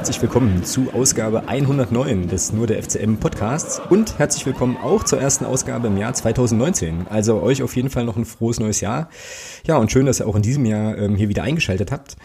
[0.00, 5.20] herzlich willkommen zu Ausgabe 109 des Nur der FCM Podcasts und herzlich willkommen auch zur
[5.20, 7.06] ersten Ausgabe im Jahr 2019.
[7.10, 9.10] Also euch auf jeden Fall noch ein frohes neues Jahr.
[9.66, 12.16] Ja, und schön, dass ihr auch in diesem Jahr ähm, hier wieder eingeschaltet habt.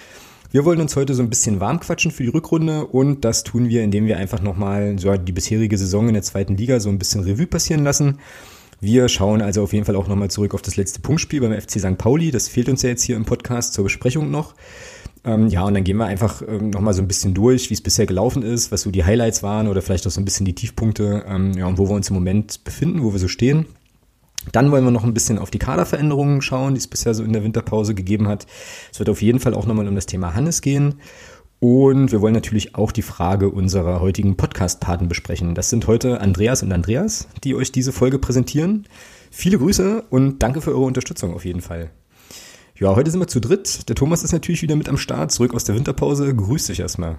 [0.51, 3.67] Wir wollen uns heute so ein bisschen warm quatschen für die Rückrunde und das tun
[3.67, 6.97] wir, indem wir einfach nochmal so die bisherige Saison in der zweiten Liga so ein
[6.97, 8.19] bisschen Revue passieren lassen.
[8.79, 11.71] Wir schauen also auf jeden Fall auch nochmal zurück auf das letzte Punktspiel beim FC
[11.81, 11.97] St.
[11.97, 12.31] Pauli.
[12.31, 14.53] Das fehlt uns ja jetzt hier im Podcast zur Besprechung noch.
[15.25, 17.81] Ähm, ja, und dann gehen wir einfach ähm, nochmal so ein bisschen durch, wie es
[17.81, 20.53] bisher gelaufen ist, was so die Highlights waren oder vielleicht auch so ein bisschen die
[20.53, 23.65] Tiefpunkte, ähm, ja, und wo wir uns im Moment befinden, wo wir so stehen.
[24.51, 27.33] Dann wollen wir noch ein bisschen auf die Kaderveränderungen schauen, die es bisher so in
[27.33, 28.45] der Winterpause gegeben hat.
[28.91, 30.95] Es wird auf jeden Fall auch nochmal um das Thema Hannes gehen.
[31.59, 35.55] Und wir wollen natürlich auch die Frage unserer heutigen Podcast-Paten besprechen.
[35.55, 38.85] Das sind heute Andreas und Andreas, die euch diese Folge präsentieren.
[39.31, 41.89] Viele Grüße und danke für eure Unterstützung auf jeden Fall.
[42.77, 43.87] Ja, heute sind wir zu dritt.
[43.87, 46.35] Der Thomas ist natürlich wieder mit am Start, zurück aus der Winterpause.
[46.35, 47.15] Grüß dich erstmal.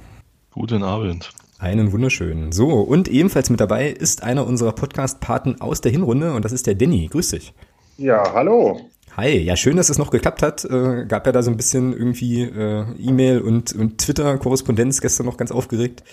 [0.51, 1.31] Guten Abend.
[1.59, 2.53] Einen wunderschönen.
[2.53, 6.67] So, und ebenfalls mit dabei ist einer unserer Podcast-Paten aus der Hinrunde und das ist
[6.67, 7.09] der Danny.
[7.11, 7.55] Grüß dich.
[7.97, 8.83] Ja, hallo.
[9.17, 10.67] Hi, ja schön, dass es noch geklappt hat.
[10.67, 15.39] Äh, gab ja da so ein bisschen irgendwie äh, E-Mail und, und Twitter-Korrespondenz gestern noch
[15.39, 16.05] ganz aufgeregt.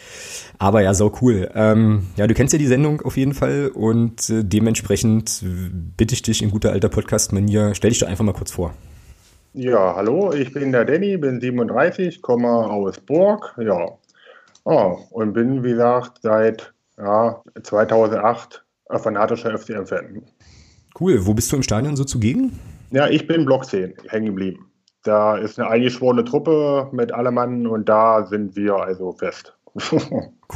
[0.57, 1.51] Aber ja, so cool.
[1.53, 5.43] Ähm, ja, du kennst ja die Sendung auf jeden Fall und äh, dementsprechend
[5.97, 8.73] bitte ich dich in guter alter Podcast-Manier, stell dich doch einfach mal kurz vor.
[9.55, 13.87] Ja, hallo, ich bin der Danny, bin 37, komme aus Burg, ja.
[14.63, 20.23] Oh, und bin, wie gesagt, seit ja, 2008 fanatischer FCM-Fan.
[20.99, 22.59] Cool, wo bist du im Stadion so zugegen?
[22.89, 24.71] Ja, ich bin Block 10 hängen geblieben.
[25.03, 29.55] Da ist eine eingeschworene Truppe mit Allemann und da sind wir also fest.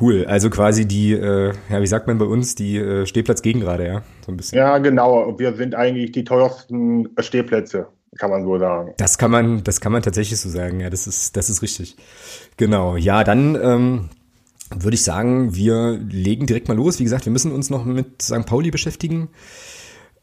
[0.02, 3.86] cool, also quasi die, äh, ja, wie sagt man bei uns, die äh, Stehplatz gerade,
[3.86, 4.02] ja?
[4.26, 4.58] So ein bisschen.
[4.58, 5.38] Ja, genau.
[5.38, 8.94] Wir sind eigentlich die teuersten Stehplätze kann man so sagen.
[8.98, 11.96] Das kann man, das kann man tatsächlich so sagen, ja, das ist, das ist richtig.
[12.58, 14.10] Genau, ja, dann ähm,
[14.76, 17.00] würde ich sagen, wir legen direkt mal los.
[17.00, 18.46] Wie gesagt, wir müssen uns noch mit St.
[18.46, 19.30] Pauli beschäftigen.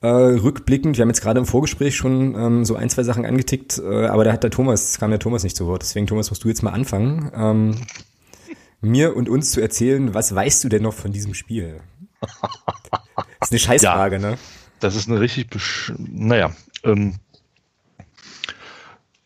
[0.02, 3.78] Äh, rückblickend, wir haben jetzt gerade im Vorgespräch schon ähm, so ein, zwei Sachen angetickt,
[3.78, 5.80] äh, aber da hat der Thomas, kam der Thomas nicht zu Wort.
[5.80, 7.76] Deswegen, Thomas, musst du jetzt mal anfangen, ähm,
[8.82, 11.80] mir und uns zu erzählen, was weißt du denn noch von diesem Spiel?
[13.40, 14.38] Das ist eine Scheißfrage, ja, ne?
[14.80, 16.50] Das ist eine richtig, naja,
[16.82, 17.16] ähm,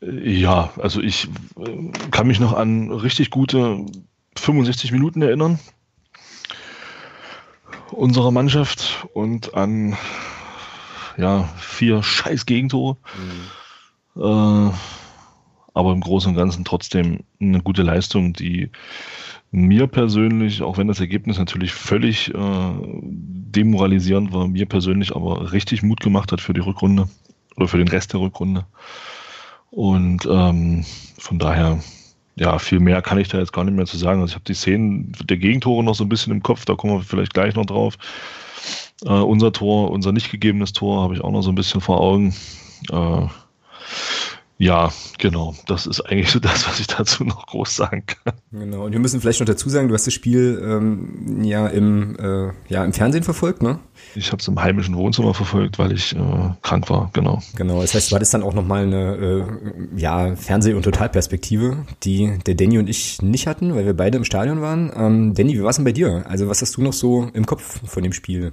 [0.00, 1.28] ja, also ich
[1.58, 3.84] äh, kann mich noch an richtig gute
[4.36, 5.58] 65 Minuten erinnern
[7.92, 9.96] unserer Mannschaft und an
[11.16, 12.96] ja, vier scheiß Gegentore.
[14.14, 14.22] Mhm.
[14.22, 14.72] Äh,
[15.74, 18.70] aber im Großen und Ganzen trotzdem eine gute Leistung, die
[19.50, 22.72] mir persönlich, auch wenn das Ergebnis natürlich völlig äh,
[23.02, 27.08] demoralisierend war, mir persönlich aber richtig Mut gemacht hat für die Rückrunde
[27.56, 28.66] oder für den Rest der Rückrunde.
[29.70, 30.84] Und ähm,
[31.18, 31.78] von daher,
[32.36, 34.20] ja, viel mehr kann ich da jetzt gar nicht mehr zu sagen.
[34.20, 36.94] Also ich habe die Szenen der Gegentore noch so ein bisschen im Kopf, da kommen
[36.94, 37.96] wir vielleicht gleich noch drauf.
[39.04, 42.00] Äh, unser Tor, unser nicht gegebenes Tor habe ich auch noch so ein bisschen vor
[42.00, 42.34] Augen.
[42.90, 43.26] Äh,
[44.60, 45.54] ja, genau.
[45.66, 48.34] Das ist eigentlich so das, was ich dazu noch groß sagen kann.
[48.50, 48.84] Genau.
[48.86, 52.52] Und wir müssen vielleicht noch dazu sagen, du hast das Spiel ähm, ja im äh,
[52.68, 53.78] ja im Fernsehen verfolgt, ne?
[54.16, 56.18] Ich habe es im heimischen Wohnzimmer verfolgt, weil ich äh,
[56.62, 57.10] krank war.
[57.12, 57.40] Genau.
[57.54, 57.80] Genau.
[57.82, 59.44] Das heißt, war das dann auch nochmal eine äh,
[59.96, 64.24] ja Fernseh- und Totalperspektive, die der Danny und ich nicht hatten, weil wir beide im
[64.24, 64.92] Stadion waren.
[64.96, 66.24] Ähm, Danny, wie war es denn bei dir?
[66.28, 68.52] Also was hast du noch so im Kopf von dem Spiel?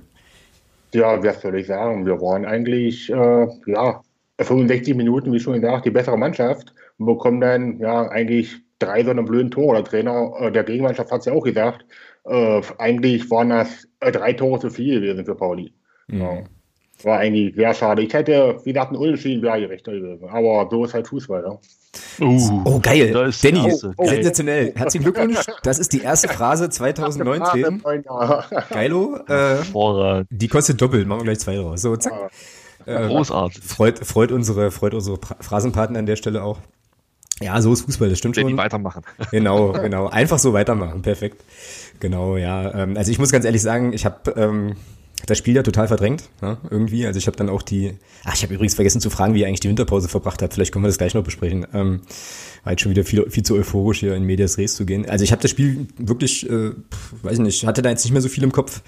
[0.93, 2.05] Ja, wer soll ich sagen?
[2.05, 4.01] Wir waren eigentlich äh, ja
[4.39, 9.11] 65 Minuten, wie schon gesagt, die bessere Mannschaft und bekommen dann ja eigentlich drei so
[9.11, 9.75] eine blöden Tore.
[9.75, 11.85] Der Trainer äh, der Gegenmannschaft hat es ja auch gesagt.
[12.25, 15.73] Äh, eigentlich waren das äh, drei Tore zu viel gewesen für Pauli.
[16.07, 16.21] Mhm.
[16.21, 16.43] Ja.
[17.03, 18.01] War eigentlich sehr schade.
[18.03, 20.29] Ich hätte, wie gesagt, einen Unentschieden wäre gerechter gewesen.
[20.29, 21.43] Aber so ist halt Fußball.
[21.43, 22.25] Ja.
[22.25, 23.11] Uh, oh, geil.
[23.11, 24.73] Danny, oh, oh, sensationell.
[24.75, 25.39] Herzlichen Glückwunsch.
[25.63, 27.83] Das ist die erste Phrase 2019.
[28.69, 29.17] Geilo.
[29.27, 31.05] Äh, die kostet doppelt.
[31.05, 31.81] Machen wir gleich zwei draus.
[31.81, 32.31] So, zack.
[32.85, 33.63] Äh, Großartig.
[33.63, 36.59] Freut, freut unsere, freut unsere Phrasenpartner an der Stelle auch.
[37.41, 38.51] Ja, so ist Fußball, das stimmt Wenn schon.
[38.51, 39.03] Die weitermachen.
[39.31, 40.07] Genau, genau.
[40.07, 41.43] Einfach so weitermachen, perfekt.
[41.99, 42.73] Genau, ja.
[42.73, 44.75] Ähm, also ich muss ganz ehrlich sagen, ich habe ähm,
[45.25, 47.05] das Spiel ja total verdrängt, ja, irgendwie.
[47.05, 49.47] Also ich habe dann auch die, ach, ich habe übrigens vergessen zu fragen, wie ihr
[49.47, 50.53] eigentlich die Winterpause verbracht habt.
[50.53, 51.65] Vielleicht können wir das gleich noch besprechen.
[51.73, 52.01] Ähm,
[52.63, 55.09] war jetzt schon wieder viel, viel zu euphorisch hier in Medias Res zu gehen.
[55.09, 56.71] Also ich habe das Spiel wirklich, äh,
[57.21, 58.81] weiß ich nicht, hatte da jetzt nicht mehr so viel im Kopf.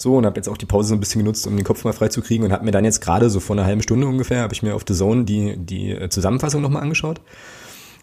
[0.00, 1.92] So, und habe jetzt auch die Pause so ein bisschen genutzt, um den Kopf mal
[1.92, 4.40] frei zu kriegen und habe mir dann jetzt gerade so vor einer halben Stunde ungefähr,
[4.40, 7.20] habe ich mir auf The Zone die, die äh, Zusammenfassung nochmal angeschaut.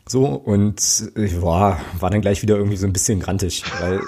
[0.08, 0.80] So, und
[1.16, 4.00] ich äh, war, war dann gleich wieder irgendwie so ein bisschen grantig, weil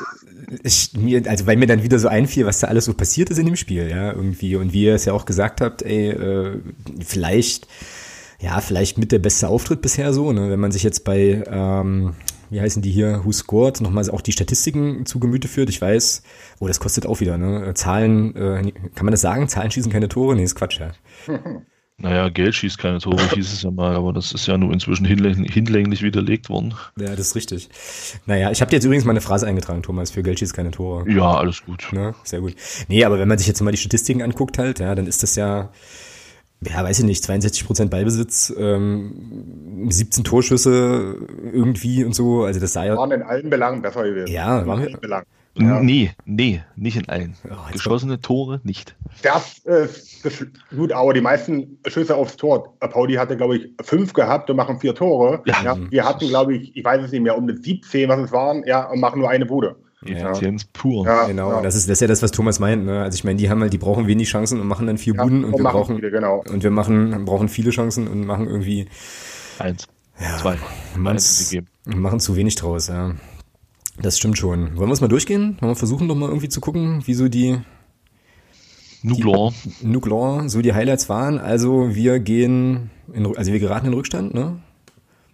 [0.63, 3.39] ich mir, also weil mir dann wieder so einfiel, was da alles so passiert ist
[3.39, 4.56] in dem Spiel, ja, irgendwie.
[4.56, 6.59] Und wie ihr es ja auch gesagt habt, ey, äh,
[7.03, 7.68] vielleicht,
[8.39, 10.50] ja, vielleicht mit der beste Auftritt bisher so, ne?
[10.50, 12.13] Wenn man sich jetzt bei, ähm,
[12.50, 15.69] wie heißen die hier, Who Scored, nochmal auch die Statistiken zu Gemüte führt.
[15.69, 16.24] Ich weiß,
[16.60, 17.74] oh, das kostet auch wieder, ne?
[17.75, 19.48] Zahlen, äh, kann man das sagen?
[19.48, 20.36] Zahlen schießen keine Tore?
[20.36, 20.92] Nee, ist Quatsch, ja.
[22.01, 25.06] Naja, Geld schießt keine Tore, hieß es ja mal, aber das ist ja nur inzwischen
[25.06, 26.74] hinlänglich, hinlänglich widerlegt worden.
[26.98, 27.69] Ja, das ist richtig.
[28.25, 30.72] Naja, ich habe dir jetzt übrigens mal eine Phrase eingetragen, Thomas, für Geld schießt keine
[30.72, 31.10] Tore.
[31.12, 31.90] Ja, alles gut.
[31.92, 32.16] Ne?
[32.24, 32.56] Sehr gut.
[32.88, 35.36] Nee, aber wenn man sich jetzt mal die Statistiken anguckt halt, ja, dann ist das
[35.36, 35.72] ja,
[36.61, 41.15] ja, weiß ich nicht, 62 Prozent Ballbesitz, ähm, 17 Torschüsse
[41.53, 42.97] irgendwie und so, also das sei ja...
[42.97, 44.31] Waren in allen Belangen besser gewesen.
[44.31, 44.81] Ja, waren.
[44.81, 45.25] In allen Belangen.
[45.56, 45.81] Ja.
[45.81, 47.35] Nee, nee, nicht in allen.
[47.50, 48.95] Oh, Geschossene Tore nicht.
[49.23, 50.45] Das ist das,
[50.75, 52.77] gut, aber die meisten Schüsse aufs Tor.
[52.79, 55.41] Pauli hatte, glaube ich, fünf gehabt und machen vier Tore.
[55.45, 58.19] Ja, ja wir hatten, glaube ich, ich weiß es nicht mehr, um die 17, was
[58.19, 59.75] es waren, ja, und machen nur eine Bude.
[60.06, 60.69] Effizienz ja.
[60.74, 61.06] pur.
[61.06, 61.62] Ja, genau, ja.
[61.62, 62.86] Das, ist, das ist ja das, was Thomas meint.
[62.86, 63.01] Ne?
[63.01, 65.44] Also ich meine, die haben halt, die brauchen wenig Chancen und machen dann vier Buden
[65.44, 66.44] und, und wir brauchen viele, genau.
[66.50, 68.88] und wir machen, brauchen viele Chancen und machen irgendwie
[69.60, 69.88] eins,
[70.19, 70.57] ja, zwei,
[70.96, 72.88] machen zu wenig draus.
[72.88, 73.16] Ja.
[74.01, 74.78] Das stimmt schon.
[74.78, 75.57] Wollen wir es mal durchgehen?
[75.60, 77.60] Wollen wir versuchen doch mal irgendwie zu gucken, wie so die
[79.02, 79.54] Nuglor.
[79.81, 81.40] Nuglor, so die Highlights waren.
[81.40, 84.62] Also wir gehen, in, also wir geraten in Rückstand, ne?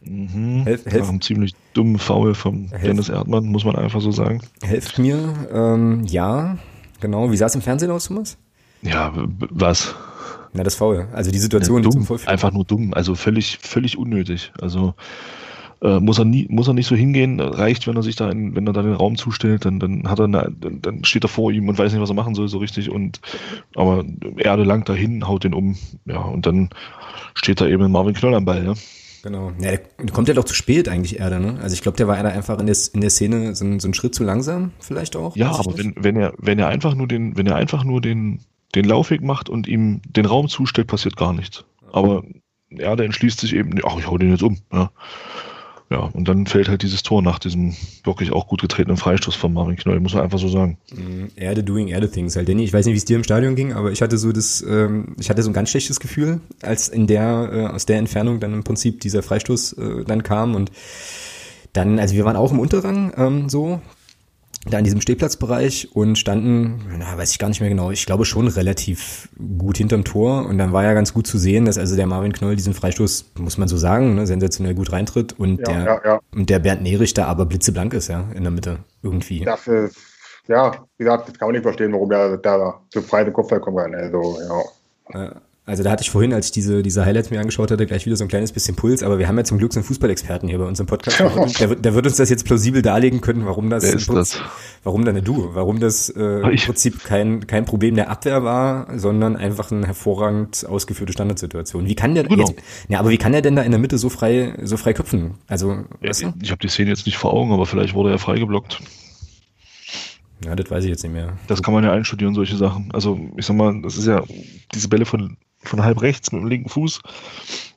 [0.06, 0.64] Mhm.
[0.64, 4.42] Helf, helf, einem ziemlich dummen Foul vom helf, Dennis Erdmann, muss man einfach so sagen.
[4.62, 5.34] Helft mir.
[5.52, 6.58] Ähm, ja,
[7.00, 7.32] genau.
[7.32, 8.38] Wie sah es im Fernsehen aus, Thomas?
[8.82, 9.14] Ja,
[9.50, 9.96] was?
[10.54, 11.08] Na, das Foul.
[11.12, 12.94] Also die Situation ja, dumm, Einfach nur dumm.
[12.94, 14.54] Also völlig, völlig unnötig.
[14.62, 14.94] Also
[15.82, 17.40] äh, muss er nie, muss er nicht so hingehen.
[17.40, 20.20] Reicht, wenn er sich da, in, wenn er da den Raum zustellt, dann, dann hat
[20.20, 22.60] er, eine, dann steht er vor ihm und weiß nicht, was er machen soll so
[22.60, 22.90] richtig.
[22.90, 23.20] Und
[23.76, 24.06] aber
[24.38, 25.76] Erde langt dahin, haut den um,
[26.06, 26.70] ja und dann
[27.34, 28.66] steht da eben Marvin Knoll am Ball.
[28.66, 28.74] Ja.
[29.26, 29.54] Genau.
[29.60, 31.58] Ja, der kommt ja doch zu spät eigentlich Erde, ne?
[31.60, 33.88] Also ich glaube, der war da einfach in der, in der Szene so ein, so
[33.88, 35.36] ein Schritt zu langsam, vielleicht auch.
[35.36, 38.42] Ja, aber wenn, wenn er, wenn er einfach nur den, wenn er einfach nur den,
[38.76, 41.66] den Laufweg macht und ihm den Raum zustellt, passiert gar nichts.
[41.92, 42.24] Aber
[42.70, 44.60] Erde entschließt sich eben, ach, ich hau den jetzt um.
[44.72, 44.92] Ja.
[45.96, 49.54] Ja, und dann fällt halt dieses Tor nach diesem wirklich auch gut getretenen Freistoß von
[49.54, 50.78] Marvin Knoll, muss man einfach so sagen.
[50.94, 52.50] Mm, Erde doing Erde things halt.
[52.50, 54.62] Danny, ich weiß nicht, wie es dir im Stadion ging, aber ich hatte so das,
[54.68, 58.42] ähm, ich hatte so ein ganz schlechtes Gefühl, als in der, äh, aus der Entfernung
[58.42, 60.70] dann im Prinzip dieser Freistoß äh, dann kam und
[61.72, 63.80] dann, also wir waren auch im Unterrang ähm, so,
[64.66, 68.26] da in diesem Stehplatzbereich und standen, na, weiß ich gar nicht mehr genau, ich glaube
[68.26, 71.96] schon relativ gut hinterm Tor und dann war ja ganz gut zu sehen, dass also
[71.96, 75.66] der Marvin Knoll diesen Freistoß, muss man so sagen, ne, sensationell gut reintritt und ja,
[75.66, 76.20] der ja, ja.
[76.34, 79.46] und der Bernd Nerich da aber blitzeblank ist, ja, in der Mitte irgendwie.
[79.46, 79.98] Das ist,
[80.48, 83.50] ja, wie gesagt, das kann man nicht verstehen, warum der da so frei den Kopf
[83.62, 84.38] kommen kann, also,
[85.14, 85.32] ja.
[85.68, 88.16] Also da hatte ich vorhin, als ich diese, diese Highlights mir angeschaut hatte, gleich wieder
[88.16, 90.60] so ein kleines bisschen Puls, aber wir haben ja zum Glück so einen Fußballexperten hier
[90.60, 91.20] bei uns im Podcast.
[91.60, 94.42] Der, der, wird uns das jetzt plausibel darlegen können, warum das, das?
[94.84, 99.36] warum dann du, warum das äh, im Prinzip kein, kein Problem der Abwehr war, sondern
[99.36, 101.88] einfach eine hervorragend ausgeführte Standardsituation.
[101.88, 102.48] Wie kann der genau.
[102.48, 102.56] jetzt,
[102.90, 105.36] ja, aber wie kann der denn da in der Mitte so frei, so frei köpfen?
[105.48, 105.72] Also,
[106.02, 106.34] ja, weißt du?
[106.42, 108.82] Ich habe die Szene jetzt nicht vor Augen, aber vielleicht wurde er freigeblockt.
[110.44, 111.34] Ja, das weiß ich jetzt nicht mehr.
[111.48, 112.92] Das kann man ja einstudieren, solche Sachen.
[112.94, 114.24] Also, ich sag mal, das ist ja
[114.74, 115.38] diese Bälle von
[115.68, 117.02] von halb rechts mit dem linken Fuß,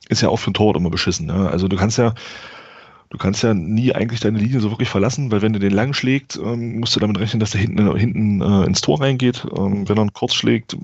[0.09, 1.27] ist ja auch für ein Torwart immer beschissen.
[1.27, 1.49] Ne?
[1.49, 2.13] Also du kannst ja,
[3.09, 5.93] du kannst ja nie eigentlich deine Linie so wirklich verlassen, weil wenn du den lang
[5.93, 9.45] schlägt, ähm, musst du damit rechnen, dass der hinten, hinten äh, ins Tor reingeht.
[9.57, 10.77] Ähm, wenn er einen kurz schlägt,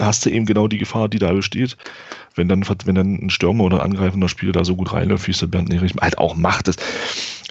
[0.00, 1.76] hast du eben genau die Gefahr, die da besteht.
[2.34, 5.32] Wenn dann, wenn dann ein Stürmer oder ein angreifender Spieler da so gut reinläuft, wie
[5.32, 6.68] es der Bernd Nerich halt auch macht.
[6.68, 6.76] Das,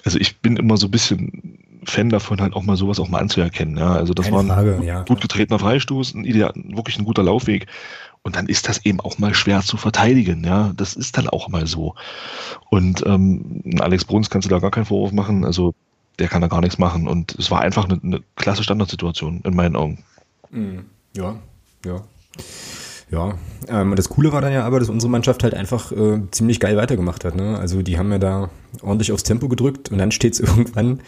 [0.04, 3.18] also ich bin immer so ein bisschen Fan davon, halt auch mal sowas auch mal
[3.18, 3.76] anzuerkennen.
[3.76, 3.92] Ja.
[3.92, 7.04] Also das Keine war ein Frage, gut, ja, gut getretener Freistoß, ein ideal, wirklich ein
[7.04, 7.66] guter Laufweg.
[8.22, 10.44] Und dann ist das eben auch mal schwer zu verteidigen.
[10.44, 11.94] Ja, das ist dann auch mal so.
[12.70, 15.44] Und ähm, Alex Bruns kannst du da gar keinen Vorwurf machen.
[15.44, 15.74] Also
[16.20, 17.08] der kann da gar nichts machen.
[17.08, 20.04] Und es war einfach eine, eine klasse Standardsituation in meinen Augen.
[20.50, 20.84] Mhm.
[21.16, 21.36] Ja,
[21.84, 22.02] ja.
[23.10, 23.34] Ja,
[23.68, 26.78] ähm, das Coole war dann ja aber, dass unsere Mannschaft halt einfach äh, ziemlich geil
[26.78, 27.34] weitergemacht hat.
[27.34, 27.58] Ne?
[27.58, 31.00] Also die haben ja da ordentlich aufs Tempo gedrückt und dann steht es irgendwann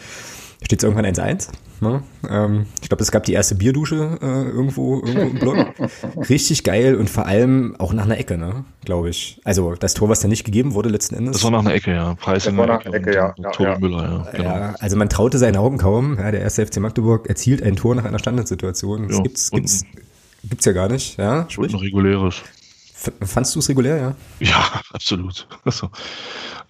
[0.64, 1.48] steht es irgendwann 1-1.
[1.80, 2.02] Ne?
[2.28, 5.66] Ähm, ich glaube, es gab die erste Bierdusche äh, irgendwo, irgendwo im Block.
[6.28, 8.64] Richtig geil und vor allem auch nach einer Ecke, ne?
[8.84, 9.40] glaube ich.
[9.44, 11.34] Also das Tor, was da nicht gegeben wurde letzten Endes.
[11.34, 12.14] Das war nach einer Ecke, ja.
[12.14, 13.34] Preis das war nach einer Ecke, ja.
[13.36, 13.78] ja, ja.
[13.78, 14.30] Müller, ja.
[14.32, 14.44] Genau.
[14.44, 14.74] ja.
[14.78, 16.16] Also man traute seinen Augen kaum.
[16.18, 19.08] Ja, der erste FC Magdeburg erzielt ein Tor nach einer Standardsituation.
[19.08, 19.22] Das ja.
[19.22, 19.84] gibt's, gibt's,
[20.44, 21.18] gibt's ja gar nicht.
[21.18, 21.72] Ja, sprich.
[21.72, 22.42] Ein reguläres.
[23.22, 24.14] Fandst du es regulär, ja?
[24.40, 25.46] Ja, absolut.
[25.64, 25.90] Also,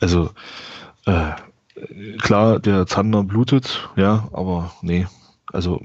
[0.00, 0.30] also
[1.06, 1.32] äh,
[2.18, 5.06] klar, der Zander blutet, ja, aber nee.
[5.52, 5.80] Also,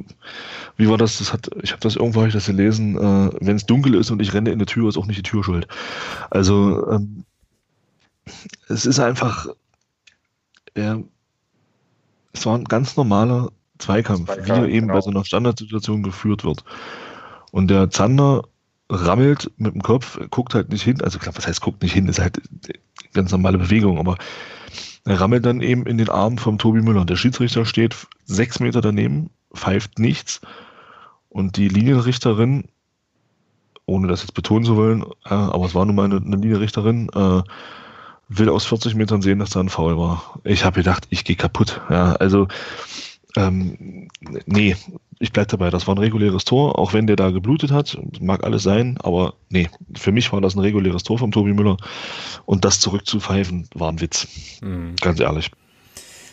[0.77, 1.19] wie war das?
[1.19, 2.98] Das hat, ich habe das irgendwo hab ich das gelesen.
[2.98, 5.29] Äh, Wenn es dunkel ist und ich renne in der Tür, ist auch nicht die
[5.29, 5.67] Tür schuld.
[6.31, 7.24] Also, ähm,
[8.67, 9.48] es ist einfach,
[10.74, 10.96] äh,
[12.34, 14.93] es war ein ganz normaler Zweikampf, Zweikampf wie er eben genau.
[14.96, 16.63] bei so einer Standardsituation geführt wird.
[17.51, 18.43] Und der Zander
[18.89, 21.01] rammelt mit dem Kopf, guckt halt nicht hin.
[21.01, 22.41] Also klar, was heißt guckt nicht hin, ist halt
[23.13, 24.17] ganz normale Bewegung, aber
[25.09, 27.03] Er rammelt dann eben in den Arm vom Tobi Müller.
[27.03, 30.39] Der Schiedsrichter steht sechs Meter daneben, pfeift nichts.
[31.29, 32.65] Und die Linienrichterin,
[33.87, 37.09] ohne das jetzt betonen zu wollen, äh, aber es war nun mal eine, eine Linienrichterin,
[37.09, 37.41] äh,
[38.27, 40.39] will aus 40 Metern sehen, dass da ein Foul war.
[40.43, 41.81] Ich habe gedacht, ich gehe kaputt.
[41.89, 42.47] Ja, also
[43.36, 44.07] ähm,
[44.45, 44.75] nee,
[45.19, 45.69] ich bleibe dabei.
[45.69, 47.98] Das war ein reguläres Tor, auch wenn der da geblutet hat.
[48.19, 51.77] Mag alles sein, aber nee, für mich war das ein reguläres Tor vom Tobi Müller.
[52.45, 54.27] Und das zurückzupfeifen war ein Witz.
[54.62, 54.95] Mhm.
[55.01, 55.51] Ganz ehrlich.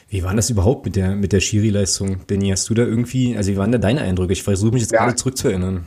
[0.09, 2.21] Wie war das überhaupt mit der, mit der Schiri-Leistung?
[2.26, 4.33] Benny, hast du da irgendwie, also wie waren da deine Eindrücke?
[4.33, 5.05] Ich versuche mich jetzt ja.
[5.05, 5.85] gerade zurückzuerinnern.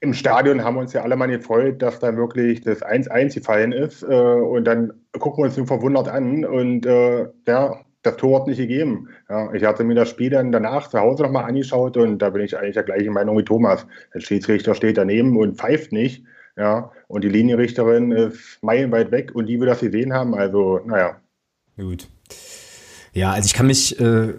[0.00, 3.72] Im Stadion haben wir uns ja alle mal gefreut, dass da wirklich das 1-1 gefallen
[3.72, 4.02] ist.
[4.02, 6.44] Äh, und dann gucken wir uns nur verwundert an.
[6.44, 9.08] Und äh, ja, das Tor hat nicht gegeben.
[9.28, 12.42] Ja, ich hatte mir das Spiel dann danach zu Hause nochmal angeschaut und da bin
[12.42, 13.86] ich eigentlich der gleichen Meinung wie Thomas.
[14.14, 16.24] Der Schiedsrichter steht daneben und pfeift nicht.
[16.56, 20.34] Ja, und die Linienrichterin ist meilenweit weg und die will das gesehen haben.
[20.34, 21.20] Also, naja.
[21.78, 22.08] Gut.
[23.14, 24.34] Ja, also ich kann mich, äh,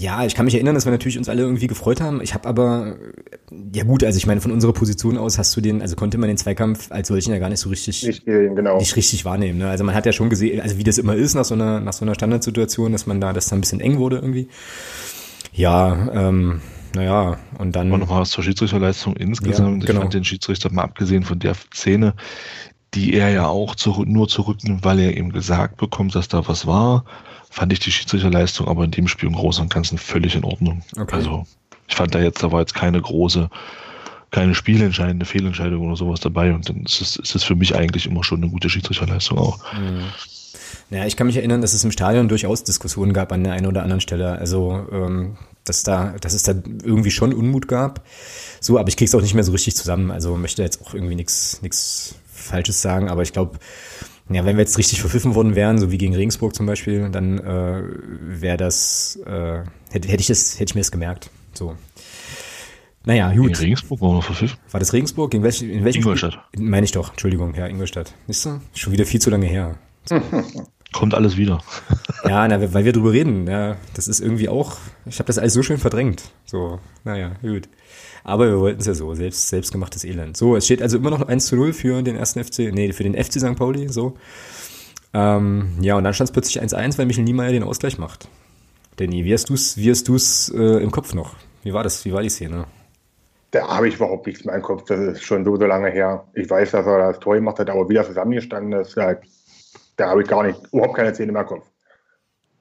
[0.00, 2.20] ja, ich kann mich erinnern, dass wir natürlich uns alle irgendwie gefreut haben.
[2.20, 2.96] Ich habe aber,
[3.72, 6.26] ja gut, also ich meine, von unserer Position aus hast du den, also konnte man
[6.26, 8.78] den Zweikampf als solchen ja gar nicht so richtig, nicht, genau.
[8.78, 9.60] nicht richtig wahrnehmen.
[9.60, 9.68] Ne?
[9.68, 11.92] Also man hat ja schon gesehen, also wie das immer ist nach so einer, nach
[11.92, 14.48] so einer Standardsituation, dass man da, dass da ein bisschen eng wurde irgendwie.
[15.52, 16.60] Ja, ähm,
[16.96, 17.92] naja, und dann.
[17.92, 19.84] Und nochmal was zur Schiedsrichterleistung insgesamt.
[19.84, 20.00] Ja, genau.
[20.00, 22.14] Ich fand den Schiedsrichter mal abgesehen von der Szene,
[22.94, 26.66] die er ja auch zurück, nur zurücknimmt, weil er eben gesagt bekommt, dass da was
[26.66, 27.04] war
[27.54, 30.82] fand ich die Schiedsrichterleistung aber in dem Spiel im Großen und Ganzen völlig in Ordnung.
[30.98, 31.14] Okay.
[31.14, 31.46] Also
[31.86, 33.48] ich fand da jetzt, da war jetzt keine große,
[34.32, 38.06] keine spielentscheidende Fehlentscheidung oder sowas dabei und dann ist es, ist es für mich eigentlich
[38.06, 39.60] immer schon eine gute Schiedsrichterleistung auch.
[39.72, 40.02] Mhm.
[40.90, 43.66] Naja, ich kann mich erinnern, dass es im Stadion durchaus Diskussionen gab an der einen
[43.66, 44.32] oder anderen Stelle.
[44.32, 48.04] Also, ähm, dass da, dass es da irgendwie schon Unmut gab.
[48.60, 50.10] So, aber ich krieg's auch nicht mehr so richtig zusammen.
[50.10, 53.58] Also möchte jetzt auch irgendwie nichts, nichts Falsches sagen, aber ich glaube,
[54.30, 57.38] ja, wenn wir jetzt richtig verpfiffen worden wären, so wie gegen Regensburg zum Beispiel, dann
[57.38, 57.82] äh,
[58.20, 61.30] wäre das, äh, hätte, hätte ich das, hätte ich mir das gemerkt.
[61.52, 61.76] So.
[63.04, 63.48] Naja, gut.
[63.48, 64.58] Gegen Regensburg war verpfiffen?
[64.70, 65.30] War das Regensburg?
[65.30, 66.38] Gegen welch, in welchem Ingolstadt.
[66.56, 68.14] Meine ich doch, Entschuldigung, ja, Ingolstadt.
[68.26, 68.60] Siehst du?
[68.74, 69.76] Schon wieder viel zu lange her.
[70.06, 70.20] So.
[70.92, 71.62] Kommt alles wieder.
[72.24, 73.46] ja, na, weil wir drüber reden.
[73.46, 76.30] Ja, das ist irgendwie auch, ich habe das alles so schön verdrängt.
[76.46, 77.68] So, naja, gut.
[78.24, 80.36] Aber wir wollten es ja so, selbst, selbstgemachtes Elend.
[80.36, 83.04] So, es steht also immer noch 1 zu 0 für den ersten FC, nee, für
[83.04, 83.54] den FC St.
[83.54, 84.16] Pauli, so.
[85.12, 88.28] Ähm, ja, und dann stand es plötzlich 1-1, weil Michel Niemeyer den Ausgleich macht.
[88.96, 91.34] Danny, wie hast du es wie hast du's, äh, im Kopf noch?
[91.62, 92.04] Wie war das?
[92.04, 92.64] Wie war die Szene?
[93.50, 94.84] Da habe ich überhaupt nichts mehr im Kopf.
[94.86, 96.26] Das ist schon so, so lange her.
[96.34, 99.14] Ich weiß, dass er das Tor gemacht hat, aber wie er zusammengestanden ist, da,
[99.96, 101.66] da habe ich gar nicht, überhaupt keine Szene mehr im Kopf.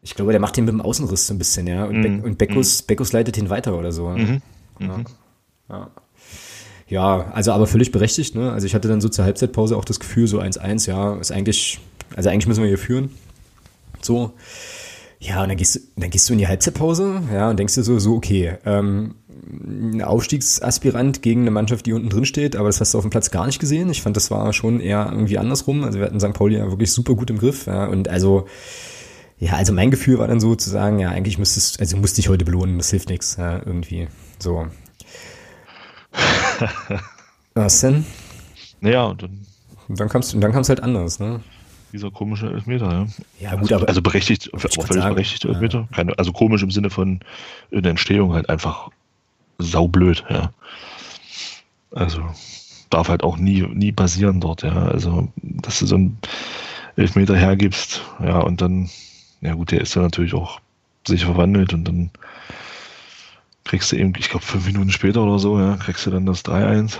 [0.01, 1.86] Ich glaube, der macht den mit dem Außenriss so ein bisschen, ja.
[1.86, 2.88] Und, mm, Be und Beckus, mm.
[2.88, 4.10] Beckus leitet ihn weiter oder so.
[4.10, 4.41] Mhm.
[4.79, 5.00] Ja.
[5.74, 5.92] Ja.
[6.88, 8.36] Ja, also aber völlig berechtigt.
[8.36, 8.51] Ne?
[8.51, 11.80] Also ich hatte dann so zur Halbzeitpause auch das Gefühl, so 1-1, ja, ist eigentlich,
[12.15, 13.10] also eigentlich müssen wir hier führen.
[14.01, 14.34] So.
[15.20, 17.84] Ja, und dann gehst du, dann gehst du in die Halbzeitpause, ja, und denkst dir
[17.84, 19.15] so, so, okay, ähm,
[19.50, 23.10] ein Aufstiegsaspirant gegen eine Mannschaft, die unten drin steht, aber das hast du auf dem
[23.10, 23.89] Platz gar nicht gesehen.
[23.89, 25.84] Ich fand, das war schon eher irgendwie andersrum.
[25.84, 26.34] Also wir hatten St.
[26.34, 28.46] Pauli ja wirklich super gut im Griff, ja, und also,
[29.39, 32.30] ja, also mein Gefühl war dann so zu sagen, ja, eigentlich müsstest, also musste ich
[32.30, 34.10] heute belohnen, das hilft nichts, ja, irgendwie.
[34.39, 34.68] So.
[37.53, 38.05] Was denn?
[38.82, 39.46] Naja, und dann.
[39.88, 41.41] Und dann kam es dann kam's halt anders, ne?
[41.91, 43.08] Dieser komische Elfmeter, ja.
[43.39, 43.88] Ja, gut, also, aber.
[43.88, 45.79] Also berechtigt, aber völlig sagen, berechtigt Elfmeter.
[45.79, 45.96] Ja.
[45.96, 47.20] Keine, also komisch im Sinne von
[47.70, 48.89] in der Entstehung halt einfach
[49.60, 50.51] saublöd, ja.
[51.91, 52.24] Also
[52.89, 54.88] darf halt auch nie, nie passieren dort, ja.
[54.88, 56.17] Also, dass du so einen
[56.96, 58.89] Elfmeter hergibst, ja, und dann,
[59.41, 60.60] ja gut, der ist dann natürlich auch
[61.08, 62.12] sich verwandelt und dann
[63.63, 66.43] kriegst du eben, ich glaube, fünf Minuten später oder so, ja, kriegst du dann das
[66.46, 66.98] 3-1.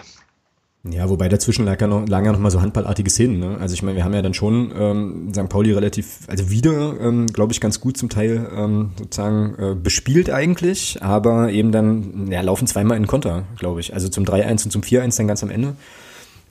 [0.86, 3.40] Ja, wobei dazwischen lag ja noch, lagen ja noch mal so handballartige Szenen.
[3.40, 3.58] Ne?
[3.58, 5.48] Also ich meine, wir haben ja dann schon ähm, St.
[5.48, 10.30] Pauli relativ, also wieder, ähm, glaube ich, ganz gut zum Teil ähm, sozusagen äh, bespielt
[10.30, 13.94] eigentlich, aber eben dann, ja, laufen zweimal in Konter, glaube ich.
[13.94, 15.78] Also zum 3-1 und zum 4-1 dann ganz am Ende.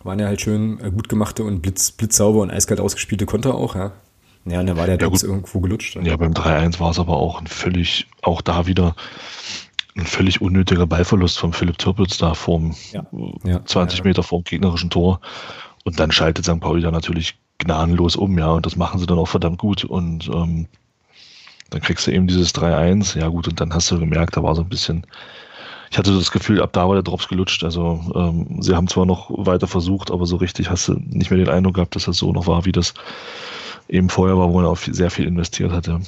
[0.02, 3.74] Waren ja halt schön äh, gut gemachte und blitz, blitzsauber und eiskalt ausgespielte Konter auch,
[3.74, 3.92] ja.
[4.46, 5.96] Ja, und dann war der ja, irgendwo gelutscht.
[6.02, 8.96] Ja, beim 3-1 war es aber auch ein völlig, auch da wieder
[9.96, 13.04] ein völlig unnötiger Ballverlust von Philipp Türpitz da vorm ja.
[13.44, 15.20] Ja, 20 ja, Meter vorm gegnerischen Tor.
[15.84, 16.60] Und dann schaltet St.
[16.60, 19.84] Pauli da natürlich gnadenlos um, ja, und das machen sie dann auch verdammt gut.
[19.84, 20.66] Und ähm,
[21.70, 24.54] dann kriegst du eben dieses 3-1, ja gut, und dann hast du gemerkt, da war
[24.54, 25.06] so ein bisschen,
[25.90, 27.64] ich hatte das Gefühl, ab da war der Drops gelutscht.
[27.64, 31.38] Also ähm, sie haben zwar noch weiter versucht, aber so richtig hast du nicht mehr
[31.38, 32.94] den Eindruck gehabt, dass das so noch war, wie das
[33.88, 36.00] eben vorher war, wo man auch sehr viel investiert hatte.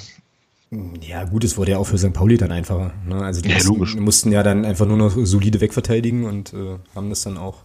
[1.00, 2.12] Ja, gut, es wurde ja auch für St.
[2.12, 2.92] Pauli dann einfacher.
[3.06, 3.16] Ne?
[3.16, 7.10] Also die ja, mussten, mussten, ja dann einfach nur noch solide wegverteidigen und äh, haben
[7.10, 7.64] das dann auch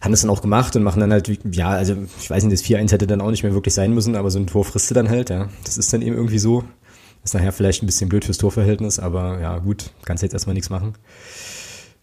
[0.00, 2.64] haben das dann auch gemacht und machen dann halt, ja, also ich weiß nicht, das
[2.64, 4.94] 4-1 hätte dann auch nicht mehr wirklich sein müssen, aber so ein Tor frisst du
[4.94, 5.48] dann halt, ja.
[5.64, 6.64] Das ist dann eben irgendwie so.
[7.22, 10.70] Ist nachher vielleicht ein bisschen blöd fürs Torverhältnis, aber ja, gut, kannst jetzt erstmal nichts
[10.70, 10.94] machen.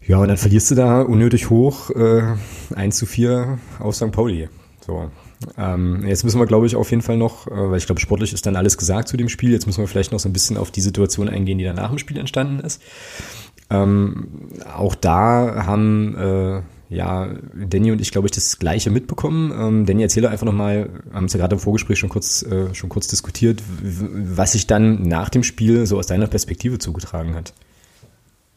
[0.06, 2.36] Ja, und dann verlierst du da unnötig hoch äh,
[2.76, 4.12] 1 zu 4 auf St.
[4.12, 4.48] Pauli.
[4.86, 5.10] So.
[5.58, 8.34] Ähm, jetzt müssen wir, glaube ich, auf jeden Fall noch, äh, weil ich glaube, sportlich
[8.34, 9.52] ist dann alles gesagt zu dem Spiel.
[9.52, 11.90] Jetzt müssen wir vielleicht noch so ein bisschen auf die Situation eingehen, die dann nach
[11.90, 12.82] dem Spiel entstanden ist.
[13.70, 19.52] Ähm, auch da haben äh, ja, Danny und ich, glaube ich, das Gleiche mitbekommen.
[19.52, 22.90] Ähm, Danny, erzähle einfach nochmal, haben es ja gerade im Vorgespräch schon kurz, äh, schon
[22.90, 27.54] kurz diskutiert, was sich dann nach dem Spiel so aus deiner Perspektive zugetragen hat.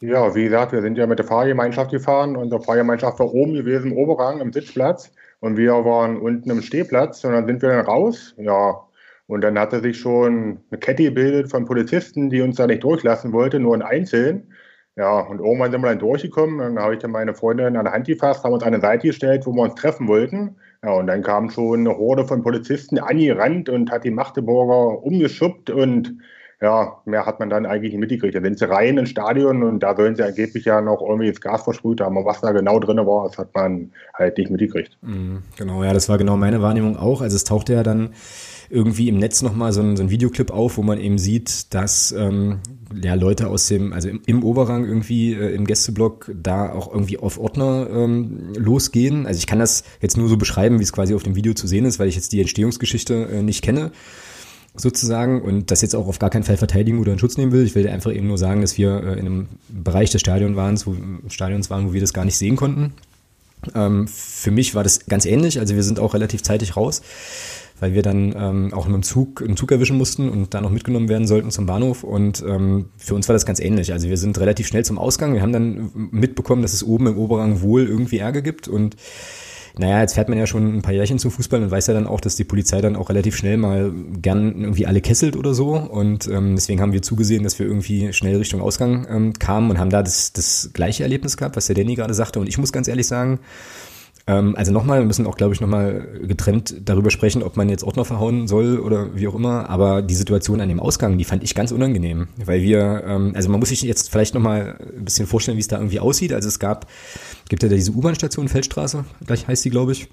[0.00, 2.36] Ja, wie gesagt, wir sind ja mit der Fahrgemeinschaft gefahren.
[2.36, 5.10] Unsere Fahrgemeinschaft war oben gewesen, Oberrang, im Sitzplatz.
[5.40, 7.24] Und wir waren unten im Stehplatz.
[7.24, 8.34] Und dann sind wir dann raus.
[8.38, 8.80] Ja,
[9.26, 13.32] und dann hatte sich schon eine Kette gebildet von Polizisten, die uns da nicht durchlassen
[13.32, 14.52] wollten, nur in Einzelnen.
[14.96, 16.58] Ja, und irgendwann sind wir dann durchgekommen.
[16.58, 19.06] Dann habe ich dann meine Freundin an der Hand gefasst, haben uns an eine Seite
[19.06, 20.56] gestellt, wo wir uns treffen wollten.
[20.82, 25.70] Ja, und dann kam schon eine Horde von Polizisten angerannt und hat die Magdeburger umgeschubbt
[25.70, 26.18] und
[26.62, 28.34] ja, mehr hat man dann eigentlich nicht mitgekriegt.
[28.34, 31.40] Da sind sie rein ins Stadion und da sollen sie angeblich ja noch irgendwie das
[31.40, 32.18] Gas versprüht haben.
[32.18, 34.98] Aber was da genau drin war, das hat man halt nicht mitgekriegt.
[35.00, 37.22] Mhm, genau, ja, das war genau meine Wahrnehmung auch.
[37.22, 38.10] Also es tauchte ja dann
[38.68, 42.12] irgendwie im Netz nochmal so ein, so ein Videoclip auf, wo man eben sieht, dass
[42.12, 42.60] ähm,
[43.02, 47.18] ja, Leute aus dem, also im, im Oberrang irgendwie äh, im Gästeblock da auch irgendwie
[47.18, 49.26] auf Ordner ähm, losgehen.
[49.26, 51.66] Also ich kann das jetzt nur so beschreiben, wie es quasi auf dem Video zu
[51.66, 53.92] sehen ist, weil ich jetzt die Entstehungsgeschichte äh, nicht kenne
[54.74, 57.64] sozusagen und das jetzt auch auf gar keinen Fall verteidigen oder in Schutz nehmen will.
[57.64, 60.78] Ich will einfach eben nur sagen, dass wir äh, in einem Bereich des Stadions waren,
[60.84, 60.96] wo,
[61.28, 62.92] Stadions waren, wo wir das gar nicht sehen konnten.
[63.74, 67.02] Ähm, für mich war das ganz ähnlich, also wir sind auch relativ zeitig raus
[67.80, 71.08] weil wir dann ähm, auch einen Zug, einen Zug erwischen mussten und da noch mitgenommen
[71.08, 72.04] werden sollten zum Bahnhof.
[72.04, 73.92] Und ähm, für uns war das ganz ähnlich.
[73.92, 75.34] Also wir sind relativ schnell zum Ausgang.
[75.34, 78.96] Wir haben dann mitbekommen, dass es oben im Oberrang wohl irgendwie Ärger gibt und
[79.78, 82.06] naja, jetzt fährt man ja schon ein paar Jährchen zum Fußball und weiß ja dann
[82.06, 85.76] auch, dass die Polizei dann auch relativ schnell mal gern irgendwie alle kesselt oder so.
[85.76, 89.78] Und ähm, deswegen haben wir zugesehen, dass wir irgendwie schnell Richtung Ausgang ähm, kamen und
[89.78, 92.40] haben da das, das gleiche Erlebnis gehabt, was der Danny gerade sagte.
[92.40, 93.40] Und ich muss ganz ehrlich sagen,
[94.30, 97.82] ähm, also nochmal, wir müssen auch, glaube ich, nochmal getrennt darüber sprechen, ob man jetzt
[97.82, 99.68] Ordner verhauen soll oder wie auch immer.
[99.68, 103.50] Aber die Situation an dem Ausgang, die fand ich ganz unangenehm, weil wir, ähm, also
[103.50, 106.32] man muss sich jetzt vielleicht nochmal ein bisschen vorstellen, wie es da irgendwie aussieht.
[106.32, 106.86] Also es gab,
[107.48, 110.08] gibt ja da diese U-Bahn-Station Feldstraße, gleich heißt die, glaube ich.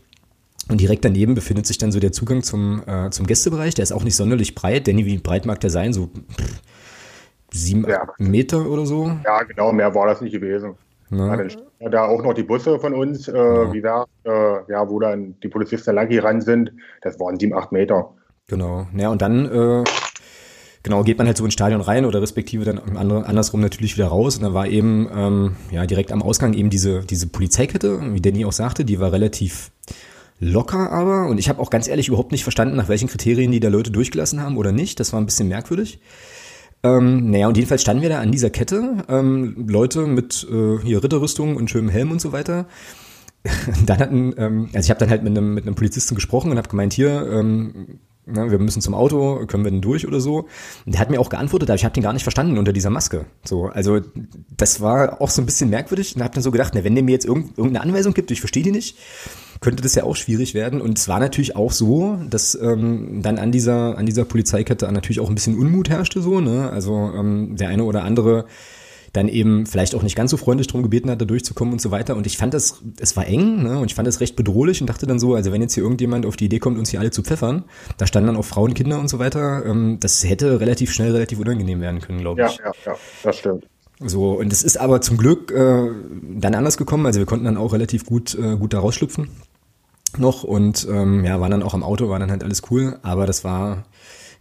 [0.68, 3.76] Und direkt daneben befindet sich dann so der Zugang zum, äh, zum Gästebereich.
[3.76, 4.88] Der ist auch nicht sonderlich breit.
[4.88, 5.94] Danny, wie breit mag der sein?
[5.94, 6.62] So pff,
[7.52, 8.08] sieben ja.
[8.18, 9.12] Meter oder so?
[9.24, 10.76] Ja, genau, mehr war das nicht gewesen.
[11.10, 11.48] Ne?
[11.80, 13.72] Ja, da auch noch die Busse von uns, äh, ja.
[13.72, 17.72] wie gesagt, äh, ja, wo dann die Polizisten lang ran sind, das waren sieben, acht
[17.72, 18.14] Meter.
[18.48, 18.88] Genau.
[18.96, 19.84] Ja, und dann äh,
[20.84, 24.38] genau geht man halt so ins Stadion rein oder respektive dann andersrum natürlich wieder raus.
[24.38, 28.46] Und dann war eben ähm, ja direkt am Ausgang eben diese, diese Polizeikette, wie Danny
[28.46, 29.72] auch sagte, die war relativ
[30.40, 31.28] locker aber.
[31.28, 33.92] Und ich habe auch ganz ehrlich überhaupt nicht verstanden, nach welchen Kriterien die da Leute
[33.92, 35.00] durchgelassen haben oder nicht.
[35.00, 36.00] Das war ein bisschen merkwürdig.
[36.84, 41.04] Ähm, naja, und jedenfalls standen wir da an dieser Kette, ähm, Leute mit äh, hier
[41.04, 42.68] Ritterrüstung und schönem Helm und so weiter.
[43.86, 46.70] dann hatten, ähm, also ich habe dann halt mit einem, mit Polizisten gesprochen und habe
[46.70, 50.48] gemeint, hier, ähm, na, wir müssen zum Auto, können wir denn durch oder so?
[50.86, 52.90] Und der hat mir auch geantwortet, aber ich habe den gar nicht verstanden unter dieser
[52.90, 53.26] Maske.
[53.46, 54.02] So, also
[54.56, 57.06] das war auch so ein bisschen merkwürdig und habe dann so gedacht, na, wenn der
[57.06, 58.98] mir jetzt irgendeine Anweisung gibt, ich verstehe die nicht,
[59.62, 60.82] könnte das ja auch schwierig werden.
[60.82, 65.20] Und es war natürlich auch so, dass ähm, dann an dieser, an dieser Polizeikette natürlich
[65.20, 66.70] auch ein bisschen Unmut herrschte so, ne?
[66.70, 68.46] Also ähm, der eine oder andere
[69.14, 71.92] dann eben vielleicht auch nicht ganz so freundlich drum gebeten hat, da durchzukommen und so
[71.92, 72.16] weiter.
[72.16, 73.80] Und ich fand das, es war eng, ne?
[73.80, 76.26] Und ich fand das recht bedrohlich und dachte dann so, also wenn jetzt hier irgendjemand
[76.26, 77.64] auf die Idee kommt, uns hier alle zu pfeffern,
[77.98, 81.40] da standen dann auch Frauen, Kinder und so weiter, ähm, das hätte relativ schnell relativ
[81.40, 82.58] unangenehm werden können, glaube ich.
[82.58, 83.66] Ja, ja, ja, das stimmt.
[84.00, 85.90] So, und es ist aber zum Glück äh,
[86.40, 87.06] dann anders gekommen.
[87.06, 89.30] Also wir konnten dann auch relativ gut, äh, gut da rausschlüpfen
[90.18, 93.26] noch und ähm, ja, waren dann auch am Auto, war dann halt alles cool, aber
[93.26, 93.86] das war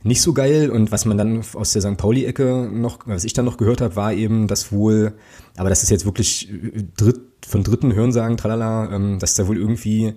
[0.03, 1.97] nicht so geil und was man dann aus der St.
[1.97, 5.15] Pauli-Ecke noch, was ich dann noch gehört habe, war eben, dass wohl,
[5.57, 9.57] aber das ist jetzt wirklich äh, dritt, von dritten Hörensagen, tralala, ähm, dass da wohl
[9.57, 10.15] irgendwie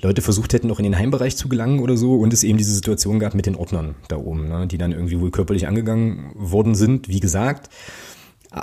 [0.00, 2.74] Leute versucht hätten, noch in den Heimbereich zu gelangen oder so und es eben diese
[2.74, 6.74] Situation gab mit den Ordnern da oben, ne, die dann irgendwie wohl körperlich angegangen worden
[6.74, 7.08] sind.
[7.08, 7.70] Wie gesagt,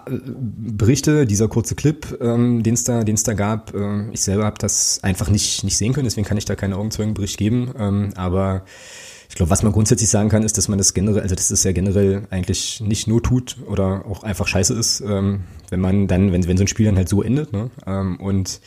[0.07, 4.57] Berichte, dieser kurze Clip, ähm, den es da, den's da gab, äh, ich selber habe
[4.57, 7.73] das einfach nicht, nicht sehen können, deswegen kann ich da keinen Augenzeugenbericht geben.
[7.77, 8.63] Ähm, aber
[9.31, 11.63] ich glaube, was man grundsätzlich sagen kann, ist, dass man das generell, also dass das
[11.63, 16.31] ja generell eigentlich nicht nur tut oder auch einfach scheiße ist, ähm, wenn man dann,
[16.31, 17.53] wenn, wenn so ein Spiel dann halt so endet.
[17.53, 17.69] Ne?
[17.85, 18.59] Ähm, und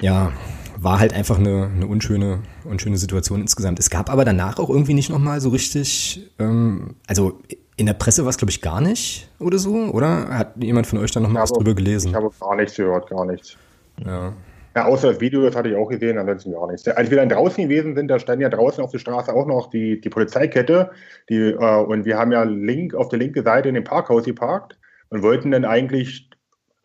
[0.00, 0.32] ja,
[0.76, 3.80] war halt einfach eine, eine unschöne, unschöne Situation insgesamt.
[3.80, 7.40] Es gab aber danach auch irgendwie nicht nochmal so richtig, ähm, also
[7.78, 10.28] in der Presse war es, glaube ich, gar nicht oder so, oder?
[10.28, 12.08] Hat jemand von euch da noch mal was drüber gelesen?
[12.08, 13.56] Ich habe gar nichts gehört, gar nichts.
[14.04, 14.32] Ja.
[14.76, 16.86] Ja, außer das Video, das hatte ich auch gesehen, ansonsten gar nichts.
[16.86, 19.70] Als wir dann draußen gewesen sind, da stand ja draußen auf der Straße auch noch
[19.70, 20.90] die, die Polizeikette.
[21.28, 24.78] Die, äh, und wir haben ja link, auf der linken Seite in dem Parkhaus geparkt
[25.10, 26.28] und wollten dann eigentlich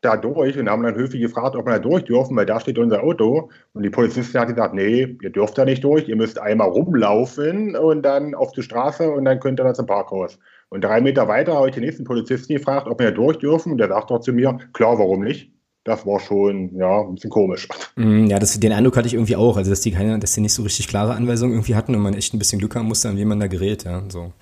[0.02, 2.78] da durch und haben dann höflich gefragt, ob wir da durch dürfen, weil da steht
[2.78, 3.50] unser Auto.
[3.74, 7.76] Und die Polizistin hat gesagt, nee, ihr dürft da nicht durch, ihr müsst einmal rumlaufen
[7.76, 10.40] und dann auf die Straße und dann könnt ihr dann zum Parkhaus.
[10.74, 13.72] Und drei Meter weiter habe ich den nächsten Polizisten gefragt, ob wir durch dürfen.
[13.72, 15.52] Und der sagt doch zu mir, klar, warum nicht?
[15.84, 17.68] Das war schon, ja, ein bisschen komisch.
[17.96, 20.42] Mm, ja, das, den Eindruck hatte ich irgendwie auch, also dass die keine, dass die
[20.42, 23.08] nicht so richtig klare Anweisungen irgendwie hatten und man echt ein bisschen Glück haben musste,
[23.08, 24.34] an wen man da gerät, ja, so.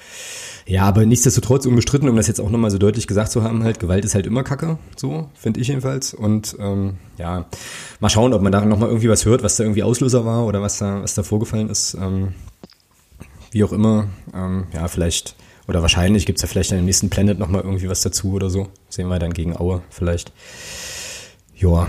[0.66, 3.82] Ja, aber nichtsdestotrotz unbestritten, um das jetzt auch nochmal so deutlich gesagt zu haben, halt,
[3.82, 6.14] Gewalt ist halt immer Kacke, so, finde ich jedenfalls.
[6.14, 7.46] Und ähm, ja,
[8.00, 10.62] mal schauen, ob man da nochmal irgendwie was hört, was da irgendwie Auslöser war oder
[10.62, 11.94] was da, was da vorgefallen ist.
[11.96, 12.30] Ähm,
[13.52, 15.36] wie auch immer, ähm, ja, vielleicht,
[15.68, 18.68] oder wahrscheinlich gibt's ja vielleicht in dem nächsten Planet nochmal irgendwie was dazu oder so.
[18.90, 20.32] Sehen wir dann gegen Aue vielleicht.
[21.56, 21.88] Ja,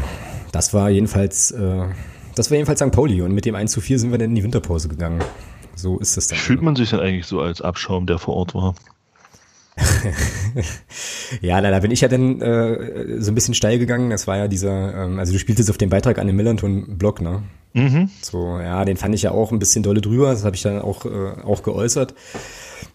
[0.52, 1.86] das war jedenfalls, äh,
[2.34, 2.92] das war jedenfalls St.
[2.92, 5.22] Pauli und mit dem 1 zu 4 sind wir dann in die Winterpause gegangen.
[5.74, 6.38] So ist es dann.
[6.38, 8.74] Fühlt man sich denn eigentlich so als Abschaum, der vor Ort war?
[11.40, 14.10] ja, da, da bin ich ja dann äh, so ein bisschen steil gegangen.
[14.10, 17.42] Das war ja dieser, ähm, also du spieltest auf dem Beitrag an dem Millanton-Blog, ne?
[17.72, 18.10] Mhm.
[18.20, 20.30] So, ja, den fand ich ja auch ein bisschen dolle drüber.
[20.30, 22.14] Das habe ich dann auch, äh, auch geäußert.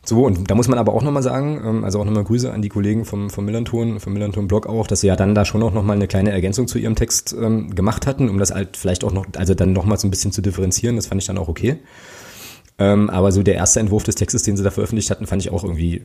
[0.08, 2.62] So, und da muss man aber auch nochmal sagen, ähm, also auch nochmal Grüße an
[2.62, 5.74] die Kollegen vom, vom Millanton, vom Millanton-Blog auch, dass sie ja dann da schon auch
[5.74, 9.12] nochmal eine kleine Ergänzung zu ihrem Text ähm, gemacht hatten, um das halt vielleicht auch
[9.12, 10.96] noch, also dann nochmal so ein bisschen zu differenzieren.
[10.96, 11.80] Das fand ich dann auch okay.
[12.80, 15.52] Ähm, aber so der erste Entwurf des Textes, den sie da veröffentlicht hatten, fand ich
[15.52, 16.02] auch irgendwie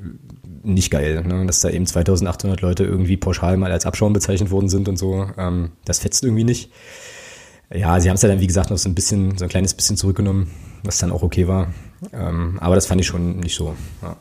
[0.65, 1.47] nicht geil, ne?
[1.47, 5.27] dass da eben 2800 Leute irgendwie pauschal mal als Abschaum bezeichnet worden sind und so.
[5.39, 6.73] Ähm, das fetzt irgendwie nicht.
[7.73, 9.75] Ja, sie haben es ja dann, wie gesagt, noch so ein bisschen, so ein kleines
[9.75, 10.51] bisschen zurückgenommen,
[10.83, 11.69] was dann auch okay war.
[12.13, 13.75] Ähm, aber das fand ich schon nicht so.
[14.03, 14.17] Ja.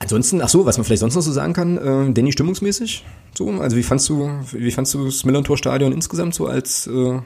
[0.00, 3.04] Ansonsten, ach so, was man vielleicht sonst noch so sagen kann, äh, Danny stimmungsmäßig,
[3.36, 7.18] so, also wie fandst du, wie fandst du das Millantor-Stadion insgesamt so als äh,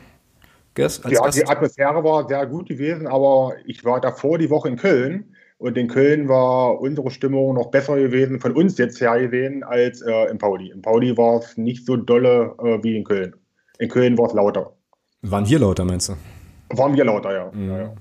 [0.75, 1.39] Gast, als ja, Gast?
[1.39, 5.77] die Atmosphäre war sehr gut gewesen, aber ich war davor die Woche in Köln und
[5.77, 10.31] in Köln war unsere Stimmung noch besser gewesen, von uns jetzt her gesehen, als äh,
[10.31, 10.71] in Pauli.
[10.71, 13.35] In Pauli war es nicht so dolle äh, wie in Köln.
[13.79, 14.73] In Köln war es lauter.
[15.21, 16.15] Waren wir lauter, meinst du?
[16.71, 17.51] Waren wir lauter, ja.
[17.53, 17.69] Mhm.
[17.69, 17.95] ja, ja.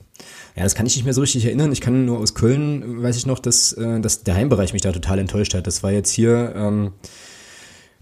[0.56, 1.72] Ja, das kann ich nicht mehr so richtig erinnern.
[1.72, 4.92] Ich kann nur aus Köln, weiß ich noch, dass, äh, dass der Heimbereich mich da
[4.92, 5.66] total enttäuscht hat.
[5.66, 6.92] Das war jetzt hier ähm,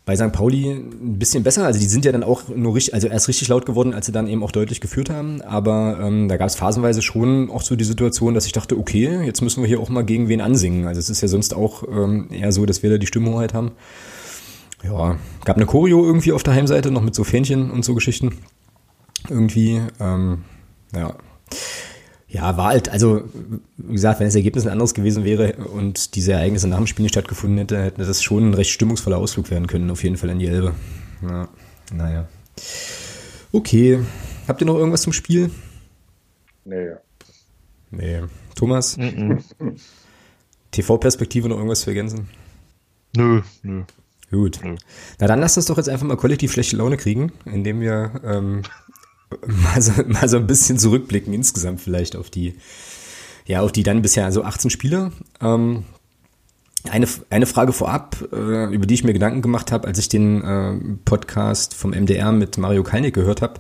[0.10, 0.32] bei St.
[0.32, 1.66] Pauli ein bisschen besser.
[1.66, 4.12] Also die sind ja dann auch nur richtig, also erst richtig laut geworden, als sie
[4.12, 5.44] dann eben auch deutlich geführt haben.
[5.44, 9.24] Aber ähm, da gab es phasenweise schon auch so die Situation, dass ich dachte, okay,
[9.24, 10.88] jetzt müssen wir hier auch mal gegen wen ansingen.
[10.88, 13.74] Also es ist ja sonst auch ähm, eher so, dass wir da die Stimmhoheit haben.
[14.84, 18.38] Ja, gab eine Choreo irgendwie auf der Heimseite, noch mit so Fähnchen und so Geschichten.
[19.30, 20.44] Irgendwie, ähm,
[20.96, 21.14] ja.
[22.32, 23.24] Ja, war halt, also
[23.78, 27.02] wie gesagt, wenn das Ergebnis ein anderes gewesen wäre und diese Ereignisse nach dem Spiel
[27.02, 30.30] nicht stattgefunden hätte, hätte das schon ein recht stimmungsvoller Ausflug werden können, auf jeden Fall
[30.30, 30.76] in die Elbe.
[31.24, 31.50] Ja,
[31.92, 32.28] naja.
[33.52, 34.00] Okay.
[34.48, 35.50] Habt ihr noch irgendwas zum Spiel?
[36.66, 36.92] Nee.
[37.90, 38.22] Nee.
[38.56, 38.98] Thomas?
[38.98, 39.44] Mm -mm.
[40.72, 42.30] TV-Perspektive noch irgendwas zu ergänzen?
[43.16, 43.84] Nö, nö.
[44.30, 44.60] Gut.
[44.64, 44.76] Nö.
[45.20, 48.62] Na dann lasst uns doch jetzt einfach mal kollektiv schlechte Laune kriegen, indem wir ähm,
[49.46, 52.56] mal so, mal so ein bisschen zurückblicken insgesamt vielleicht auf die,
[53.46, 55.12] ja, auf die dann bisher so 18 Spiele.
[55.42, 55.84] Ähm,
[56.90, 60.44] eine, eine Frage vorab, äh, über die ich mir Gedanken gemacht habe, als ich den
[60.44, 63.60] äh, Podcast vom MDR mit Mario Kalnick gehört habe.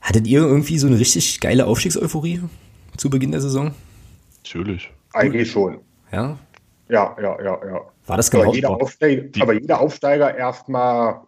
[0.00, 2.42] Hattet ihr irgendwie so eine richtig geile Aufstiegseuphorie
[2.96, 3.72] zu Beginn der Saison?
[4.44, 4.90] Natürlich.
[5.12, 5.78] Eigentlich schon.
[6.10, 6.38] Ja?
[6.88, 7.80] Ja, ja, ja, ja.
[8.06, 8.44] War das genau?
[8.44, 11.22] Aber jeder Aufsteiger, aber jeder Aufsteiger erstmal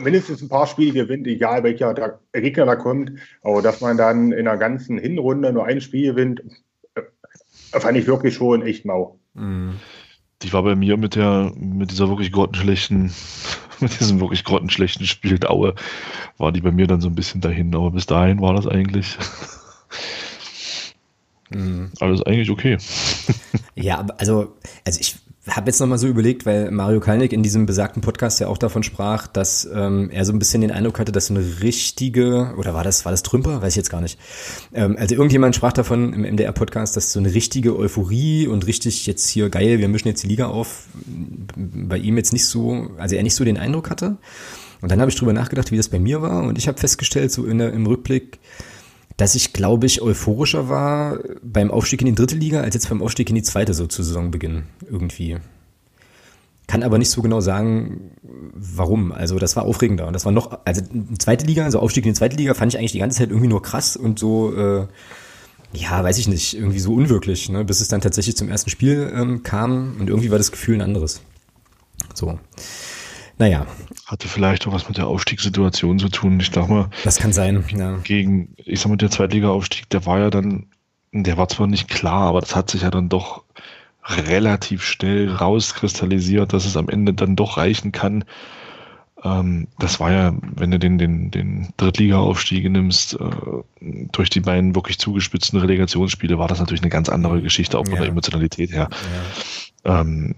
[0.00, 3.12] mindestens ein paar Spiele gewinnt, egal welcher der Gegner da kommt.
[3.42, 6.42] Aber dass man dann in der ganzen Hinrunde nur ein Spiel gewinnt,
[6.94, 9.18] äh, fand ich wirklich schon echt mau.
[9.34, 9.74] Mhm.
[10.42, 13.12] Die war bei mir mit der, mit dieser wirklich grottenschlechten,
[13.80, 15.74] mit diesem wirklich grottenschlechten Spiel Aue,
[16.38, 17.74] war die bei mir dann so ein bisschen dahin.
[17.74, 19.16] Aber bis dahin war das eigentlich
[21.50, 21.92] mhm.
[22.00, 22.78] alles eigentlich okay.
[23.74, 25.16] Ja, also, also ich
[25.48, 28.82] habe jetzt nochmal so überlegt, weil Mario Kalnick in diesem besagten Podcast ja auch davon
[28.82, 32.72] sprach, dass ähm, er so ein bisschen den Eindruck hatte, dass so eine richtige, oder
[32.72, 33.60] war das, war das Trümper?
[33.60, 34.18] Weiß ich jetzt gar nicht.
[34.72, 39.28] Ähm, also irgendjemand sprach davon im MDR-Podcast, dass so eine richtige Euphorie und richtig jetzt
[39.28, 43.22] hier geil, wir mischen jetzt die Liga auf, bei ihm jetzt nicht so, also er
[43.22, 44.16] nicht so den Eindruck hatte.
[44.80, 47.32] Und dann habe ich drüber nachgedacht, wie das bei mir war und ich habe festgestellt,
[47.32, 48.38] so in der, im Rückblick,
[49.16, 53.02] dass ich, glaube ich, euphorischer war beim Aufstieg in die dritte Liga als jetzt beim
[53.02, 55.38] Aufstieg in die zweite so zu Saisonbeginn irgendwie.
[56.66, 58.12] Kann aber nicht so genau sagen,
[58.54, 59.12] warum.
[59.12, 60.06] Also das war aufregender.
[60.06, 60.82] Und das war noch, also
[61.18, 63.48] zweite Liga, also Aufstieg in die zweite Liga fand ich eigentlich die ganze Zeit irgendwie
[63.48, 64.86] nur krass und so, äh,
[65.74, 67.64] ja, weiß ich nicht, irgendwie so unwirklich, ne?
[67.64, 70.82] bis es dann tatsächlich zum ersten Spiel ähm, kam und irgendwie war das Gefühl ein
[70.82, 71.20] anderes.
[72.14, 72.38] So.
[73.38, 73.66] Naja.
[74.06, 76.38] Hatte vielleicht auch was mit der Aufstiegssituation zu tun.
[76.40, 76.90] Ich dachte mal.
[77.04, 77.96] Das kann sein, ja.
[78.04, 80.66] Gegen, ich sag mal, der Zweitliga-Aufstieg, der war ja dann,
[81.12, 83.42] der war zwar nicht klar, aber das hat sich ja dann doch
[84.04, 88.24] relativ schnell rauskristallisiert, dass es am Ende dann doch reichen kann.
[89.24, 94.74] Ähm, das war ja, wenn du den, den, den Drittliga-Aufstieg nimmst, äh, durch die beiden
[94.74, 98.00] wirklich zugespitzten Relegationsspiele war das natürlich eine ganz andere Geschichte, auch von ja.
[98.00, 98.88] der Emotionalität her.
[98.90, 98.96] Ja.
[99.84, 100.34] Ähm,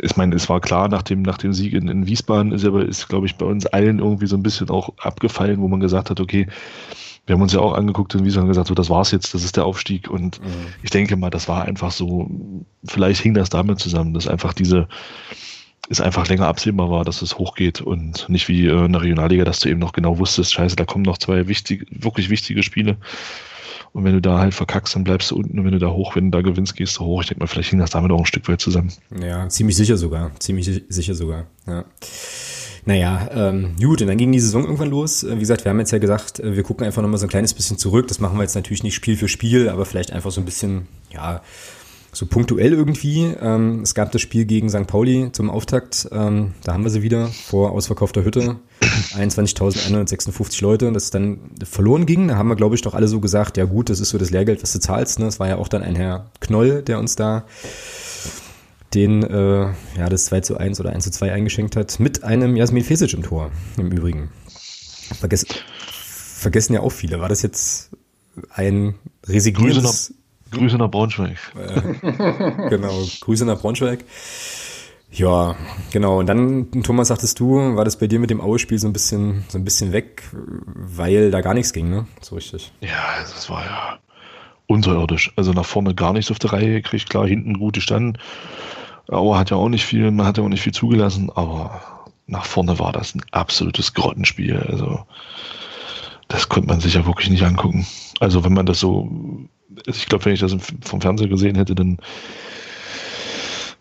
[0.00, 2.84] ich meine, es war klar, nach dem, nach dem Sieg in, in Wiesbaden ist aber,
[2.84, 6.10] ist, glaube ich, bei uns allen irgendwie so ein bisschen auch abgefallen, wo man gesagt
[6.10, 6.46] hat, okay,
[7.26, 9.56] wir haben uns ja auch angeguckt in Wiesbaden gesagt, so, das war's jetzt, das ist
[9.56, 10.08] der Aufstieg.
[10.08, 10.46] Und mhm.
[10.82, 12.30] ich denke mal, das war einfach so,
[12.84, 14.88] vielleicht hing das damit zusammen, dass einfach diese,
[15.90, 19.44] es einfach länger absehbar war, dass es hochgeht und nicht wie äh, in der Regionalliga,
[19.44, 22.96] dass du eben noch genau wusstest, scheiße, da kommen noch zwei wichtig, wirklich wichtige Spiele.
[23.92, 26.16] Und wenn du da halt verkackst, dann bleibst du unten und wenn du da hoch,
[26.16, 27.22] wenn du da gewinnst, gehst du hoch.
[27.22, 28.92] Ich denke mal, vielleicht hing das damit auch ein Stück weit zusammen.
[29.20, 30.30] Ja, ziemlich sicher sogar.
[30.38, 31.46] Ziemlich sicher sogar.
[31.66, 31.84] Ja.
[32.84, 35.22] Naja, ähm, gut, und dann ging die Saison irgendwann los.
[35.22, 37.28] Äh, wie gesagt, wir haben jetzt ja gesagt, äh, wir gucken einfach nochmal so ein
[37.28, 38.08] kleines bisschen zurück.
[38.08, 40.86] Das machen wir jetzt natürlich nicht Spiel für Spiel, aber vielleicht einfach so ein bisschen,
[41.12, 41.42] ja,
[42.18, 43.32] so punktuell irgendwie.
[43.40, 44.88] Ähm, es gab das Spiel gegen St.
[44.88, 46.08] Pauli zum Auftakt.
[46.10, 48.56] Ähm, da haben wir sie wieder vor ausverkaufter Hütte.
[48.80, 52.28] 21.156 Leute, das dann verloren ging.
[52.28, 54.30] Da haben wir, glaube ich, doch alle so gesagt, ja gut, das ist so das
[54.30, 55.20] Lehrgeld, was du zahlst.
[55.20, 55.26] Ne?
[55.26, 57.44] Das war ja auch dann ein Herr Knoll, der uns da
[58.94, 62.56] den, äh, ja, das 2 zu 1 oder 1 zu 2 eingeschenkt hat, mit einem
[62.56, 64.30] Jasmin Fesic im Tor, im Übrigen.
[65.20, 65.46] Vergess,
[65.86, 67.20] vergessen ja auch viele.
[67.20, 67.90] War das jetzt
[68.50, 70.14] ein resigniertes...
[70.50, 71.38] Grüße nach Braunschweig.
[71.56, 74.04] Äh, genau, Grüße nach Braunschweig.
[75.10, 75.56] Ja,
[75.90, 76.18] genau.
[76.18, 79.44] Und dann, Thomas, sagtest du, war das bei dir mit dem Aue-Spiel so ein bisschen,
[79.48, 82.06] so ein bisschen weg, weil da gar nichts ging, ne?
[82.20, 82.72] So richtig.
[82.80, 83.98] Ja, das war ja
[84.66, 85.32] unterirdisch.
[85.36, 87.08] Also nach vorne gar nichts auf der Reihe gekriegt.
[87.08, 88.18] Klar, hinten gute Stand.
[89.10, 91.80] Aue hat ja auch nicht viel, man hat ja auch nicht viel zugelassen, aber
[92.26, 94.58] nach vorne war das ein absolutes Grottenspiel.
[94.58, 95.04] Also
[96.28, 97.86] das konnte man sich ja wirklich nicht angucken.
[98.20, 99.10] Also wenn man das so
[99.86, 101.98] ich glaube, wenn ich das vom Fernseher gesehen hätte, dann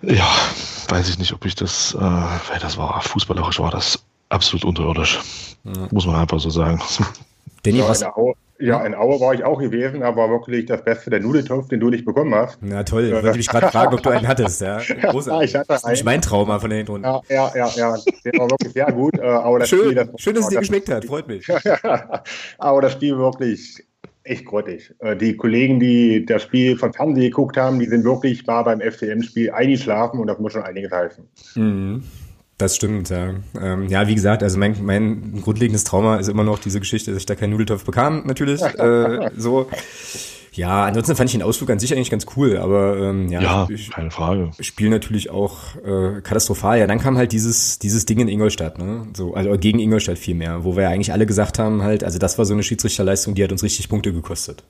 [0.02, 0.28] ja,
[0.90, 5.20] weiß ich nicht, ob ich das, äh, weil das war fußballerisch war das absolut unterirdisch.
[5.64, 5.88] Ja.
[5.92, 6.82] Muss man einfach so sagen.
[7.64, 8.02] Danny, ja, was?
[8.02, 11.68] In Aue, ja, in Aue war ich auch gewesen, aber wirklich das Beste der Nudeltopf,
[11.68, 12.58] den du nicht bekommen hast.
[12.62, 14.62] Na toll, ich wollte mich gerade fragen, ob du einen hattest.
[14.62, 16.06] Ja, ja ich hatte einen.
[16.06, 17.06] mein Trauma von den Hintergrund.
[17.06, 19.18] Ja, ja, ja, ja, der war wirklich sehr gut.
[19.18, 21.48] Äh, aber das schön, Spiel, das, schön, dass es dir geschmeckt hat, freut mich.
[22.58, 23.84] aber das Spiel wirklich
[24.30, 24.94] echt grottig.
[25.00, 28.82] Äh, die Kollegen, die das Spiel von Fernsehen geguckt haben, die sind wirklich mal beim
[28.82, 31.24] FCM-Spiel eingeschlafen und das muss schon einiges heißen.
[31.56, 32.04] Mhm.
[32.58, 33.36] Das stimmt, ja.
[33.62, 37.20] Ähm, ja, wie gesagt, also mein, mein grundlegendes Trauma ist immer noch diese Geschichte, dass
[37.20, 38.62] ich da keinen Nudeltopf bekam, natürlich.
[38.80, 39.68] äh, so.
[40.58, 43.68] Ja, ansonsten fand ich den Ausflug an sich eigentlich ganz cool, aber ähm, ja, ja
[43.70, 44.50] ich, keine Frage.
[44.60, 46.80] Spiel natürlich auch äh, katastrophal.
[46.80, 49.06] Ja, dann kam halt dieses dieses Ding in Ingolstadt, ne?
[49.16, 52.18] So, also gegen Ingolstadt viel mehr, wo wir ja eigentlich alle gesagt haben, halt, also
[52.18, 54.64] das war so eine Schiedsrichterleistung, die hat uns richtig Punkte gekostet.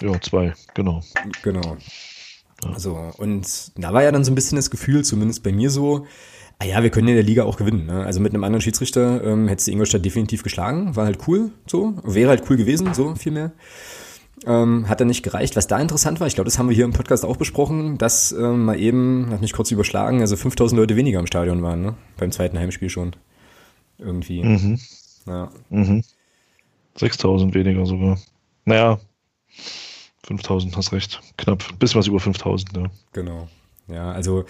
[0.00, 1.02] Ja, zwei, genau.
[1.44, 1.76] Genau.
[2.64, 2.78] Ja.
[2.80, 6.04] So, und da war ja dann so ein bisschen das Gefühl, zumindest bei mir so,
[6.58, 7.86] ah ja, wir können in der Liga auch gewinnen.
[7.86, 8.04] Ne?
[8.04, 11.94] Also mit einem anderen Schiedsrichter ähm, hättest du Ingolstadt definitiv geschlagen, war halt cool, so,
[12.02, 13.52] wäre halt cool gewesen, so viel mehr.
[14.46, 15.56] Ähm, hat dann nicht gereicht.
[15.56, 18.32] Was da interessant war, ich glaube, das haben wir hier im Podcast auch besprochen, dass
[18.32, 21.94] ähm, mal eben, hat mich kurz überschlagen, also 5000 Leute weniger im Stadion waren, ne?
[22.16, 23.14] beim zweiten Heimspiel schon.
[23.98, 24.42] Irgendwie.
[24.42, 24.80] Mhm.
[25.26, 25.50] Ja.
[25.70, 26.02] Mhm.
[26.96, 28.18] 6000 weniger sogar.
[28.64, 28.98] Naja,
[30.24, 31.20] 5000, hast recht.
[31.36, 32.90] Knapp, ein bisschen was über 5000, ja.
[33.12, 33.48] Genau.
[33.88, 34.44] Ja, also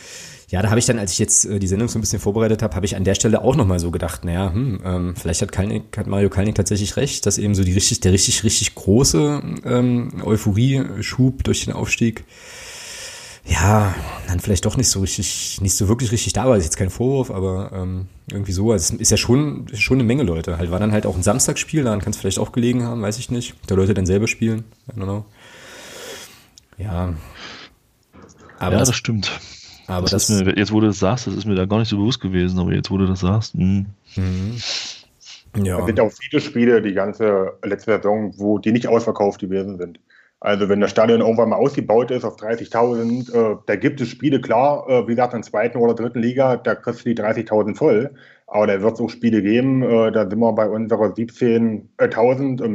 [0.51, 2.63] ja, da habe ich dann, als ich jetzt äh, die Sendung so ein bisschen vorbereitet
[2.63, 5.53] habe, habe ich an der Stelle auch nochmal so gedacht, naja, hm, ähm, vielleicht hat,
[5.53, 9.43] Kalnick, hat Mario Kalnick tatsächlich recht, dass eben so die richtig, der richtig, richtig große
[9.65, 12.25] ähm, Euphorie-Schub durch den Aufstieg,
[13.45, 13.95] ja,
[14.29, 16.57] dann vielleicht doch nicht so richtig, nicht so wirklich richtig da war.
[16.57, 18.71] Ist jetzt kein Vorwurf, aber ähm, irgendwie so.
[18.71, 20.59] Also es ist ja schon, schon eine Menge Leute.
[20.59, 23.19] Halt war dann halt auch ein Samstagsspiel, daran kann es vielleicht auch gelegen haben, weiß
[23.19, 23.55] ich nicht.
[23.67, 24.65] Da Leute dann selber spielen.
[24.89, 25.25] I don't know.
[26.79, 27.15] Ja,
[28.63, 29.41] aber ja, das, das stimmt.
[29.87, 31.89] Aber das, das mir, jetzt, wo du das sagst, das ist mir da gar nicht
[31.89, 33.85] so bewusst gewesen, aber jetzt, wo du das sagst, mh.
[34.15, 34.25] Hm.
[34.25, 35.65] Mhm.
[35.65, 35.81] Ja.
[35.81, 40.01] Es sind auch viele Spiele, die ganze letzte Saison, wo die nicht ausverkauft gewesen sind.
[40.41, 44.41] Also wenn das Stadion irgendwann mal ausgebaut ist auf 30.000, äh, da gibt es Spiele,
[44.41, 47.77] klar, äh, wie gesagt, in der zweiten oder dritten Liga, da kriegst du die 30.000
[47.77, 48.15] voll.
[48.49, 52.73] Aber da wird es auch Spiele geben, äh, da sind wir bei unserer 17.000 und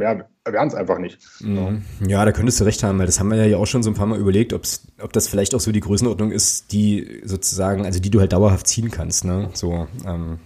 [0.52, 1.18] werden es einfach nicht.
[1.40, 1.82] Mhm.
[2.06, 3.94] Ja, da könntest du recht haben, weil das haben wir ja auch schon so ein
[3.94, 8.10] paar Mal überlegt, ob das vielleicht auch so die Größenordnung ist, die sozusagen, also die
[8.10, 9.50] du halt dauerhaft ziehen kannst, ne?
[9.54, 10.38] So, ähm,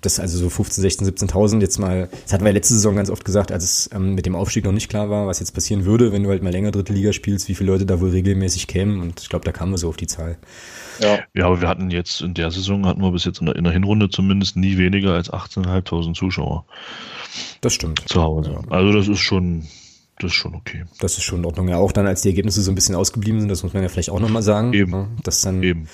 [0.00, 3.24] das also so 15, 16, 17.000 jetzt mal, das hatten wir letzte Saison ganz oft
[3.24, 6.12] gesagt, als es ähm, mit dem Aufstieg noch nicht klar war, was jetzt passieren würde,
[6.12, 9.00] wenn du halt mal länger dritte Liga spielst, wie viele Leute da wohl regelmäßig kämen
[9.00, 10.38] und ich glaube, da kamen wir so auf die Zahl.
[11.00, 11.18] Ja.
[11.34, 13.64] ja, aber wir hatten jetzt in der Saison, hatten wir bis jetzt in der, in
[13.64, 16.64] der Hinrunde zumindest nie weniger als 18.500 Zuschauer.
[17.60, 18.02] Das stimmt.
[18.08, 18.52] Zu Hause.
[18.52, 18.70] Ja.
[18.70, 19.64] Also das ist schon,
[20.18, 20.84] das ist schon okay.
[21.00, 21.68] Das ist schon in Ordnung.
[21.68, 23.88] Ja, auch dann, als die Ergebnisse so ein bisschen ausgeblieben sind, das muss man ja
[23.88, 24.72] vielleicht auch nochmal sagen.
[24.72, 24.92] Eben.
[24.92, 25.88] Ja, dass dann, Eben.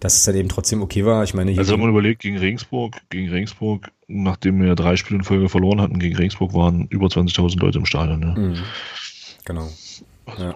[0.00, 1.22] Dass es dann eben trotzdem okay war.
[1.24, 5.24] Ich meine, also wenn man überlegt, gegen Regensburg, gegen Regensburg, nachdem wir drei Spiele in
[5.24, 8.22] Folge verloren hatten, gegen Regensburg waren über 20.000 Leute im Stadion.
[8.22, 8.34] Ja.
[8.34, 8.56] Mhm.
[9.44, 9.68] Genau.
[10.26, 10.44] Also.
[10.44, 10.54] Ja.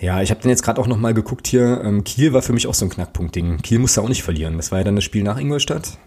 [0.00, 1.82] Ja, ich habe dann jetzt gerade auch nochmal geguckt hier.
[1.84, 3.62] Ähm, Kiel war für mich auch so ein Knackpunkt-Ding.
[3.62, 4.56] Kiel musste auch nicht verlieren.
[4.56, 5.98] Das war ja dann das Spiel nach Ingolstadt.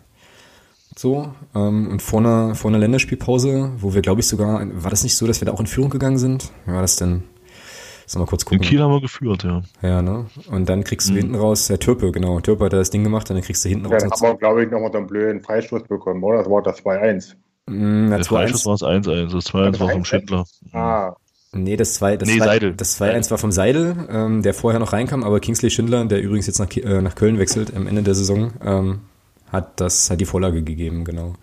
[0.95, 5.03] So, ähm, und vor einer, vor einer Länderspielpause, wo wir, glaube ich, sogar, war das
[5.03, 6.51] nicht so, dass wir da auch in Führung gegangen sind?
[6.65, 7.23] Wie war das denn?
[8.05, 8.63] Sollen wir kurz gucken.
[8.63, 9.61] In Kiel haben wir geführt, ja.
[9.81, 10.25] Ja, ne?
[10.49, 11.17] Und dann kriegst du mhm.
[11.17, 12.39] hinten raus, der Türpe, genau.
[12.39, 14.03] Türpe hat das Ding gemacht und dann kriegst du hinten ja, raus.
[14.03, 16.39] Dann haben wir, glaube ich, nochmal so einen blöden Freistoß bekommen, oder?
[16.39, 17.35] Das war das 2-1.
[17.67, 20.45] Mm, der Freistoß war das 1-1, das 2-1 war vom Schindler.
[20.73, 21.13] Ah.
[21.53, 22.73] Nee, das 2 das nee, zwei, Seidel.
[22.73, 26.47] Das 2-1 war vom Seidel, ähm, der vorher noch reinkam, aber Kingsley Schindler, der übrigens
[26.47, 29.01] jetzt nach, äh, nach Köln wechselt am Ende der Saison, ähm,
[29.51, 31.35] hat das hat die Vorlage gegeben, genau.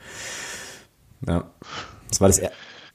[1.27, 1.51] Ja.
[2.09, 2.40] Das war das,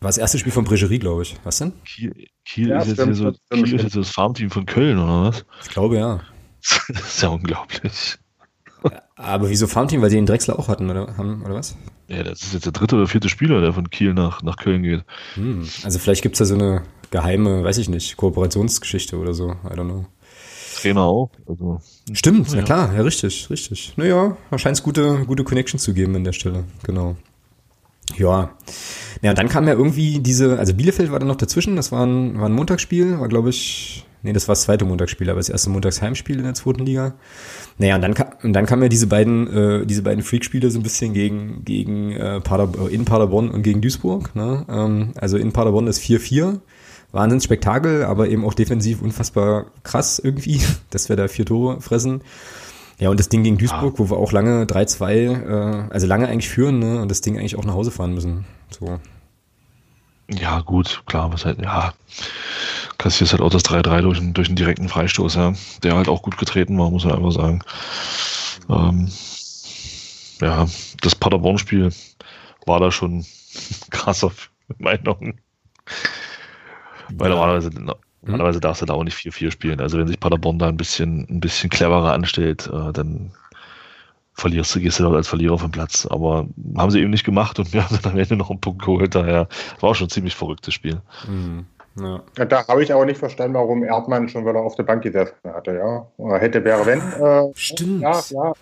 [0.04, 1.36] war das erste Spiel von Bregerie, glaube ich.
[1.44, 1.74] Was denn?
[1.86, 2.14] Kiel,
[2.46, 5.46] Kiel ja, ist jetzt hier so, Kiel ist jetzt das Farmteam von Köln, oder was?
[5.64, 6.22] Ich glaube, ja.
[6.62, 8.18] das ist ja unglaublich.
[9.16, 10.02] Aber wieso Farmteam?
[10.02, 11.78] Weil sie den Drechsler auch hatten, oder, haben, oder was?
[12.10, 14.84] Ja, das ist jetzt der dritte oder vierte Spieler, der von Kiel nach, nach Köln
[14.84, 15.06] geht.
[15.36, 15.68] Hm.
[15.84, 19.52] Also vielleicht gibt es da so eine geheime, weiß ich nicht, Kooperationsgeschichte oder so.
[19.52, 20.06] I don't know.
[20.76, 21.30] Trainer auch.
[21.48, 21.80] Also,
[22.12, 22.58] Stimmt, ja.
[22.58, 23.94] na klar, ja, richtig, richtig.
[23.96, 27.16] Naja, da scheint es gute, gute Connection zu geben an der Stelle, genau.
[28.18, 28.58] Ja.
[29.24, 32.38] Ja, dann kam ja irgendwie diese, also Bielefeld war dann noch dazwischen, das war ein,
[32.42, 35.70] war ein Montagsspiel, war glaube ich, nee, das war das zweite Montagsspiel, aber das erste
[35.70, 37.14] Montagsheimspiel in der zweiten Liga.
[37.78, 40.78] Naja, und dann, kam, und dann kamen ja diese beiden, äh, diese beiden Freakspiele so
[40.78, 44.36] ein bisschen gegen, gegen äh, Pader, in Paderborn und gegen Duisburg.
[44.36, 44.66] Ne?
[44.68, 46.60] Ähm, also in Paderborn ist 4-4
[47.14, 50.60] Wahnsinnsspektakel, aber eben auch defensiv unfassbar krass irgendwie,
[50.90, 52.24] dass wir da vier Tore fressen.
[53.00, 54.00] Ja, und das Ding gegen Duisburg, ah.
[54.00, 57.56] wo wir auch lange 3-2, äh, also lange eigentlich führen, ne, und das Ding eigentlich
[57.58, 58.44] auch nach Hause fahren müssen.
[58.70, 59.00] So.
[60.30, 61.94] Ja, gut, klar, was halt, ja,
[62.98, 66.38] kassierst halt auch das 3-3 durch, durch einen direkten Freistoß, ja, der halt auch gut
[66.38, 67.62] getreten war, muss man einfach sagen.
[68.70, 69.10] Ähm,
[70.42, 70.66] ja,
[71.02, 71.92] das Paderborn-Spiel
[72.66, 73.26] war da schon
[73.90, 74.32] krasser,
[74.70, 75.40] in meinen Augen.
[77.10, 77.36] Weil ja.
[77.36, 77.70] normalerweise,
[78.22, 79.82] normalerweise darfst du da auch nicht 4-4 spielen.
[79.82, 83.34] Also wenn sich Paderborn da ein bisschen, ein bisschen cleverer anstellt, äh, dann
[84.34, 86.08] verlierst du, gehst du dort als Verlierer vom Platz.
[86.10, 88.82] Aber haben sie eben nicht gemacht und wir haben dann am Ende noch einen Punkt
[88.82, 89.16] geholt.
[89.16, 89.48] Daher
[89.80, 91.02] war auch schon ein ziemlich verrücktes Spiel.
[91.28, 91.66] Mhm.
[92.00, 92.22] Ja.
[92.46, 95.76] Da habe ich auch nicht verstanden, warum Erdmann schon wieder auf der Bank gesessen hatte,
[95.76, 96.38] ja.
[96.40, 97.00] Hätte wäre wenn.
[97.00, 98.02] Äh, Stimmt.
[98.02, 98.54] Ja, ja,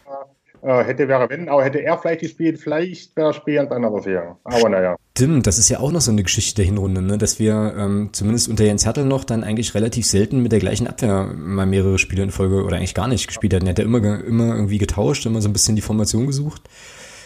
[0.64, 4.38] äh, hätte wäre wenn, aber hätte er vielleicht gespielt, vielleicht wäre das anders hier.
[4.44, 4.96] Aber naja.
[5.18, 7.18] Stimmt, das ist ja auch noch so eine Geschichte der Hinrunde, ne?
[7.18, 10.88] dass wir ähm, zumindest unter Jens Hertel noch dann eigentlich relativ selten mit der gleichen
[10.88, 13.66] Abwehr mal mehrere Spiele in Folge oder eigentlich gar nicht gespielt hatten.
[13.66, 16.64] Er hat ja immer, immer irgendwie getauscht, immer so ein bisschen die Formation gesucht.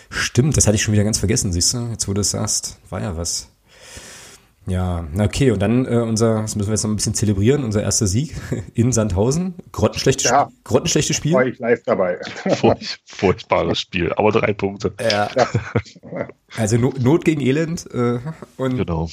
[0.10, 1.88] Stimmt, das hatte ich schon wieder ganz vergessen, siehst du?
[1.92, 3.50] Jetzt wo du das sagst, war ja was.
[4.68, 7.84] Ja, okay, und dann äh, unser, das müssen wir jetzt noch ein bisschen zelebrieren, unser
[7.84, 8.36] erster Sieg
[8.74, 9.54] in Sandhausen.
[9.72, 10.46] Grottenschlechtes, ja.
[10.46, 11.34] Spiel, grottenschlechtes Spiel.
[11.34, 12.20] War ich live dabei.
[12.56, 14.94] Furch, furchtbares Spiel, aber drei Punkte.
[15.00, 15.30] Ja.
[15.36, 15.48] ja.
[16.58, 17.86] Also Not, Not gegen Elend.
[17.94, 18.20] Äh,
[18.58, 19.08] und genau.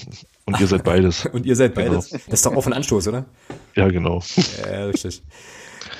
[0.47, 1.27] Und ihr seid beides.
[1.33, 2.11] und ihr seid beides.
[2.11, 2.23] Genau.
[2.27, 3.27] Das ist doch auch ein Anstoß, oder?
[3.75, 4.23] Ja, genau.
[4.71, 5.23] Ja, richtig.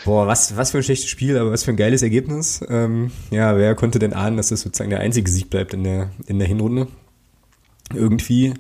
[0.07, 2.65] Boah, was, was für ein schlechtes Spiel, aber was für ein geiles Ergebnis.
[2.69, 6.11] Ähm, ja, wer konnte denn ahnen, dass das sozusagen der einzige Sieg bleibt in der,
[6.27, 6.88] in der Hinrunde?
[7.93, 8.55] Irgendwie.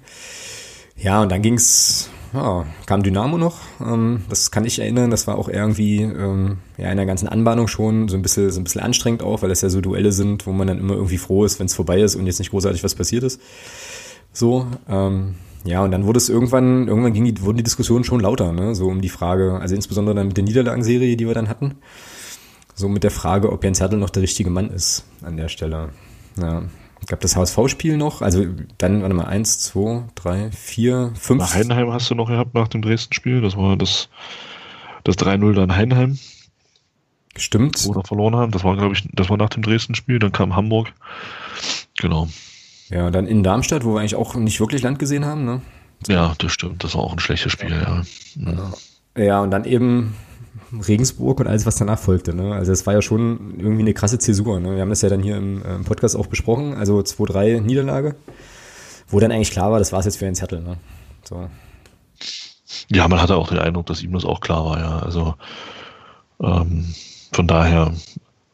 [0.96, 3.58] Ja, und dann ging's, ja, kam Dynamo noch.
[3.80, 5.10] Ähm, das kann ich erinnern.
[5.10, 8.60] Das war auch irgendwie ähm, ja in der ganzen Anbahnung schon so ein bisschen so
[8.60, 11.18] ein bisschen anstrengend auch, weil das ja so Duelle sind, wo man dann immer irgendwie
[11.18, 13.40] froh ist, wenn es vorbei ist und jetzt nicht großartig was passiert ist.
[14.32, 18.20] So, ähm, ja, und dann wurde es irgendwann, irgendwann ging die, wurden die Diskussionen schon
[18.20, 18.74] lauter, ne?
[18.74, 21.76] So um die Frage, also insbesondere dann mit der Niederlagenserie, die wir dann hatten.
[22.74, 25.90] So mit der Frage, ob Jens Hertel noch der richtige Mann ist an der Stelle.
[26.40, 26.62] Ja,
[27.06, 28.44] gab das HSV-Spiel noch, also
[28.78, 31.40] dann, warte mal, eins, zwei, drei, vier, fünf.
[31.40, 34.08] Nach Heidenheim hast du noch gehabt nach dem Dresden-Spiel, das war das,
[35.04, 36.18] das 3-0 dann Heidenheim.
[37.36, 37.86] Stimmt.
[37.86, 40.92] Oder verloren haben, das war, glaube ich, das war nach dem Dresden-Spiel, dann kam Hamburg.
[41.98, 42.28] Genau.
[42.88, 45.62] Ja, dann in Darmstadt, wo wir eigentlich auch nicht wirklich Land gesehen haben, ne?
[46.08, 48.02] Ja, das stimmt, das war auch ein schlechtes Spiel, ja.
[48.36, 48.72] Ja,
[49.22, 50.14] ja und dann eben
[50.72, 52.34] Regensburg und alles, was danach folgte.
[52.34, 52.54] Ne?
[52.54, 54.60] Also es war ja schon irgendwie eine krasse Zäsur.
[54.60, 54.74] Ne?
[54.74, 56.74] Wir haben das ja dann hier im, äh, im Podcast auch besprochen.
[56.74, 58.14] Also 2-3 Niederlage,
[59.08, 60.60] wo dann eigentlich klar war, das war es jetzt für Jens Hertel.
[60.62, 60.76] Ne?
[61.24, 61.48] So.
[62.88, 64.78] Ja, man hatte auch den Eindruck, dass ihm das auch klar war.
[64.78, 65.34] Ja, also
[66.42, 66.94] ähm,
[67.32, 67.92] von daher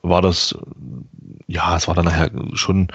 [0.02, 0.56] war das,
[1.46, 2.88] ja, es war dann nachher schon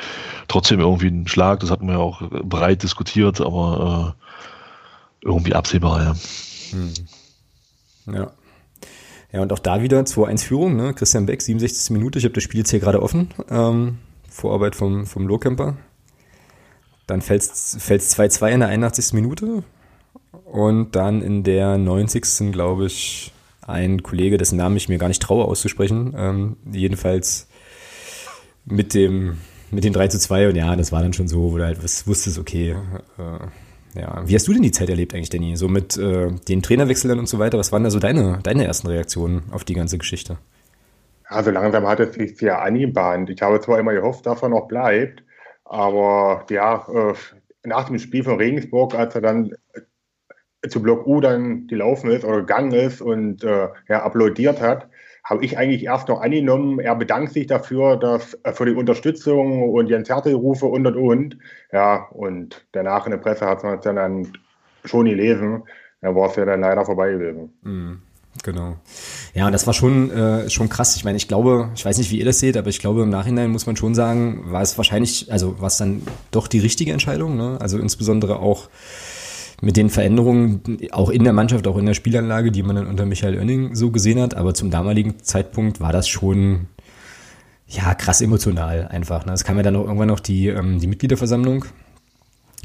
[0.48, 6.04] trotzdem irgendwie ein Schlag, das hatten wir ja auch breit diskutiert, aber äh, irgendwie absehbar,
[6.04, 6.16] ja.
[6.72, 6.94] Hm.
[8.14, 8.32] Ja.
[9.34, 10.94] Ja, und auch da wieder 2-1 Führung, ne?
[10.94, 11.90] Christian Beck, 67.
[11.90, 13.30] Minute, ich habe das Spiel jetzt hier gerade offen.
[13.50, 13.98] Ähm,
[14.30, 15.76] Vorarbeit vom, vom Lohkemper.
[17.08, 19.14] Dann fällt es 2-2 in der 81.
[19.14, 19.64] Minute.
[20.46, 22.52] Und dann in der 90.
[22.52, 26.14] glaube ich, ein Kollege, dessen Namen ich mir gar nicht traue auszusprechen.
[26.16, 27.48] Ähm, jedenfalls
[28.66, 29.38] mit dem,
[29.72, 31.84] mit den 3 zu 2 und ja, das war dann schon so, wo du halt
[31.84, 32.76] was wusstest, okay,
[33.18, 33.48] äh,
[33.96, 34.22] ja.
[34.26, 35.56] Wie hast du denn die Zeit erlebt eigentlich, Danny?
[35.56, 38.88] So mit äh, den Trainerwechseln und so weiter, was waren da so deine, deine ersten
[38.88, 40.38] Reaktionen auf die ganze Geschichte?
[41.26, 43.30] Also langsam hat es sich sehr angebahnt.
[43.30, 45.24] Ich habe zwar immer gehofft, dass er noch bleibt,
[45.66, 47.14] aber ja, äh,
[47.64, 49.56] nach dem Spiel von Regensburg, als er dann
[50.70, 54.88] zu Block U dann gelaufen ist oder gegangen ist und äh, ja, applaudiert hat,
[55.24, 59.70] habe ich eigentlich erst noch angenommen, er bedankt sich dafür, dass äh, für die Unterstützung
[59.72, 61.38] und Jens Hertel-Rufe und und und.
[61.72, 64.28] Ja, und danach in der Presse hat man es dann
[64.84, 65.64] schon gelesen.
[66.02, 67.54] Da war es ja dann leider vorbei gewesen.
[67.62, 68.02] Mhm.
[68.42, 68.78] Genau.
[69.36, 70.96] Ja, und das war schon, äh, schon krass.
[70.96, 73.10] Ich meine, ich glaube, ich weiß nicht, wie ihr das seht, aber ich glaube, im
[73.10, 76.02] Nachhinein muss man schon sagen, war es wahrscheinlich, also war es dann
[76.32, 77.38] doch die richtige Entscheidung.
[77.38, 77.58] Ne?
[77.62, 78.70] Also insbesondere auch
[79.64, 80.62] mit den Veränderungen,
[80.92, 83.92] auch in der Mannschaft, auch in der Spielanlage, die man dann unter Michael Oenning so
[83.92, 84.36] gesehen hat.
[84.36, 86.68] Aber zum damaligen Zeitpunkt war das schon,
[87.68, 89.26] ja, krass emotional einfach.
[89.26, 89.32] Ne?
[89.32, 91.66] Es kam ja dann auch irgendwann noch die, ähm, die Mitgliederversammlung.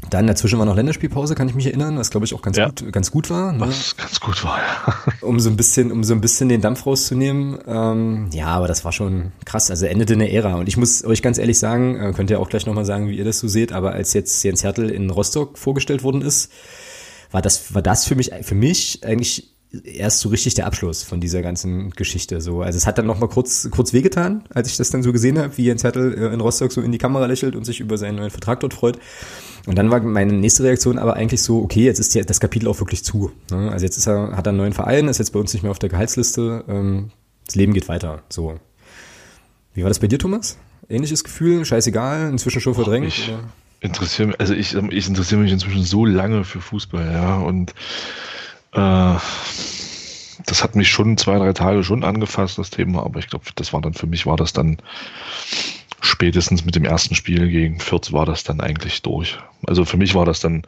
[0.09, 2.67] Dann dazwischen war noch Länderspielpause, kann ich mich erinnern, was glaube ich auch ganz ja.
[2.67, 3.51] gut, ganz gut war.
[3.51, 3.59] Ne?
[3.59, 4.95] Was ganz gut war, ja.
[5.21, 7.59] um so ein bisschen, um so ein bisschen den Dampf rauszunehmen.
[7.67, 9.69] Ähm, ja, aber das war schon krass.
[9.69, 10.55] Also endete eine Ära.
[10.55, 13.17] Und ich muss euch ganz ehrlich sagen, äh, könnt ihr auch gleich nochmal sagen, wie
[13.17, 16.51] ihr das so seht, aber als jetzt Jens Hertel in Rostock vorgestellt worden ist,
[17.31, 21.21] war das, war das für mich, für mich eigentlich erst so richtig der Abschluss von
[21.21, 22.41] dieser ganzen Geschichte.
[22.41, 25.13] So, also es hat dann noch mal kurz, kurz wehgetan, als ich das dann so
[25.13, 27.79] gesehen habe, wie Jens Hertel äh, in Rostock so in die Kamera lächelt und sich
[27.79, 28.97] über seinen neuen Vertrag dort freut.
[29.67, 32.79] Und dann war meine nächste Reaktion aber eigentlich so, okay, jetzt ist das Kapitel auch
[32.79, 33.31] wirklich zu.
[33.51, 33.71] Ne?
[33.71, 35.71] Also jetzt ist er, hat er einen neuen Verein, ist jetzt bei uns nicht mehr
[35.71, 36.63] auf der Gehaltsliste.
[36.67, 37.11] Ähm,
[37.45, 38.23] das Leben geht weiter.
[38.29, 38.59] So.
[39.73, 40.57] Wie war das bei dir, Thomas?
[40.89, 41.63] Ähnliches Gefühl?
[41.63, 43.07] Scheißegal, inzwischen schon verdrängt?
[43.07, 43.31] Ich,
[43.81, 47.71] interessiere also ich, ich interessiere mich inzwischen so lange für Fußball, ja, und
[48.73, 49.15] äh,
[50.45, 53.73] das hat mich schon zwei, drei Tage schon angefasst, das Thema, aber ich glaube, das
[53.73, 54.77] war dann für mich war das dann
[56.01, 59.37] spätestens mit dem ersten Spiel gegen Fürth war das dann eigentlich durch.
[59.67, 60.63] Also für mich war das dann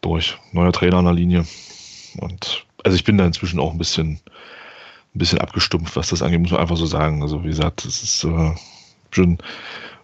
[0.00, 0.36] durch.
[0.52, 1.46] Neuer Trainer an der Linie.
[2.18, 4.20] Und also ich bin da inzwischen auch ein bisschen,
[5.14, 7.22] ein bisschen abgestumpft, was das angeht, muss man einfach so sagen.
[7.22, 8.54] Also wie gesagt, es ist äh,
[9.10, 9.38] schon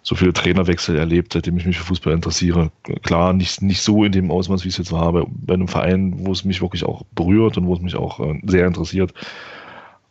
[0.02, 2.70] so viele Trainerwechsel erlebt, seitdem ich mich für Fußball interessiere.
[3.02, 6.14] Klar, nicht, nicht so in dem Ausmaß, wie es jetzt war, aber bei einem Verein,
[6.16, 9.12] wo es mich wirklich auch berührt und wo es mich auch äh, sehr interessiert.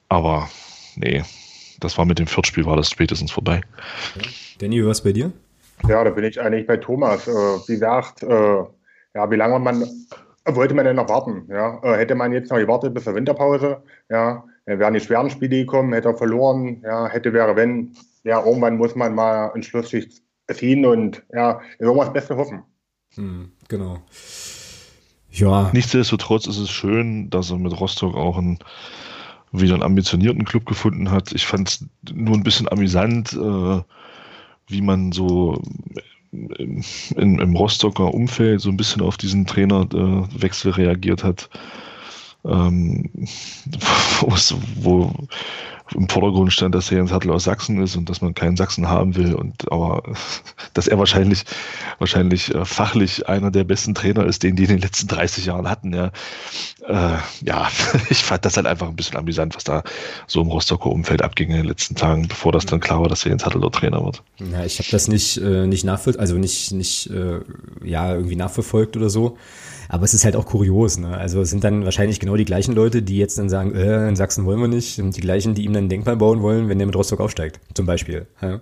[0.08, 0.48] Aber
[0.96, 1.24] nee,
[1.80, 3.62] das war mit dem Viertspiel, war das spätestens vorbei.
[4.60, 5.32] Danny, was bei dir?
[5.88, 7.28] Ja, da bin ich eigentlich bei Thomas.
[7.28, 8.64] Äh, wie gesagt, äh,
[9.16, 9.86] ja, wie lange man
[10.46, 11.46] wollte man denn noch warten?
[11.50, 11.80] Ja?
[11.84, 15.58] Äh, hätte man jetzt noch gewartet bis zur Winterpause, ja, dann wären die schweren Spiele
[15.58, 20.22] gekommen, hätte er verloren, ja, hätte wäre wenn, ja, irgendwann muss man mal einen Schlussschicht
[20.52, 22.64] ziehen und ja, irgendwas das Beste hoffen.
[23.16, 24.02] Hm, genau.
[25.32, 25.70] Ja.
[25.74, 28.60] Nichtsdestotrotz ist es schön, dass er mit Rostock auch einen,
[29.52, 31.32] wieder einen ambitionierten Club gefunden hat.
[31.32, 33.82] Ich fand es nur ein bisschen amüsant, äh,
[34.68, 35.62] wie man so
[36.32, 36.84] in,
[37.16, 41.50] im Rostocker Umfeld so ein bisschen auf diesen Trainerwechsel reagiert hat.
[42.46, 43.10] Ähm,
[44.22, 45.14] wo,
[45.96, 49.16] im Vordergrund stand, dass Jens Hartl aus Sachsen ist und dass man keinen Sachsen haben
[49.16, 50.04] will und aber
[50.74, 51.46] dass er wahrscheinlich
[51.98, 55.70] wahrscheinlich äh, fachlich einer der besten Trainer ist, den die in den letzten 30 Jahren
[55.70, 55.94] hatten.
[55.94, 56.12] Ja,
[56.90, 57.70] äh, ja
[58.10, 59.84] ich fand das halt einfach ein bisschen amüsant, was da
[60.28, 63.24] so im Rostocker Umfeld abging in den letzten Tagen, bevor das dann klar war, dass
[63.24, 64.24] Jens Hartl dort Trainer wird.
[64.40, 67.40] Ja, ich habe das nicht äh, nicht nachvoll also nicht nicht äh,
[67.84, 69.38] ja irgendwie nachverfolgt oder so.
[69.92, 71.00] Aber es ist halt auch kurios.
[71.00, 71.18] Ne?
[71.18, 74.16] Also es sind dann wahrscheinlich genau die gleichen Leute, die jetzt dann sagen, äh, in
[74.16, 75.00] Sachsen wollen wir nicht.
[75.00, 77.60] Und die gleichen, die ihm dann ein Denkmal bauen wollen, wenn der mit Rostock aufsteigt,
[77.74, 78.28] zum Beispiel.
[78.40, 78.62] Ja?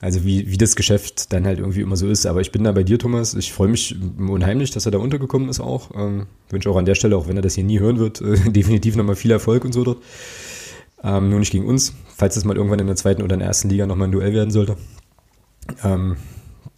[0.00, 2.24] Also wie, wie das Geschäft dann halt irgendwie immer so ist.
[2.24, 3.34] Aber ich bin da bei dir, Thomas.
[3.34, 5.90] Ich freue mich unheimlich, dass er da untergekommen ist auch.
[5.94, 8.50] Ähm, wünsche auch an der Stelle, auch wenn er das hier nie hören wird, äh,
[8.50, 9.98] definitiv nochmal viel Erfolg und so dort.
[11.02, 13.48] Ähm, nur nicht gegen uns, falls es mal irgendwann in der zweiten oder in der
[13.48, 14.76] ersten Liga nochmal ein Duell werden sollte.
[15.84, 16.16] Ähm,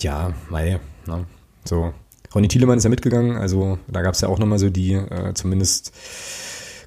[0.00, 1.26] ja, mei, ne?
[1.64, 1.92] so
[2.34, 5.34] Ronny Thielemann ist ja mitgegangen, also da gab es ja auch nochmal so die, äh,
[5.34, 5.92] zumindest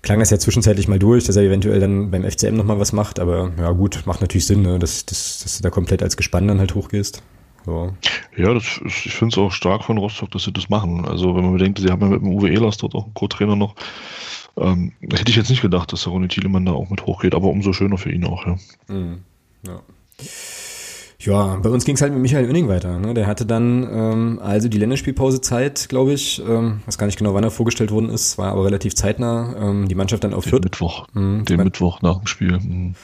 [0.05, 3.19] klang das ja zwischenzeitlich mal durch, dass er eventuell dann beim FCM nochmal was macht,
[3.19, 6.47] aber ja gut, macht natürlich Sinn, ne, dass, dass, dass du da komplett als Gespann
[6.47, 7.23] dann halt hochgehst.
[7.65, 7.91] So.
[8.37, 11.05] Ja, das, ich finde es auch stark von Rostock, dass sie das machen.
[11.05, 13.55] Also wenn man bedenkt, sie haben ja mit dem Uwe Ehlers dort auch einen Co-Trainer
[13.55, 13.73] noch,
[14.57, 17.47] ähm, hätte ich jetzt nicht gedacht, dass der Ronny Thielemann da auch mit hochgeht, aber
[17.47, 18.57] umso schöner für ihn auch, ja.
[18.87, 19.23] Mhm.
[19.65, 19.81] Ja.
[21.25, 22.99] Ja, bei uns ging es halt mit Michael Oenning weiter.
[22.99, 23.13] Ne?
[23.13, 26.41] Der hatte dann ähm, also die Länderspielpausezeit, glaube ich.
[26.47, 29.55] Ähm, weiß gar nicht genau, wann er vorgestellt worden ist, war aber relativ zeitnah.
[29.59, 30.63] Ähm, die Mannschaft dann auf Fürth.
[30.63, 31.07] Mittwoch.
[31.13, 32.59] Mhm, den Mittwoch nach dem Spiel.
[32.59, 32.95] Mhm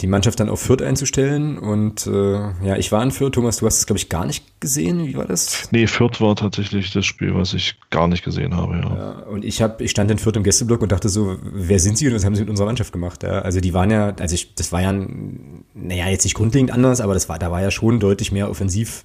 [0.00, 1.58] die Mannschaft dann auf Fürth einzustellen.
[1.58, 2.34] Und äh,
[2.64, 3.32] ja, ich war in Fürth.
[3.34, 5.06] Thomas, du hast es, glaube ich, gar nicht gesehen.
[5.06, 5.68] Wie war das?
[5.72, 8.76] Nee, Fürth war tatsächlich das Spiel, was ich gar nicht gesehen habe.
[8.76, 8.96] Ja.
[8.96, 11.98] ja und ich habe, ich stand in Fürth im Gästeblock und dachte so, wer sind
[11.98, 13.24] sie und was haben sie mit unserer Mannschaft gemacht?
[13.24, 17.00] Ja, also die waren ja, also ich, das war ja, naja, jetzt nicht grundlegend anders,
[17.00, 19.04] aber das war, da war ja schon deutlich mehr offensiv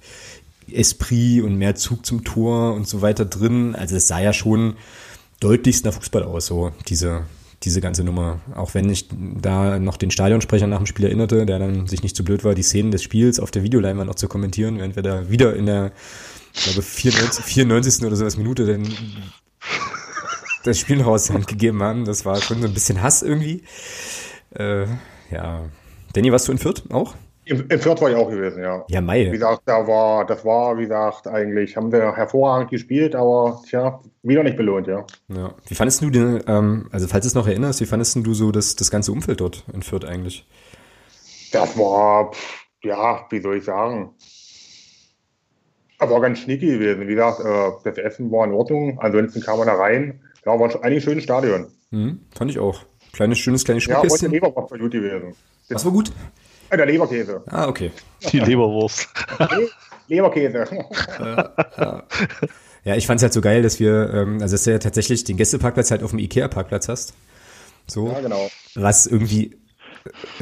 [0.70, 3.74] Esprit und mehr Zug zum Tor und so weiter drin.
[3.74, 4.76] Also es sah ja schon
[5.40, 7.24] deutlichst nach Fußball aus, so diese,
[7.64, 8.40] diese ganze Nummer.
[8.54, 12.16] Auch wenn ich da noch den Stadionsprecher nach dem Spiel erinnerte, der dann sich nicht
[12.16, 14.96] zu so blöd war, die Szenen des Spiels auf der Videoleinwand noch zu kommentieren, während
[14.96, 15.92] wir da wieder in der,
[16.54, 18.04] ich glaube, 94, 94.
[18.06, 18.92] oder sowas Minute dann
[20.64, 22.04] das Spiel noch aus der Hand gegeben haben.
[22.04, 23.62] Das war schon so ein bisschen Hass irgendwie.
[24.54, 24.86] Äh,
[25.30, 25.64] ja.
[26.12, 27.14] Danny, warst du in Fürth auch?
[27.46, 28.84] Im, Im Fürth war ich auch gewesen, ja.
[28.88, 29.26] Ja, Mai.
[29.26, 34.00] Wie gesagt, da war, das war, wie gesagt, eigentlich, haben wir hervorragend gespielt, aber tja,
[34.22, 35.04] wieder nicht belohnt, ja.
[35.28, 35.54] ja.
[35.66, 38.50] Wie fandest du den, ähm, also falls du es noch erinnerst, wie fandest du so
[38.50, 40.46] das, das ganze Umfeld dort in Fürth eigentlich?
[41.52, 42.32] Das war,
[42.82, 44.14] ja, wie soll ich sagen,
[46.10, 47.06] war ganz schnicky gewesen.
[47.08, 50.20] Wie gesagt, äh, das Essen war in Ordnung, ansonsten kam man da rein.
[50.44, 51.66] Ja, war eigentlich ein schönes Stadion.
[51.90, 52.82] Mhm, fand ich auch.
[53.12, 54.32] Kleines, schönes, kleines Schmuckkästchen.
[54.32, 55.34] Ja, und Leber war gut gewesen.
[55.68, 56.12] Was war gut?
[56.76, 57.42] Der Leberkäse.
[57.46, 57.90] Ah, okay.
[58.32, 59.08] Die Leberwurst.
[60.08, 60.64] Leberkäse.
[62.84, 65.24] ja, ich fand es halt so geil, dass wir, ähm, also dass du ja tatsächlich
[65.24, 67.14] den Gästeparkplatz halt auf dem Ikea-Parkplatz hast.
[67.86, 68.08] So.
[68.08, 68.50] Ja, genau.
[68.74, 69.56] Was irgendwie,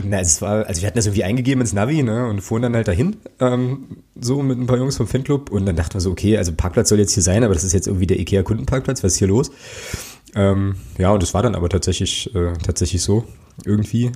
[0.03, 2.75] na, es war, also wir hatten das irgendwie eingegeben ins Navi, ne, und fuhren dann
[2.75, 6.11] halt dahin, ähm, so mit ein paar Jungs vom Fanclub und dann dachten wir so,
[6.11, 9.13] okay, also Parkplatz soll jetzt hier sein, aber das ist jetzt irgendwie der Ikea-Kundenparkplatz, was
[9.13, 9.51] ist hier los?
[10.35, 13.25] Ähm, ja, und das war dann aber tatsächlich, äh, tatsächlich so,
[13.65, 14.13] irgendwie.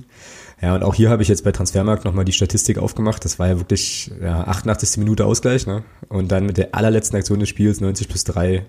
[0.61, 3.23] Ja, und auch hier habe ich jetzt bei Transfermarkt nochmal die Statistik aufgemacht.
[3.23, 4.97] Das war ja wirklich ja, 88.
[4.97, 5.83] Minute Ausgleich, ne?
[6.09, 8.65] Und dann mit der allerletzten Aktion des Spiels 90 plus 3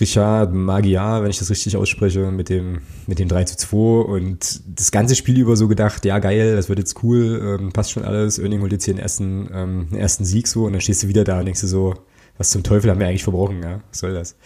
[0.00, 4.62] Richard Magyar, wenn ich das richtig ausspreche, mit dem, mit dem 3 zu 2 und
[4.78, 8.04] das ganze Spiel über so gedacht, ja geil, das wird jetzt cool, ähm, passt schon
[8.04, 11.08] alles, Oerning holt jetzt hier den ersten, ähm, ersten Sieg so und dann stehst du
[11.08, 11.94] wieder da und denkst du so,
[12.38, 14.36] was zum Teufel haben wir eigentlich verbrochen, ja, was soll das?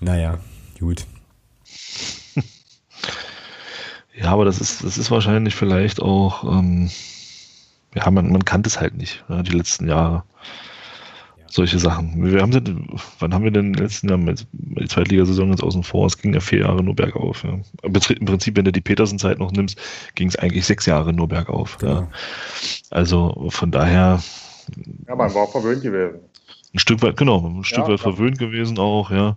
[0.00, 0.38] Naja,
[0.80, 1.04] gut.
[4.14, 6.90] Ja, aber das ist, das ist wahrscheinlich vielleicht auch, ähm,
[7.94, 10.24] ja, man, man kannte es halt nicht, ja, die letzten Jahre.
[11.46, 12.24] Solche Sachen.
[12.24, 12.88] Wir haben denn,
[13.18, 16.06] wann haben wir denn in den letzten Jahren die Zweitligasaison jetzt außen vor?
[16.06, 17.44] Es ging ja vier Jahre nur bergauf.
[17.44, 17.58] Ja.
[17.82, 17.92] Im
[18.24, 19.78] Prinzip, wenn du die Petersen-Zeit noch nimmst,
[20.14, 21.76] ging es eigentlich sechs Jahre nur bergauf.
[21.76, 21.92] Genau.
[21.92, 22.08] Ja.
[22.88, 24.22] Also von daher.
[25.06, 26.20] Ja, man war verwöhnt gewesen.
[26.72, 28.14] Ein Stück weit, genau, ein Stück ja, weit klar.
[28.14, 29.34] verwöhnt gewesen auch, ja.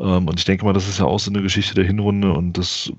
[0.00, 2.58] Ähm, und ich denke mal, das ist ja auch so eine Geschichte der Hinrunde und
[2.58, 2.92] das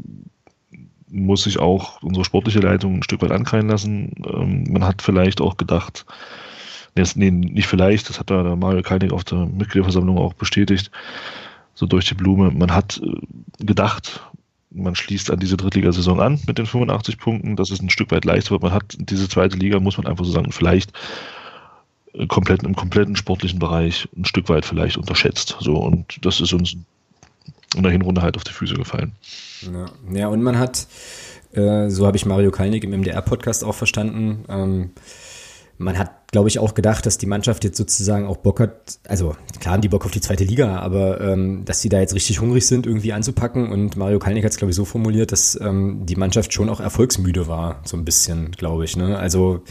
[1.12, 4.14] muss sich auch unsere sportliche Leitung ein Stück weit ankreien lassen.
[4.26, 6.06] Ähm, man hat vielleicht auch gedacht,
[7.16, 10.92] nee, nicht vielleicht, das hat da der Mario Kalnick auf der Mitgliederversammlung auch bestätigt,
[11.74, 14.22] so durch die Blume, man hat äh, gedacht,
[14.72, 18.26] man schließt an diese Drittligasaison an mit den 85 Punkten, dass es ein Stück weit
[18.26, 18.64] leichter wird.
[18.64, 20.94] Man hat diese zweite Liga, muss man einfach so sagen, vielleicht
[22.14, 25.58] äh, komplett im kompletten sportlichen Bereich ein Stück weit vielleicht unterschätzt.
[25.60, 26.78] So, und das ist uns
[27.76, 29.14] in der Hinrunde halt auf die Füße gefallen.
[29.62, 30.88] Ja, ja und man hat,
[31.54, 34.92] äh, so habe ich Mario Kalnick im MDR-Podcast auch verstanden, ähm,
[35.82, 39.36] man hat, glaube ich, auch gedacht, dass die Mannschaft jetzt sozusagen auch Bock hat, also
[39.60, 42.40] klar haben die Bock auf die zweite Liga, aber ähm, dass sie da jetzt richtig
[42.40, 43.72] hungrig sind, irgendwie anzupacken.
[43.72, 46.80] Und Mario Kalnick hat es, glaube ich, so formuliert, dass ähm, die Mannschaft schon auch
[46.80, 48.96] erfolgsmüde war, so ein bisschen, glaube ich.
[48.96, 49.18] Ne?
[49.18, 49.64] Also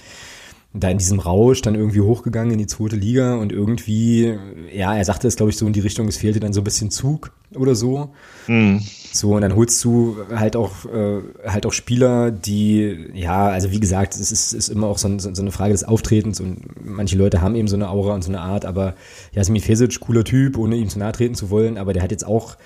[0.72, 4.36] da in diesem Rausch dann irgendwie hochgegangen in die zweite Liga und irgendwie,
[4.72, 6.64] ja, er sagte es, glaube ich, so in die Richtung, es fehlte dann so ein
[6.64, 8.10] bisschen Zug oder so.
[8.46, 8.80] Mhm.
[9.12, 13.80] So, und dann holst du halt auch, äh, halt auch Spieler, die, ja, also wie
[13.80, 17.16] gesagt, es ist, ist immer auch so, so, so eine Frage des Auftretens und manche
[17.16, 18.94] Leute haben eben so eine Aura und so eine Art, aber
[19.32, 22.24] Jasmin Fesic, cooler Typ, ohne ihm zu nahe treten zu wollen, aber der hat jetzt
[22.24, 22.56] auch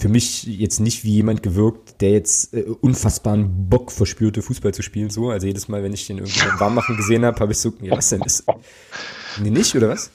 [0.00, 4.82] für mich jetzt nicht wie jemand gewirkt, der jetzt äh, unfassbaren Bock verspürte, Fußball zu
[4.82, 5.10] spielen.
[5.10, 7.72] So, also jedes Mal, wenn ich den irgendwie beim Warmmachen gesehen habe, habe ich so,
[7.82, 8.22] ja, was denn?
[8.22, 8.44] Ist,
[9.40, 10.10] nee, nicht, oder was?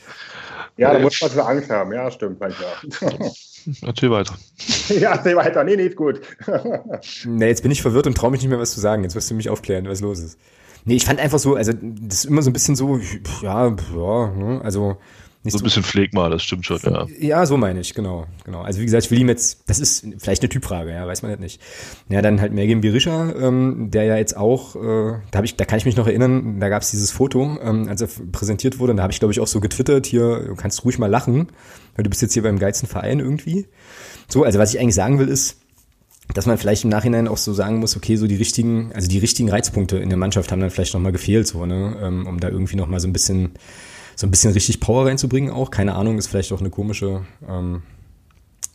[0.78, 1.94] Ja, da muss man für Angst haben.
[1.94, 2.74] Ja, stimmt manchmal.
[3.82, 4.36] Erzähl weiter.
[4.90, 5.64] Ja, erzähl weiter.
[5.64, 6.22] Nee, nee, ist gut.
[7.26, 9.02] nee, jetzt bin ich verwirrt und traue mich nicht mehr, was zu sagen.
[9.02, 10.38] Jetzt wirst du mich aufklären, was los ist.
[10.86, 13.00] Nee, ich fand einfach so, also das ist immer so ein bisschen so,
[13.42, 14.98] ja, ja, ne, also
[15.52, 17.08] so ein bisschen Pflegma, das stimmt schon, ja.
[17.20, 18.62] Ja, so meine ich, genau, genau.
[18.62, 21.32] Also wie gesagt, ich will ihm jetzt, das ist vielleicht eine Typfrage, ja, weiß man
[21.32, 21.62] halt nicht.
[22.10, 25.66] Ja, dann halt Mergin Berisha, ähm, der ja jetzt auch, äh, da habe ich, da
[25.66, 28.92] kann ich mich noch erinnern, da gab es dieses Foto, ähm, als er präsentiert wurde,
[28.92, 31.48] und da habe ich, glaube ich, auch so getwittert, hier, du kannst ruhig mal lachen,
[31.96, 33.68] weil du bist jetzt hier beim geilsten Verein irgendwie.
[34.28, 35.62] So, also was ich eigentlich sagen will, ist,
[36.34, 39.20] dass man vielleicht im Nachhinein auch so sagen muss, okay, so die richtigen, also die
[39.20, 42.50] richtigen Reizpunkte in der Mannschaft haben dann vielleicht nochmal gefehlt, so, ne, ähm, um da
[42.50, 43.52] irgendwie nochmal so ein bisschen,
[44.16, 45.72] so ein bisschen richtig Power reinzubringen auch.
[45.72, 47.84] Keine Ahnung, ist vielleicht auch eine komische, ähm,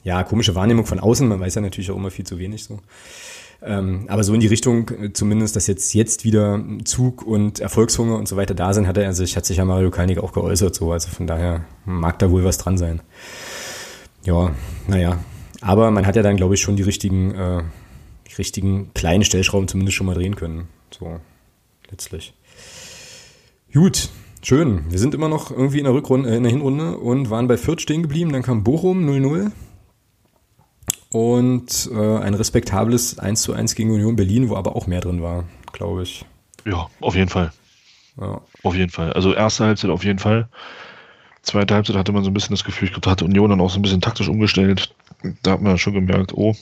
[0.04, 1.26] ja, komische Wahrnehmung von außen.
[1.26, 2.80] Man weiß ja natürlich auch immer viel zu wenig so.
[3.62, 8.16] Ähm, aber so in die Richtung, äh, zumindest, dass jetzt, jetzt wieder Zug und Erfolgshunger
[8.16, 10.74] und so weiter da sind, hat er sich, hat sich ja Mario Kalnick auch geäußert,
[10.74, 10.92] so.
[10.92, 13.00] Also von daher mag da wohl was dran sein.
[14.24, 14.54] Ja,
[14.86, 15.18] naja.
[15.60, 17.62] Aber man hat ja dann, glaube ich, schon die richtigen, äh,
[18.28, 20.68] die richtigen kleinen Stellschrauben zumindest schon mal drehen können.
[20.90, 21.20] So,
[21.90, 22.32] letztlich.
[23.74, 24.08] Gut,
[24.42, 24.90] schön.
[24.90, 27.56] Wir sind immer noch irgendwie in der Rückrunde, äh, in der Hinrunde und waren bei
[27.56, 28.32] Fürth stehen geblieben.
[28.32, 29.52] Dann kam Bochum 0-0
[31.10, 35.22] und äh, ein respektables 1 zu 1 gegen Union Berlin, wo aber auch mehr drin
[35.22, 36.24] war, glaube ich.
[36.64, 37.52] Ja, auf jeden Fall.
[38.20, 38.40] Ja.
[38.62, 39.12] Auf jeden Fall.
[39.12, 40.48] Also erste Halbzeit auf jeden Fall.
[41.42, 43.60] Zweite Halbzeit hatte man so ein bisschen das Gefühl, ich glaube, da hat Union dann
[43.60, 44.94] auch so ein bisschen taktisch umgestellt.
[45.42, 46.54] Da hat man schon gemerkt, oh,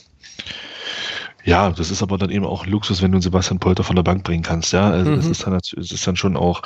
[1.43, 4.23] ja, das ist aber dann eben auch Luxus, wenn du Sebastian Polter von der Bank
[4.23, 4.89] bringen kannst, ja.
[4.89, 5.15] Also mhm.
[5.17, 6.61] das ist dann, das ist dann schon auch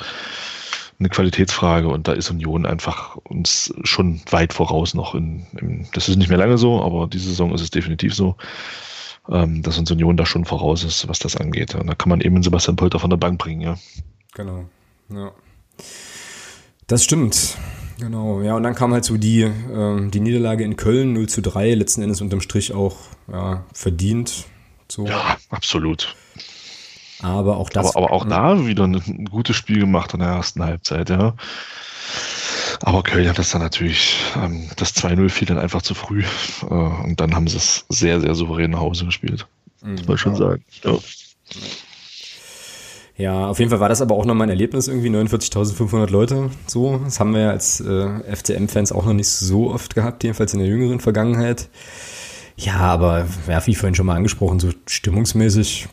[0.98, 5.14] eine Qualitätsfrage und da ist Union einfach uns schon weit voraus noch.
[5.14, 8.36] In, in, das ist nicht mehr lange so, aber diese Saison ist es definitiv so,
[9.28, 11.74] ähm, dass uns Union da schon voraus ist, was das angeht.
[11.74, 13.76] Und da kann man eben Sebastian Polter von der Bank bringen, ja.
[14.34, 14.64] Genau,
[15.10, 15.32] ja.
[16.86, 17.56] Das stimmt.
[17.98, 21.42] Genau, ja, und dann kam halt so die, äh, die Niederlage in Köln 0 zu
[21.42, 22.96] 3, letzten Endes unterm Strich auch
[23.30, 24.46] ja, verdient.
[24.88, 25.06] So.
[25.06, 26.16] Ja, absolut.
[27.24, 27.96] Aber auch das.
[27.96, 31.34] Aber, aber auch da wieder ein gutes Spiel gemacht in der ersten Halbzeit, ja.
[32.82, 36.22] Aber Köln hat das dann natürlich, ähm, das 2-0 fiel dann einfach zu früh.
[36.62, 39.46] Äh, und dann haben sie es sehr, sehr souverän nach Hause gespielt.
[39.82, 39.92] Mhm.
[39.92, 40.64] Muss man schon sagen.
[40.84, 40.98] Ja.
[43.16, 47.00] Ja, auf jeden Fall war das aber auch nochmal ein Erlebnis, irgendwie 49.500 Leute, so.
[47.04, 50.58] Das haben wir ja als äh, FCM-Fans auch noch nicht so oft gehabt, jedenfalls in
[50.58, 51.68] der jüngeren Vergangenheit.
[52.56, 55.88] Ja, aber ja, wie vorhin schon mal angesprochen, so stimmungsmäßig,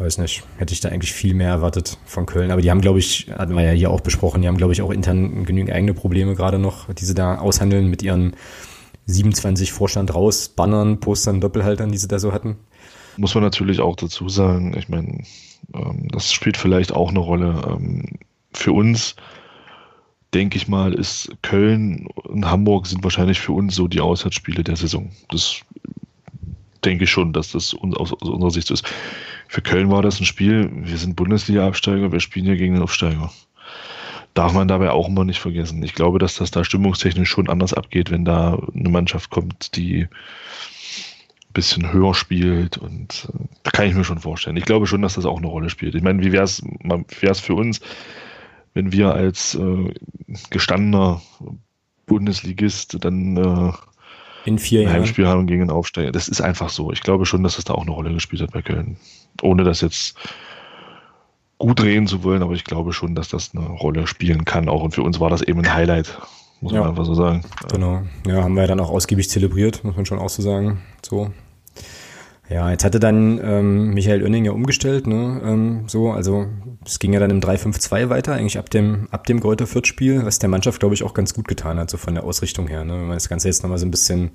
[0.00, 2.50] weiß nicht, hätte ich da eigentlich viel mehr erwartet von Köln.
[2.50, 4.82] Aber die haben, glaube ich, hatten wir ja hier auch besprochen, die haben, glaube ich,
[4.82, 8.34] auch intern genügend eigene Probleme gerade noch, die sie da aushandeln mit ihren
[9.06, 12.56] 27 Vorstand raus, Bannern, Postern, Doppelhaltern, die sie da so hatten.
[13.16, 15.24] Muss man natürlich auch dazu sagen, ich meine,
[15.74, 17.62] ähm, das spielt vielleicht auch eine Rolle.
[17.68, 18.18] Ähm,
[18.52, 19.16] für uns,
[20.32, 24.76] denke ich mal, ist Köln und Hamburg sind wahrscheinlich für uns so die Auswärtsspiele der
[24.76, 25.10] Saison.
[25.28, 25.60] Das
[26.84, 28.84] denke ich schon, dass das aus, unserer Sicht ist.
[29.50, 33.32] Für Köln war das ein Spiel, wir sind Bundesliga-Absteiger, wir spielen ja gegen den Aufsteiger.
[34.32, 35.82] Darf man dabei auch immer nicht vergessen.
[35.82, 40.02] Ich glaube, dass das da stimmungstechnisch schon anders abgeht, wenn da eine Mannschaft kommt, die
[40.02, 40.08] ein
[41.52, 44.56] bisschen höher spielt und äh, da kann ich mir schon vorstellen.
[44.56, 45.96] Ich glaube schon, dass das auch eine Rolle spielt.
[45.96, 47.80] Ich meine, wie wäre es für uns,
[48.72, 49.92] wenn wir als äh,
[50.50, 51.22] gestandener
[52.06, 53.72] Bundesligist dann äh,
[54.44, 54.94] in vier Jahren.
[54.94, 56.12] Heimspiel haben gegen den Aufsteiger.
[56.12, 56.92] Das ist einfach so.
[56.92, 58.96] Ich glaube schon, dass das da auch eine Rolle gespielt hat bei Köln.
[59.42, 60.16] Ohne das jetzt
[61.58, 64.68] gut reden zu wollen, aber ich glaube schon, dass das eine Rolle spielen kann.
[64.68, 66.18] Auch und für uns war das eben ein Highlight,
[66.60, 66.80] muss ja.
[66.80, 67.44] man einfach so sagen.
[67.70, 68.02] Genau.
[68.26, 70.82] Ja, haben wir ja dann auch ausgiebig zelebriert, muss man schon auch so sagen.
[71.04, 71.30] So.
[72.48, 75.40] Ja, jetzt hatte dann ähm, Michael Oenning ja umgestellt, ne?
[75.44, 76.46] Ähm, so, also
[76.84, 80.40] es ging ja dann im 3-5-2 weiter, eigentlich ab dem, ab dem Greuther Fürth-Spiel, was
[80.40, 82.84] der Mannschaft, glaube ich, auch ganz gut getan hat, so von der Ausrichtung her.
[82.84, 82.94] Ne?
[82.94, 84.32] Wenn man das Ganze jetzt nochmal so ein bisschen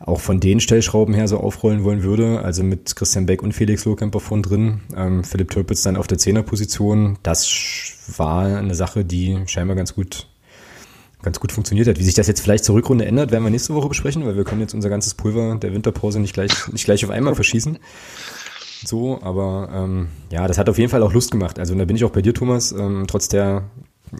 [0.00, 3.84] auch von den Stellschrauben her so aufrollen wollen würde, also mit Christian Beck und Felix
[3.84, 7.50] Lohkemper von drin, ähm, Philipp Türpitz dann auf der Zehnerposition, das
[8.16, 10.26] war eine Sache, die scheinbar ganz gut
[11.22, 11.98] ganz gut funktioniert hat.
[11.98, 14.44] Wie sich das jetzt vielleicht zur Rückrunde ändert, werden wir nächste Woche besprechen, weil wir
[14.44, 17.78] können jetzt unser ganzes Pulver der Winterpause nicht gleich, nicht gleich auf einmal verschießen.
[18.84, 21.58] So, aber ähm, ja, das hat auf jeden Fall auch Lust gemacht.
[21.58, 23.64] Also da bin ich auch bei dir, Thomas, ähm, trotz der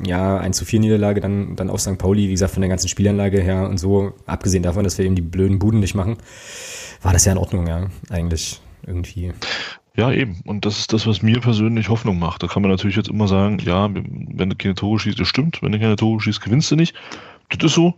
[0.05, 1.99] ja, 1 zu 4 Niederlage dann, dann auf St.
[1.99, 5.15] Pauli, wie gesagt, von der ganzen Spielanlage her und so, abgesehen davon, dass wir eben
[5.15, 6.17] die blöden Buden nicht machen,
[7.03, 9.33] war das ja in Ordnung, ja, eigentlich irgendwie.
[9.97, 10.41] Ja, eben.
[10.47, 12.43] Und das ist das, was mir persönlich Hoffnung macht.
[12.43, 15.63] Da kann man natürlich jetzt immer sagen, ja, wenn du keine Tore schießt, das stimmt.
[15.63, 16.95] Wenn du keine Tore schießt, gewinnst du nicht.
[17.51, 17.95] Das ist so.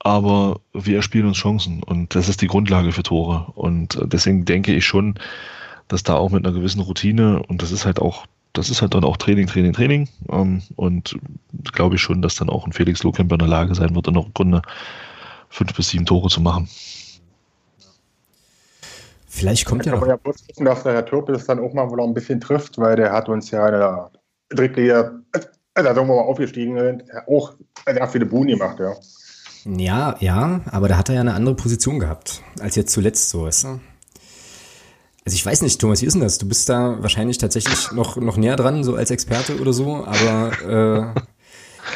[0.00, 3.52] Aber wir erspielen uns Chancen und das ist die Grundlage für Tore.
[3.54, 5.14] Und deswegen denke ich schon,
[5.88, 8.26] dass da auch mit einer gewissen Routine und das ist halt auch,
[8.56, 10.08] das ist halt dann auch Training, Training, Training.
[10.30, 11.16] Ähm, und
[11.72, 14.14] glaube ich schon, dass dann auch ein Felix Lohkemper in der Lage sein wird, in
[14.14, 14.62] der Runde
[15.48, 16.68] fünf bis sieben Tore zu machen.
[19.28, 20.02] Vielleicht kommt ja noch.
[20.02, 22.96] Ich ja bloß hoffen, dass der es dann auch mal wohl ein bisschen trifft, weil
[22.96, 24.10] der hat uns ja in der
[24.48, 27.52] Drittliga, also da sind wir mal aufgestiegen, auch
[27.84, 28.94] sehr viele Buhnen gemacht, ja.
[29.66, 33.44] Ja, ja, aber da hat er ja eine andere Position gehabt, als jetzt zuletzt so,
[33.44, 33.80] weißt du?
[35.26, 36.38] Also ich weiß nicht, Thomas, wie ist denn das?
[36.38, 41.14] Du bist da wahrscheinlich tatsächlich noch, noch näher dran, so als Experte oder so, aber
[41.14, 41.20] äh,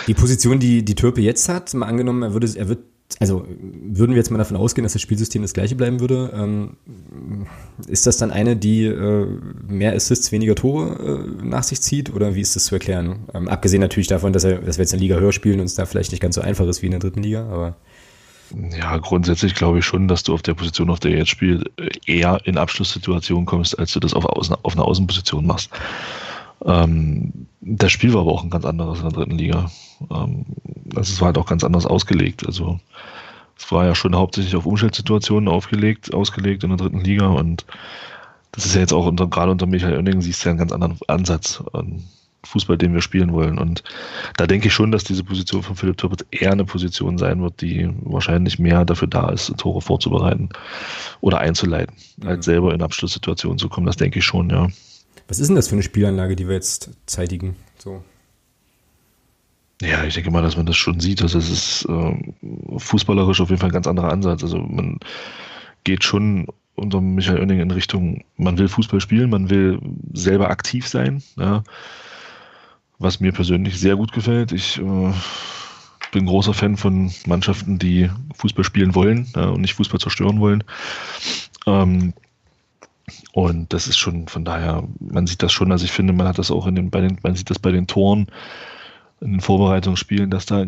[0.09, 2.81] die Position, die die Türpe jetzt hat, mal angenommen, er würde, er wird
[3.19, 6.77] also würden wir jetzt mal davon ausgehen, dass das Spielsystem das gleiche bleiben würde, ähm,
[7.89, 9.27] ist das dann eine, die äh,
[9.67, 13.29] mehr Assists, weniger Tore äh, nach sich zieht oder wie ist das zu erklären?
[13.35, 15.67] Ähm, abgesehen natürlich davon, dass, er, dass wir jetzt in der Liga höher spielen und
[15.67, 17.77] es da vielleicht nicht ganz so einfach ist wie in der dritten Liga, aber
[18.77, 21.71] ja, grundsätzlich glaube ich schon, dass du auf der Position, auf der er jetzt spielt,
[22.07, 25.71] eher in Abschlusssituationen kommst, als du das auf, Außen, auf einer Außenposition machst.
[26.65, 29.71] Ähm, das Spiel war aber auch ein ganz anderes in der dritten Liga.
[30.11, 30.45] Ähm,
[30.95, 32.47] also es war halt auch ganz anders ausgelegt.
[32.47, 32.81] Also
[33.57, 37.65] es war ja schon hauptsächlich auf Umschaltsituationen aufgelegt, ausgelegt in der dritten Liga und
[38.53, 40.73] das ist ja jetzt auch unter, gerade unter Michael Oenning siehst du ja einen ganz
[40.73, 41.63] anderen Ansatz.
[41.73, 42.03] Und
[42.45, 43.59] Fußball, den wir spielen wollen.
[43.59, 43.83] Und
[44.37, 47.61] da denke ich schon, dass diese Position von Philipp Türpitz eher eine Position sein wird,
[47.61, 50.49] die wahrscheinlich mehr dafür da ist, Tore vorzubereiten
[51.21, 52.29] oder einzuleiten, mhm.
[52.29, 53.87] als selber in Abschlusssituationen zu kommen.
[53.87, 54.69] Das denke ich schon, ja.
[55.29, 57.57] Was ist denn das für eine Spielanlage, die wir jetzt zeitigen?
[57.79, 58.03] So.
[59.83, 61.23] Ja, ich denke mal, dass man das schon sieht.
[61.23, 64.43] Also es ist äh, fußballerisch auf jeden Fall ein ganz anderer Ansatz.
[64.43, 64.99] Also man
[65.85, 69.79] geht schon unter Michael Oenning in Richtung, man will Fußball spielen, man will
[70.13, 71.23] selber aktiv sein.
[71.37, 71.63] Ja
[73.01, 74.53] was mir persönlich sehr gut gefällt.
[74.53, 75.13] Ich äh,
[76.13, 80.63] bin großer Fan von Mannschaften, die Fußball spielen wollen äh, und nicht Fußball zerstören wollen.
[81.67, 82.13] Ähm,
[83.33, 86.39] und das ist schon von daher, man sieht das schon, also ich finde, man hat
[86.39, 88.27] das auch in den, bei den, man sieht das bei den Toren
[89.21, 90.65] in den Vorbereitungsspielen, dass da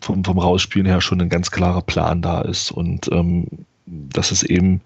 [0.00, 3.46] vom, vom Rausspielen her schon ein ganz klarer Plan da ist und ähm,
[3.86, 4.82] dass es eben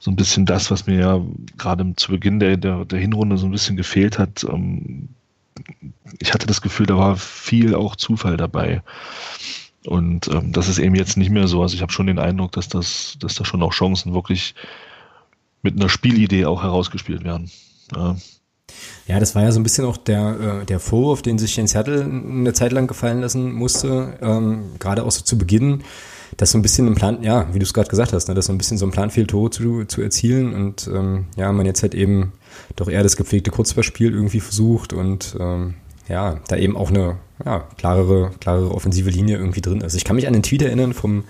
[0.00, 1.20] so ein bisschen das, was mir ja
[1.58, 4.44] gerade zu Beginn der, der, der Hinrunde so ein bisschen gefehlt hat.
[4.44, 5.10] Ähm,
[6.18, 8.82] ich hatte das Gefühl, da war viel auch Zufall dabei.
[9.86, 11.62] Und ähm, das ist eben jetzt nicht mehr so.
[11.62, 14.54] Also ich habe schon den Eindruck, dass das, dass da schon auch Chancen wirklich
[15.62, 17.50] mit einer Spielidee auch herausgespielt werden.
[17.94, 18.16] Ja.
[19.06, 21.74] Ja, das war ja so ein bisschen auch der, äh, der Vorwurf, den sich Jens
[21.74, 25.82] Hertel eine Zeit lang gefallen lassen musste, ähm, gerade auch so zu Beginn
[26.36, 28.46] dass so ein bisschen ein Plan, ja, wie du es gerade gesagt hast, ne, dass
[28.46, 31.66] so ein bisschen so ein Plan fehlt, Tore zu, zu erzielen und ähm, ja, man
[31.66, 32.32] jetzt halt eben
[32.76, 35.74] doch eher das gepflegte Kurzballspiel irgendwie versucht und ähm,
[36.08, 39.94] ja, da eben auch eine ja, klarere, klarere offensive Linie irgendwie drin ist.
[39.94, 41.24] Ich kann mich an den Tweet erinnern vom,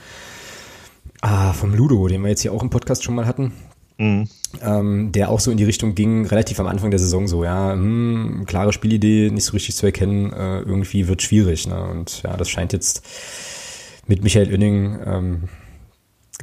[1.21, 3.53] ah, vom Ludo, den wir jetzt hier auch im Podcast schon mal hatten.
[3.99, 4.29] Mhm.
[4.63, 7.73] Ähm, der auch so in die Richtung ging, relativ am Anfang der Saison so, ja,
[7.73, 11.69] hm, klare Spielidee, nicht so richtig zu erkennen, äh, irgendwie wird schwierig.
[11.69, 11.81] Ne?
[11.83, 13.03] Und ja, das scheint jetzt
[14.11, 15.43] mit Michael Oenning ähm,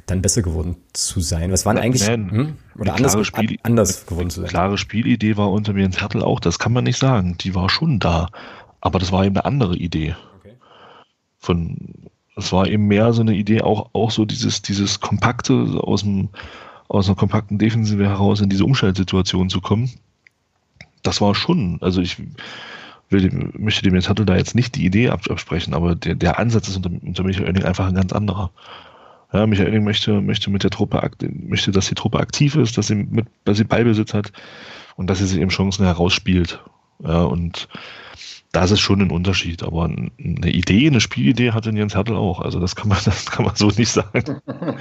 [0.05, 1.51] dann besser geworden zu sein.
[1.51, 2.53] Was waren eigentlich Nein, hm?
[2.79, 4.49] oder anders, Spiel, anders geworden zu sein?
[4.49, 7.37] Klare Spielidee war unter mir ins Hertel auch, das kann man nicht sagen.
[7.41, 8.29] Die war schon da,
[8.79, 10.15] aber das war eben eine andere Idee.
[10.39, 10.53] Okay.
[11.39, 16.03] Von es war eben mehr so eine Idee, auch, auch so dieses, dieses Kompakte aus
[16.03, 16.29] dem,
[16.87, 19.91] aus einer kompakten Defensive heraus in diese Umschaltsituation zu kommen.
[21.03, 22.17] Das war schon, also ich,
[23.09, 26.77] will, möchte dem Hattel da jetzt nicht die Idee absprechen, aber der, der Ansatz ist
[26.77, 28.51] unter, unter Michael Oenning einfach ein ganz anderer.
[29.33, 32.87] Ja, Michael Oenning möchte, möchte mit der Truppe, möchte, dass die Truppe aktiv ist, dass
[32.87, 34.31] sie mit, dass sie Ballbesitz hat
[34.95, 36.61] und dass sie sich eben Chancen herausspielt.
[37.03, 37.67] Ja, und
[38.51, 42.39] das ist schon ein Unterschied, aber eine Idee, eine Spielidee hat Jens Hertel auch.
[42.39, 44.41] Also das kann man, das kann man so nicht sagen.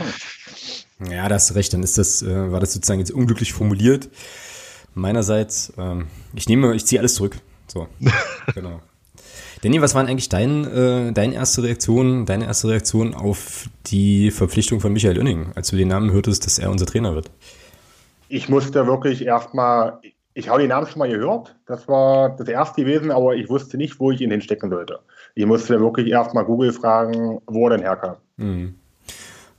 [1.11, 1.73] Ja, da hast du recht.
[1.73, 4.09] Dann ist das, äh, war das sozusagen jetzt unglücklich formuliert.
[4.95, 7.39] Meinerseits, ähm, ich nehme, ich ziehe alles zurück.
[7.67, 7.89] So,
[8.55, 8.81] genau.
[9.63, 14.81] Danny, was waren eigentlich dein, äh, deine erste Reaktion, deine erste Reaktion auf die Verpflichtung
[14.81, 17.31] von Michael Oenning, als du den Namen hörtest, dass er unser Trainer wird?
[18.29, 19.99] Ich musste wirklich erstmal,
[20.35, 23.77] ich habe den Namen schon mal gehört, das war das erste gewesen, aber ich wusste
[23.77, 24.99] nicht, wo ich ihn hinstecken sollte.
[25.35, 28.17] Ich musste wirklich erstmal Google fragen, wo er denn herkam.
[28.37, 28.75] Mhm.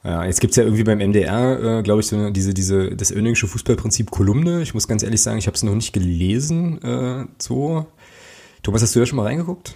[0.04, 3.48] Ja, jetzt gibt's ja irgendwie beim MDR, äh, glaube ich, so diese, diese, das Önningsche
[3.48, 4.62] Fußballprinzip Kolumne.
[4.62, 6.82] Ich muss ganz ehrlich sagen, ich habe es noch nicht gelesen.
[6.82, 7.88] Äh, so.
[8.68, 9.76] Thomas, hast du da schon mal reingeguckt?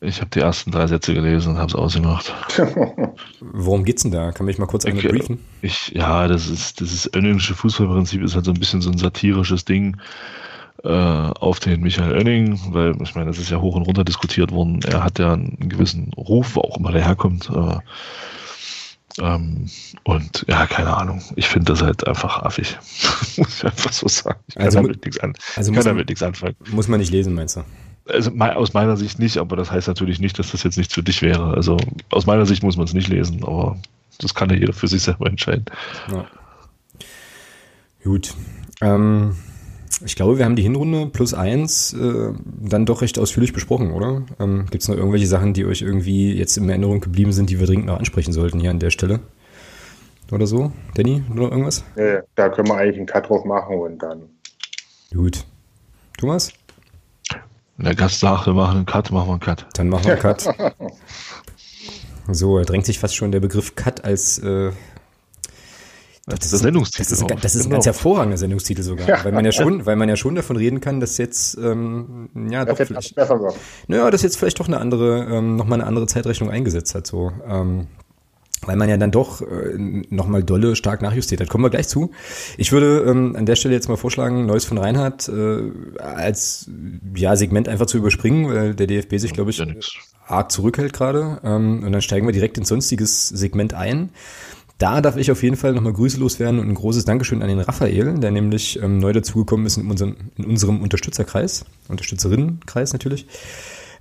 [0.00, 2.32] Ich habe die ersten drei Sätze gelesen und habe es ausgemacht.
[3.40, 4.30] Worum geht's denn da?
[4.30, 5.40] Kann mich mal kurz einmal briefen?
[5.62, 8.98] Ich, ja, das ist das ist Önningsche Fußballprinzip ist halt so ein bisschen so ein
[8.98, 9.96] satirisches Ding
[10.84, 14.52] äh, auf den Michael Oenning, weil ich meine, das ist ja hoch und runter diskutiert
[14.52, 14.78] worden.
[14.86, 17.50] Er hat ja einen gewissen Ruf, wo auch immer der herkommt.
[17.50, 17.78] Äh,
[19.20, 19.68] ähm,
[20.04, 21.22] und ja, keine Ahnung.
[21.36, 22.78] Ich finde das halt einfach affig.
[23.36, 24.40] muss ich einfach so sagen.
[24.48, 25.34] Ich kann also, damit nichts an.
[25.56, 26.56] Also kann damit nichts anfangen.
[26.70, 27.64] Muss man nicht lesen, meinst du?
[28.08, 31.02] Also aus meiner Sicht nicht, aber das heißt natürlich nicht, dass das jetzt nichts für
[31.02, 31.54] dich wäre.
[31.54, 31.76] Also
[32.10, 33.78] aus meiner Sicht muss man es nicht lesen, aber
[34.18, 35.66] das kann ja jeder für sich selber entscheiden.
[36.10, 36.26] Ja.
[38.02, 38.34] Gut.
[38.80, 39.36] Ähm,
[40.04, 44.22] ich glaube, wir haben die Hinrunde plus eins äh, dann doch recht ausführlich besprochen, oder?
[44.40, 47.60] Ähm, Gibt es noch irgendwelche Sachen, die euch irgendwie jetzt in Erinnerung geblieben sind, die
[47.60, 49.20] wir dringend noch ansprechen sollten hier an der Stelle?
[50.30, 50.72] Oder so?
[50.94, 51.84] Danny, oder irgendwas?
[51.96, 54.22] Nee, da können wir eigentlich einen Cut drauf machen und dann.
[55.12, 55.44] Gut.
[56.18, 56.52] Thomas?
[57.76, 59.66] Der Gast sagt, wir machen einen Cut, machen wir einen Cut.
[59.74, 60.48] Dann machen wir einen Cut.
[62.28, 64.70] So, da drängt sich fast schon der Begriff Cut als äh,
[66.26, 67.02] das, das ist der Sendungstitel.
[67.02, 67.66] Das ist, ein, das ist genau.
[67.66, 69.24] ein ganz hervorragender Sendungstitel sogar, ja.
[69.24, 72.64] weil man ja schon, weil man ja schon davon reden kann, dass jetzt ähm, ja
[72.64, 73.56] das doch vielleicht, besser wird.
[73.88, 77.08] Naja, dass jetzt vielleicht doch eine andere, ähm, noch mal eine andere Zeitrechnung eingesetzt hat.
[77.08, 77.88] So, ähm,
[78.64, 79.76] weil man ja dann doch äh,
[80.10, 81.48] nochmal dolle stark nachjustiert hat.
[81.48, 82.12] Kommen wir gleich zu.
[82.56, 86.70] Ich würde ähm, an der Stelle jetzt mal vorschlagen, Neues von Reinhardt äh, als
[87.16, 89.66] ja, Segment einfach zu überspringen, weil der DFB sich, glaube ich, ja
[90.26, 91.40] arg zurückhält gerade.
[91.44, 94.10] Ähm, und dann steigen wir direkt ins sonstiges Segment ein.
[94.82, 97.60] Da darf ich auf jeden Fall nochmal Grüße loswerden und ein großes Dankeschön an den
[97.60, 103.28] Raphael, der nämlich ähm, neu dazugekommen ist in unserem, in unserem Unterstützerkreis, Unterstützerinnenkreis natürlich.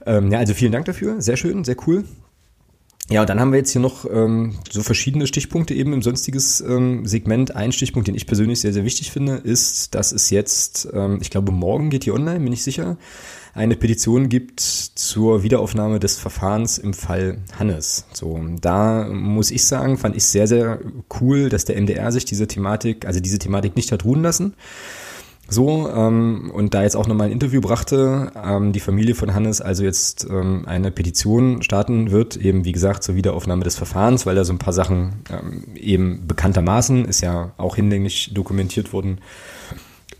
[0.07, 2.03] Ähm, ja, also vielen Dank dafür, sehr schön, sehr cool.
[3.11, 6.61] Ja, und dann haben wir jetzt hier noch ähm, so verschiedene Stichpunkte eben im sonstiges
[6.61, 7.55] ähm, Segment.
[7.55, 11.29] Ein Stichpunkt, den ich persönlich sehr, sehr wichtig finde, ist, dass es jetzt, ähm, ich
[11.29, 12.97] glaube, morgen geht die online, bin ich sicher,
[13.53, 18.05] eine Petition gibt zur Wiederaufnahme des Verfahrens im Fall Hannes.
[18.13, 20.79] So, da muss ich sagen, fand ich sehr, sehr
[21.19, 24.53] cool, dass der MDR sich diese Thematik, also diese Thematik nicht hat ruhen lassen.
[25.49, 29.59] So, ähm, und da jetzt auch nochmal ein Interview brachte, ähm, die Familie von Hannes
[29.59, 34.35] also jetzt ähm, eine Petition starten wird, eben wie gesagt zur Wiederaufnahme des Verfahrens, weil
[34.35, 39.19] da so ein paar Sachen ähm, eben bekanntermaßen, ist ja auch hinlänglich dokumentiert worden,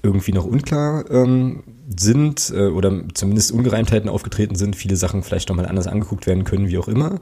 [0.03, 1.63] irgendwie noch unklar ähm,
[1.95, 6.69] sind äh, oder zumindest Ungereimtheiten aufgetreten sind, viele Sachen vielleicht nochmal anders angeguckt werden können,
[6.69, 7.19] wie auch immer.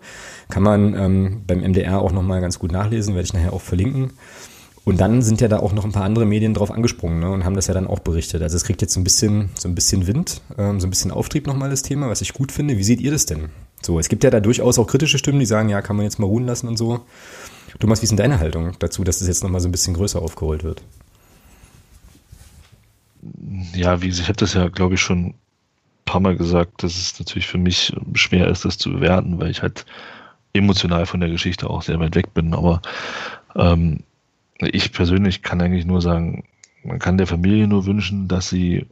[0.49, 4.11] Kann man ähm, beim MDR auch nochmal ganz gut nachlesen, werde ich nachher auch verlinken.
[4.86, 7.45] Und dann sind ja da auch noch ein paar andere Medien drauf angesprungen ne, und
[7.45, 8.41] haben das ja dann auch berichtet.
[8.41, 11.11] Also es kriegt jetzt so ein bisschen, so ein bisschen Wind, ähm, so ein bisschen
[11.11, 12.77] Auftrieb nochmal das Thema, was ich gut finde.
[12.77, 13.49] Wie seht ihr das denn?
[13.82, 16.17] So, es gibt ja da durchaus auch kritische Stimmen, die sagen, ja, kann man jetzt
[16.19, 17.01] mal ruhen lassen und so.
[17.80, 20.21] Thomas, wie ist denn deine Haltung dazu, dass das jetzt nochmal so ein bisschen größer
[20.21, 20.82] aufgeholt wird?
[23.74, 25.36] Ja, wie ich habe das ja, glaube ich, schon ein
[26.05, 29.61] paar Mal gesagt, dass es natürlich für mich schwer ist, das zu bewerten, weil ich
[29.61, 29.86] halt
[30.53, 32.53] emotional von der Geschichte auch sehr weit weg bin.
[32.53, 32.82] Aber
[33.55, 34.03] ähm,
[34.59, 36.43] ich persönlich kann eigentlich nur sagen,
[36.84, 38.86] man kann der Familie nur wünschen, dass sie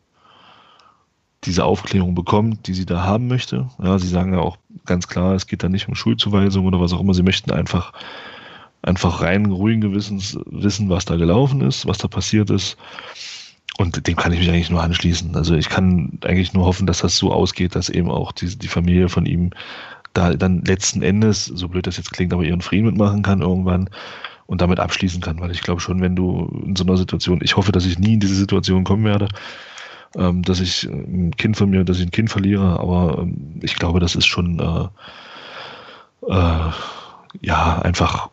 [1.43, 3.69] diese Aufklärung bekommt, die sie da haben möchte.
[3.81, 6.93] Ja, sie sagen ja auch ganz klar, es geht da nicht um Schulzuweisung oder was
[6.93, 7.13] auch immer.
[7.13, 7.93] Sie möchten einfach,
[8.81, 12.77] einfach rein ruhigen Gewissens wissen, was da gelaufen ist, was da passiert ist.
[13.77, 15.35] Und dem kann ich mich eigentlich nur anschließen.
[15.35, 18.67] Also ich kann eigentlich nur hoffen, dass das so ausgeht, dass eben auch die, die
[18.67, 19.51] Familie von ihm
[20.13, 23.89] da dann letzten Endes, so blöd das jetzt klingt, aber ihren Frieden mitmachen kann irgendwann
[24.47, 25.39] und damit abschließen kann.
[25.39, 28.13] Weil ich glaube schon, wenn du in so einer Situation, ich hoffe, dass ich nie
[28.13, 29.27] in diese Situation kommen werde,
[30.15, 33.75] ähm, dass ich ein Kind von mir, dass ich ein Kind verliere, aber ähm, ich
[33.75, 34.87] glaube, das ist schon äh,
[36.33, 36.71] äh,
[37.41, 38.29] ja einfach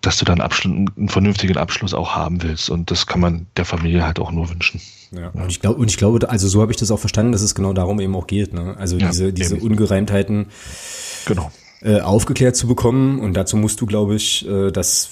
[0.00, 2.70] dass du dann einen vernünftigen Abschluss auch haben willst.
[2.70, 4.80] Und das kann man der Familie halt auch nur wünschen.
[5.12, 5.28] Ja.
[5.28, 7.54] Und ich glaube, und ich glaube, also so habe ich das auch verstanden, dass es
[7.54, 8.52] genau darum eben auch geht.
[8.52, 8.76] Ne?
[8.78, 10.46] Also ja, diese, diese Ungereimtheiten
[11.24, 11.50] genau.
[11.80, 13.20] äh, aufgeklärt zu bekommen.
[13.20, 15.08] Und dazu musst du, glaube ich, äh, das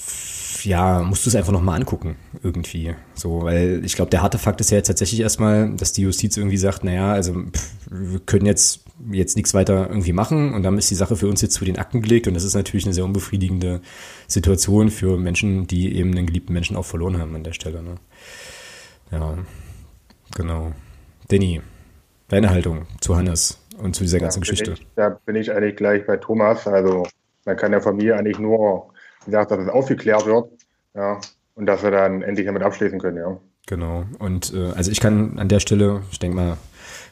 [0.65, 2.95] ja, musst du es einfach nochmal angucken, irgendwie.
[3.15, 6.37] So, weil ich glaube, der harte Fakt ist ja jetzt tatsächlich erstmal, dass die Justiz
[6.37, 10.77] irgendwie sagt, naja, also pff, wir können jetzt jetzt nichts weiter irgendwie machen und dann
[10.77, 12.95] ist die Sache für uns jetzt zu den Akten gelegt und das ist natürlich eine
[12.95, 13.81] sehr unbefriedigende
[14.27, 17.83] Situation für Menschen, die eben einen geliebten Menschen auch verloren haben an der Stelle.
[17.83, 17.95] Ne?
[19.13, 19.39] Ja,
[20.35, 20.73] genau.
[21.29, 21.61] Danny,
[22.29, 24.73] deine Haltung zu Hannes und zu dieser ganzen Geschichte.
[24.73, 26.67] Ich, da bin ich eigentlich gleich bei Thomas.
[26.67, 27.07] Also
[27.45, 28.91] man kann der Familie eigentlich nur,
[29.29, 30.51] gesagt, dass es aufgeklärt wird
[30.95, 31.21] ja,
[31.55, 33.19] und dass wir dann endlich damit abschließen können.
[33.19, 33.39] Ja.
[33.69, 34.05] Genau.
[34.19, 36.57] Und äh, also ich kann an der Stelle, ich denke mal,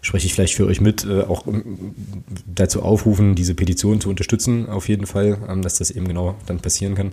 [0.01, 1.45] spreche ich vielleicht für euch mit, äh, auch
[2.47, 6.61] dazu aufrufen, diese Petition zu unterstützen, auf jeden Fall, ähm, dass das eben genau dann
[6.61, 7.13] passieren kann.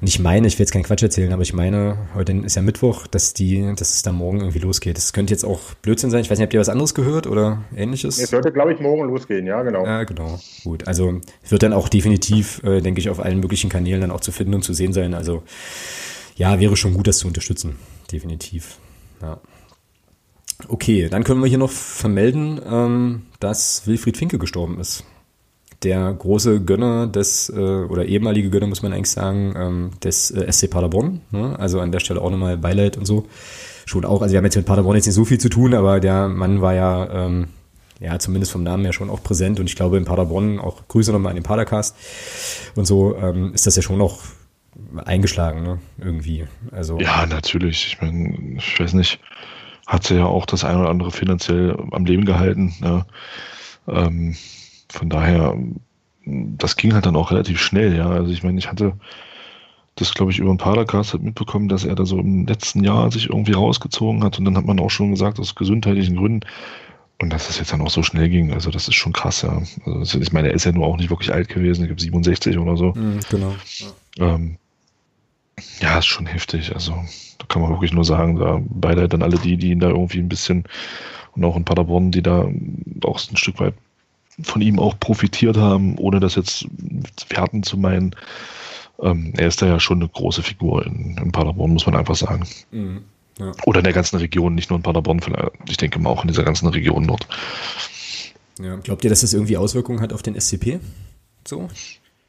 [0.00, 2.62] Und ich meine, ich will jetzt keinen Quatsch erzählen, aber ich meine, heute ist ja
[2.62, 4.96] Mittwoch, dass die, dass es da morgen irgendwie losgeht.
[4.96, 6.22] Das könnte jetzt auch Blödsinn sein.
[6.22, 8.18] Ich weiß nicht, habt ihr was anderes gehört oder ähnliches?
[8.18, 9.84] Es sollte, glaube ich, morgen losgehen, ja, genau.
[9.84, 10.40] Ja, genau.
[10.64, 10.88] Gut.
[10.88, 14.32] Also wird dann auch definitiv, äh, denke ich, auf allen möglichen Kanälen dann auch zu
[14.32, 15.12] finden und zu sehen sein.
[15.12, 15.42] Also
[16.36, 17.76] ja, wäre schon gut, das zu unterstützen.
[18.12, 18.78] Definitiv.
[19.22, 19.40] Ja.
[20.68, 25.04] Okay, dann können wir hier noch vermelden, ähm, dass Wilfried Finke gestorben ist.
[25.82, 30.50] Der große Gönner des, äh, oder ehemalige Gönner, muss man eigentlich sagen, ähm, des äh,
[30.52, 31.22] SC Paderborn.
[31.30, 31.58] Ne?
[31.58, 33.26] Also an der Stelle auch nochmal Beileid und so.
[33.84, 35.98] Schon auch, also wir haben jetzt mit Paderborn jetzt nicht so viel zu tun, aber
[35.98, 37.48] der Mann war ja, ähm,
[37.98, 41.10] ja, zumindest vom Namen her schon auch präsent und ich glaube in Paderborn, auch Grüße
[41.10, 41.96] nochmal an den Padercast
[42.76, 44.20] und so, ähm, ist das ja schon noch
[45.04, 45.78] eingeschlagen, ne?
[45.98, 46.46] Irgendwie.
[46.70, 47.86] Also, ja, natürlich.
[47.86, 49.20] Ich meine, ich weiß nicht
[49.86, 52.74] hat sie ja auch das eine oder andere finanziell am Leben gehalten.
[52.80, 53.06] Ja.
[53.88, 54.36] Ähm,
[54.88, 55.56] von daher,
[56.24, 58.08] das ging halt dann auch relativ schnell, ja.
[58.08, 58.94] Also ich meine, ich hatte
[59.96, 63.10] das, glaube ich, über ein Padercast halt mitbekommen, dass er da so im letzten Jahr
[63.10, 66.46] sich irgendwie rausgezogen hat und dann hat man auch schon gesagt, aus gesundheitlichen Gründen.
[67.20, 69.62] Und dass es jetzt dann auch so schnell ging, also das ist schon krass, ja.
[69.84, 72.58] Also ich meine, er ist ja nur auch nicht wirklich alt gewesen, ich glaube 67
[72.58, 72.94] oder so.
[72.94, 73.54] Mhm, genau.
[74.18, 74.56] Ähm,
[75.80, 76.74] ja, ist schon heftig.
[76.74, 76.92] Also
[77.38, 80.18] da kann man wirklich nur sagen, da beide dann alle die, die ihn da irgendwie
[80.18, 80.64] ein bisschen
[81.34, 82.48] und auch in Paderborn, die da
[83.04, 83.74] auch ein Stück weit
[84.42, 86.66] von ihm auch profitiert haben, ohne das jetzt
[87.28, 88.14] werten zu meinen.
[89.00, 92.16] Ähm, er ist da ja schon eine große Figur in, in Paderborn, muss man einfach
[92.16, 92.46] sagen.
[92.70, 93.02] Mhm.
[93.38, 93.52] Ja.
[93.64, 95.20] Oder in der ganzen Region, nicht nur in Paderborn,
[95.68, 97.26] ich denke mal auch in dieser ganzen Region dort.
[98.60, 100.80] Ja, glaubt ihr, dass das irgendwie Auswirkungen hat auf den SCP?
[101.46, 101.68] So?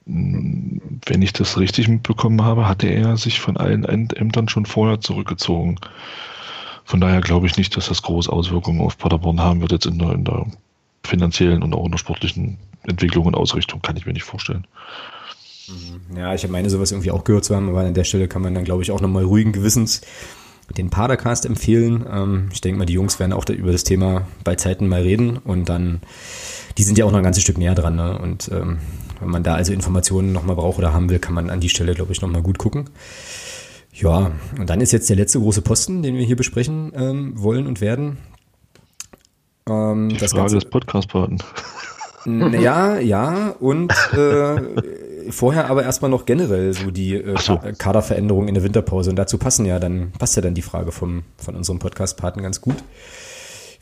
[0.05, 5.77] Wenn ich das richtig mitbekommen habe, hatte er sich von allen Ämtern schon vorher zurückgezogen.
[6.83, 9.99] Von daher glaube ich nicht, dass das große Auswirkungen auf Paderborn haben wird, jetzt in
[9.99, 10.45] der, in der
[11.05, 14.67] finanziellen und auch in der sportlichen Entwicklung und Ausrichtung, kann ich mir nicht vorstellen.
[15.67, 16.17] Mhm.
[16.17, 18.53] Ja, ich meine sowas irgendwie auch gehört zu haben, aber an der Stelle kann man
[18.53, 20.01] dann, glaube ich, auch nochmal ruhigen Gewissens
[20.77, 22.05] den Padercast empfehlen.
[22.09, 25.37] Ähm, ich denke mal, die Jungs werden auch über das Thema bei Zeiten mal reden
[25.37, 26.01] und dann,
[26.77, 27.95] die sind ja auch noch ein ganzes Stück näher dran.
[27.95, 28.17] Ne?
[28.17, 28.79] Und ähm,
[29.23, 31.93] wenn man da also Informationen nochmal braucht oder haben will, kann man an die Stelle,
[31.93, 32.89] glaube ich, nochmal gut gucken.
[33.93, 37.67] Ja, und dann ist jetzt der letzte große Posten, den wir hier besprechen ähm, wollen
[37.67, 38.17] und werden.
[39.69, 41.37] Ähm, die das Frage Ganze, des Podcast-Paten.
[42.25, 44.55] Ja, ja, und äh,
[45.29, 47.59] vorher aber erstmal noch generell so die äh, so.
[47.77, 49.09] Kaderveränderung in der Winterpause.
[49.09, 52.61] Und dazu passen ja dann, passt ja dann die Frage vom, von unserem Podcast-Paten ganz
[52.61, 52.77] gut.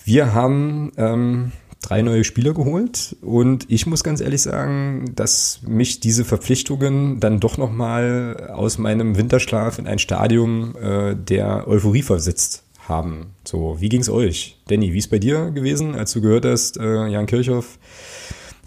[0.03, 1.51] Wir haben ähm,
[1.81, 7.39] drei neue Spieler geholt und ich muss ganz ehrlich sagen, dass mich diese Verpflichtungen dann
[7.39, 13.33] doch nochmal aus meinem Winterschlaf in ein Stadium äh, der Euphorie versetzt haben.
[13.43, 14.61] So, wie ging's euch?
[14.67, 17.79] Danny, wie ist bei dir gewesen, als du gehört hast, äh, Jan Kirchhoff,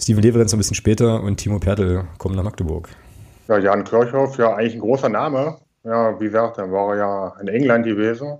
[0.00, 2.88] Steven Leverenz ein bisschen später und Timo Pertl kommen nach Magdeburg?
[3.48, 5.58] Ja, Jan Kirchhoff, ja, eigentlich ein großer Name.
[5.84, 8.38] Ja, wie gesagt, dann war er ja in England gewesen.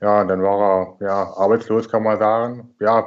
[0.00, 2.70] Ja, dann war er ja arbeitslos, kann man sagen.
[2.80, 3.06] Ja,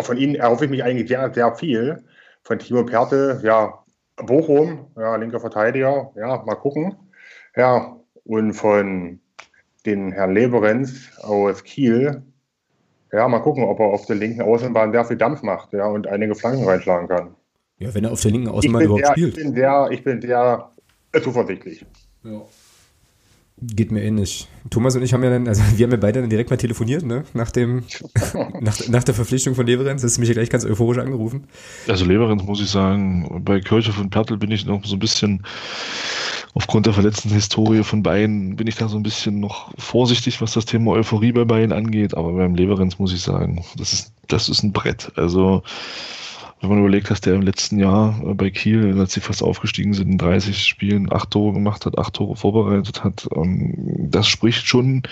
[0.00, 2.04] von ihnen erhoffe ich mich eigentlich sehr, sehr viel.
[2.42, 3.74] Von Timo Pertl, ja,
[4.16, 6.96] Bochum, ja, linker Verteidiger, ja, mal gucken.
[7.56, 9.20] Ja, und von
[9.86, 12.22] den Herrn Leberenz aus Kiel,
[13.12, 16.06] ja, mal gucken, ob er auf der linken Außenbahn sehr viel Dampf macht, ja, und
[16.06, 17.34] einige Flanken reinschlagen kann.
[17.78, 19.38] Ja, wenn er auf der linken Außenbahn überhaupt sehr, spielt.
[19.38, 20.70] Ich bin sehr, ich bin sehr
[21.22, 21.86] zuversichtlich.
[22.24, 22.42] Ja.
[23.60, 24.46] Geht mir ähnlich.
[24.70, 27.04] Thomas und ich haben ja dann, also wir haben ja beide dann direkt mal telefoniert,
[27.04, 27.24] ne?
[27.34, 27.84] Nach dem,
[28.60, 30.02] nach, nach der Verpflichtung von Leverenz.
[30.02, 31.44] Das ist mich ja gleich ganz euphorisch angerufen.
[31.88, 35.42] Also Leverenz muss ich sagen, bei Kirchhoff und Pertl bin ich noch so ein bisschen,
[36.54, 40.52] aufgrund der verletzten Historie von beiden, bin ich da so ein bisschen noch vorsichtig, was
[40.52, 42.16] das Thema Euphorie bei beiden angeht.
[42.16, 45.10] Aber beim Leverenz muss ich sagen, das ist, das ist ein Brett.
[45.16, 45.62] Also,
[46.60, 49.94] wenn man überlegt, dass der im letzten Jahr äh, bei Kiel, als sie fast aufgestiegen
[49.94, 53.74] sind, in 30 Spielen acht Tore gemacht hat, acht Tore vorbereitet hat, ähm,
[54.10, 55.02] das spricht schon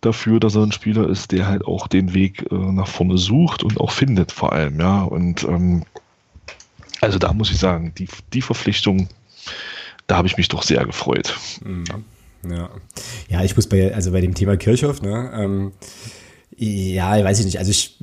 [0.00, 3.62] dafür, dass er ein Spieler ist, der halt auch den Weg äh, nach vorne sucht
[3.62, 5.02] und auch findet vor allem, ja.
[5.02, 5.84] Und ähm,
[7.00, 9.08] also da muss ich sagen, die, die Verpflichtung,
[10.06, 11.36] da habe ich mich doch sehr gefreut.
[11.64, 11.84] Mhm.
[12.48, 12.70] Ja.
[13.28, 15.72] ja, ich muss bei, also bei dem Thema Kirchhoff, ne, ähm,
[16.56, 17.58] ja, weiß ich nicht.
[17.58, 17.98] Also ich,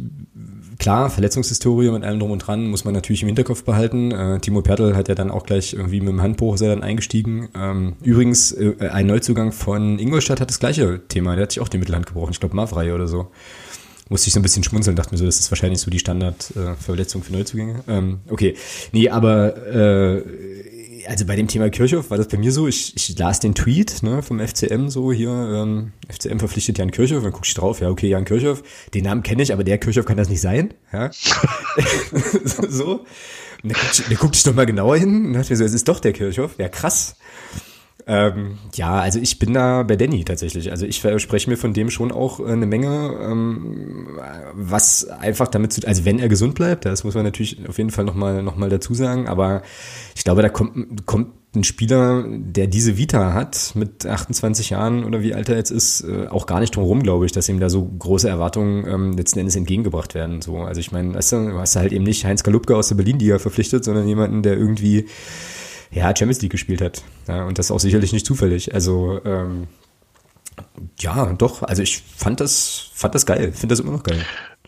[0.83, 4.11] klar, Verletzungshistorie mit allem drum und dran muss man natürlich im Hinterkopf behalten.
[4.11, 7.47] Äh, Timo Pertl hat ja dann auch gleich irgendwie mit dem Handbruch er dann eingestiegen.
[7.55, 11.35] Ähm, übrigens, äh, ein Neuzugang von Ingolstadt hat das gleiche Thema.
[11.35, 12.31] Der hat sich auch die Mittelhand gebrochen.
[12.33, 13.31] Ich glaube, Mavrei oder so.
[14.09, 17.21] Musste ich so ein bisschen schmunzeln, dachte mir so, das ist wahrscheinlich so die Standardverletzung
[17.21, 17.83] äh, für Neuzugänge.
[17.87, 18.55] Ähm, okay.
[18.91, 20.21] Nee, aber äh,
[21.07, 24.03] also bei dem Thema Kirchhoff war das bei mir so, ich, ich las den Tweet
[24.03, 27.89] ne, vom FCM so hier, ähm, FCM verpflichtet Jan Kirchhoff, dann guck ich drauf, ja
[27.89, 30.73] okay, Jan Kirchhoff, den Namen kenne ich, aber der Kirchhoff kann das nicht sein.
[30.91, 31.09] Ja?
[32.69, 33.05] so.
[33.63, 35.73] Und dann guckte ich, guck ich doch mal genauer hin und dachte mir so, es
[35.73, 37.15] ist doch der Kirchhoff, ja krass.
[38.05, 40.71] Ähm, ja, also ich bin da bei Danny tatsächlich.
[40.71, 44.19] Also ich verspreche mir von dem schon auch äh, eine Menge, ähm,
[44.53, 47.91] was einfach damit zu, also wenn er gesund bleibt, das muss man natürlich auf jeden
[47.91, 49.61] Fall nochmal noch mal dazu sagen, aber
[50.15, 55.21] ich glaube, da kommt, kommt ein Spieler, der diese Vita hat, mit 28 Jahren oder
[55.21, 57.59] wie alt er jetzt ist, äh, auch gar nicht drum rum, glaube ich, dass ihm
[57.59, 60.41] da so große Erwartungen ähm, letzten Endes entgegengebracht werden.
[60.41, 62.95] So, also ich meine, weißt du, du hast halt eben nicht Heinz Galupke aus der
[62.95, 65.05] Berlin-Liga verpflichtet, sondern jemanden, der irgendwie
[65.93, 67.03] ja, Champions League gespielt hat.
[67.27, 68.73] Ja, und das auch sicherlich nicht zufällig.
[68.73, 69.67] Also, ähm,
[70.99, 74.19] ja, doch, also ich fand das, fand das geil, finde das immer noch geil.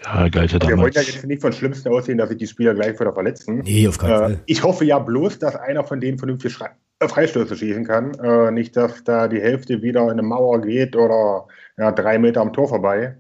[0.03, 0.47] Ja, geil.
[0.47, 3.13] Ja Wir wollen ja jetzt nicht von Schlimmsten aussehen, dass sich die Spieler gleich wieder
[3.13, 3.59] verletzen.
[3.63, 4.39] Nee, auf keinen äh, Fall.
[4.45, 6.57] Ich hoffe ja bloß, dass einer von denen vernünftig
[6.99, 8.13] äh, Freistöße schießen kann.
[8.15, 11.47] Äh, nicht, dass da die Hälfte wieder in eine Mauer geht oder
[11.77, 13.15] ja, drei Meter am Tor vorbei.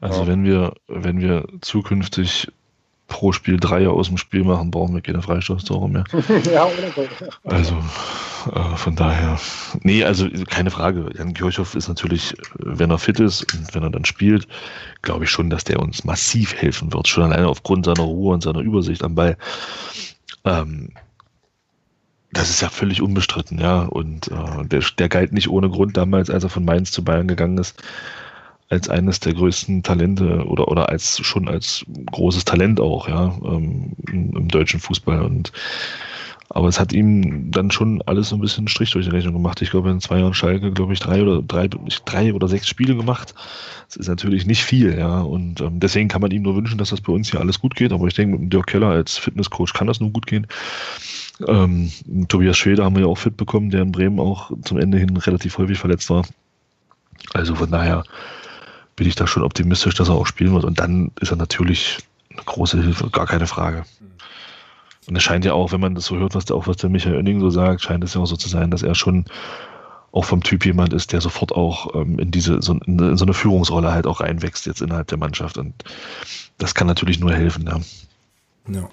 [0.00, 0.26] Also ja.
[0.28, 2.52] wenn wir, wenn wir zukünftig
[3.08, 6.04] pro Spiel Dreier aus dem Spiel machen, brauchen wir keine Freistoßtore mehr.
[6.52, 7.08] ja, oder so.
[7.44, 7.74] Also
[8.54, 9.40] äh, von daher,
[9.82, 11.10] nee, also keine Frage.
[11.16, 14.46] Jan Kirchhoff ist natürlich, wenn er fit ist und wenn er dann spielt,
[15.02, 17.08] glaube ich schon, dass der uns massiv helfen wird.
[17.08, 19.36] Schon alleine aufgrund seiner Ruhe und seiner Übersicht am Ball.
[20.44, 20.90] Ähm,
[22.32, 23.80] das ist ja völlig unbestritten, ja.
[23.84, 27.26] Und äh, der, der galt nicht ohne Grund damals, als er von Mainz zu Bayern
[27.26, 27.82] gegangen ist,
[28.68, 33.92] als eines der größten Talente oder, oder als schon als großes Talent auch, ja, ähm,
[34.10, 35.22] im, im, deutschen Fußball.
[35.22, 35.52] Und
[36.50, 39.60] aber es hat ihm dann schon alles so ein bisschen Strich durch die Rechnung gemacht.
[39.60, 42.96] Ich glaube, in zwei Jahren Schalke, glaube ich, drei oder drei, drei oder sechs Spiele
[42.96, 43.34] gemacht.
[43.86, 45.20] Das ist natürlich nicht viel, ja.
[45.20, 47.74] Und ähm, deswegen kann man ihm nur wünschen, dass das bei uns hier alles gut
[47.74, 47.92] geht.
[47.92, 50.46] Aber ich denke, mit Dirk Keller als Fitnesscoach kann das nur gut gehen.
[51.46, 51.92] Ähm,
[52.28, 55.16] Tobias Schwede haben wir ja auch fit bekommen, der in Bremen auch zum Ende hin
[55.16, 56.24] relativ häufig verletzt war.
[57.34, 58.04] Also von daher
[58.98, 60.64] bin ich da schon optimistisch, dass er auch spielen wird.
[60.64, 61.98] Und dann ist er natürlich
[62.30, 63.84] eine große Hilfe, gar keine Frage.
[65.08, 66.90] Und es scheint ja auch, wenn man das so hört, was der, auch was der
[66.90, 69.24] Michael Oenning so sagt, scheint es ja auch so zu sein, dass er schon
[70.10, 73.34] auch vom Typ jemand ist, der sofort auch ähm, in diese so, in so eine
[73.34, 75.58] Führungsrolle halt auch reinwächst jetzt innerhalb der Mannschaft.
[75.58, 75.72] Und
[76.58, 77.80] das kann natürlich nur helfen, ja.
[78.74, 78.88] Ja.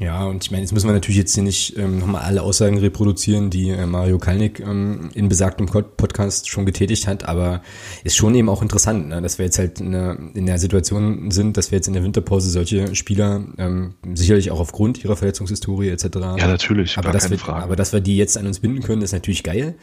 [0.00, 2.78] Ja, und ich meine, jetzt müssen wir natürlich jetzt hier nicht ähm, nochmal alle Aussagen
[2.78, 7.60] reproduzieren, die äh, Mario Kalnick ähm, in besagtem Podcast schon getätigt hat, aber
[8.02, 11.30] ist schon eben auch interessant, ne, dass wir jetzt halt in der, in der Situation
[11.30, 15.90] sind, dass wir jetzt in der Winterpause solche Spieler, ähm, sicherlich auch aufgrund ihrer Verletzungshistorie
[15.90, 16.06] etc.
[16.14, 17.62] Ja, natürlich, aber dass, wir, Frage.
[17.62, 19.74] aber dass wir die jetzt an uns binden können, ist natürlich geil.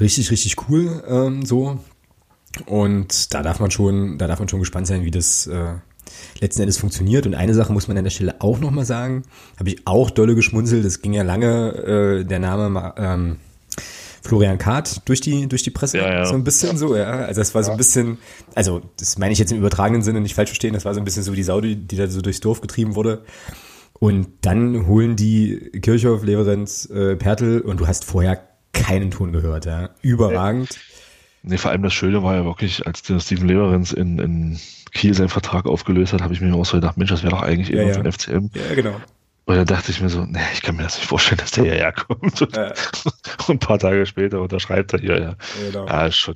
[0.00, 1.78] Richtig, richtig cool ähm, so.
[2.66, 5.74] Und da darf man schon, da darf man schon gespannt sein, wie das äh,
[6.40, 7.26] letzten Endes funktioniert.
[7.26, 9.22] Und eine Sache muss man an der Stelle auch nochmal sagen,
[9.58, 11.72] habe ich auch dolle geschmunzelt, das ging ja lange
[12.20, 13.36] äh, der Name ähm,
[14.22, 16.26] Florian Kahrt durch die, durch die Presse, ja, ja.
[16.26, 17.10] so ein bisschen so, ja.
[17.10, 18.18] Also das war so ein bisschen,
[18.54, 21.04] also das meine ich jetzt im übertragenen Sinne nicht falsch verstehen, das war so ein
[21.04, 23.22] bisschen so die Sau, die, die da so durchs Dorf getrieben wurde.
[24.00, 28.40] Und dann holen die Kirchhoff, Leverenz, äh, Pertel und du hast vorher
[28.72, 29.90] keinen Ton gehört, ja.
[30.02, 30.78] Überragend.
[31.42, 34.58] Nee, vor allem das Schöne war ja wirklich, als der Steven Leverenz in, in
[34.92, 37.42] Kiel seinen Vertrag aufgelöst hat, habe ich mir auch so gedacht, Mensch, das wäre doch
[37.42, 37.94] eigentlich ja, immer ja.
[37.94, 38.50] von FCM.
[38.54, 38.96] Ja, genau.
[39.48, 41.64] Und dann dachte ich mir so, nee, ich kann mir das nicht vorstellen, dass der
[41.64, 42.42] hierher kommt.
[42.42, 42.74] Und, ja.
[43.46, 45.36] und ein paar Tage später unterschreibt er hier, ja.
[45.64, 45.86] Genau.
[45.86, 46.34] Ja, schon.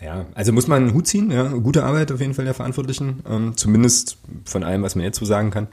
[0.00, 1.48] Ja, also muss man einen Hut ziehen, ja.
[1.48, 3.22] Gute Arbeit auf jeden Fall der Verantwortlichen.
[3.28, 5.68] Ähm, zumindest von allem, was man jetzt so sagen kann.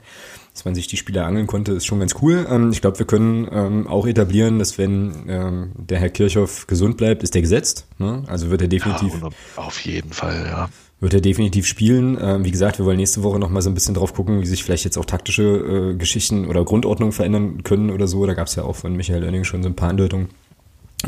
[0.52, 2.46] Dass man sich die Spieler angeln konnte, ist schon ganz cool.
[2.46, 6.98] Ähm, ich glaube, wir können ähm, auch etablieren, dass wenn ähm, der Herr Kirchhoff gesund
[6.98, 7.86] bleibt, ist der gesetzt.
[7.96, 8.24] Ne?
[8.26, 9.14] Also wird er definitiv.
[9.22, 10.68] Ja, auf jeden Fall, ja
[11.02, 12.16] wird er definitiv spielen.
[12.20, 14.46] Ähm, wie gesagt, wir wollen nächste Woche noch mal so ein bisschen drauf gucken, wie
[14.46, 18.24] sich vielleicht jetzt auch taktische äh, Geschichten oder Grundordnungen verändern können oder so.
[18.24, 20.28] Da gab es ja auch von Michael Oenning schon so ein paar Andeutungen.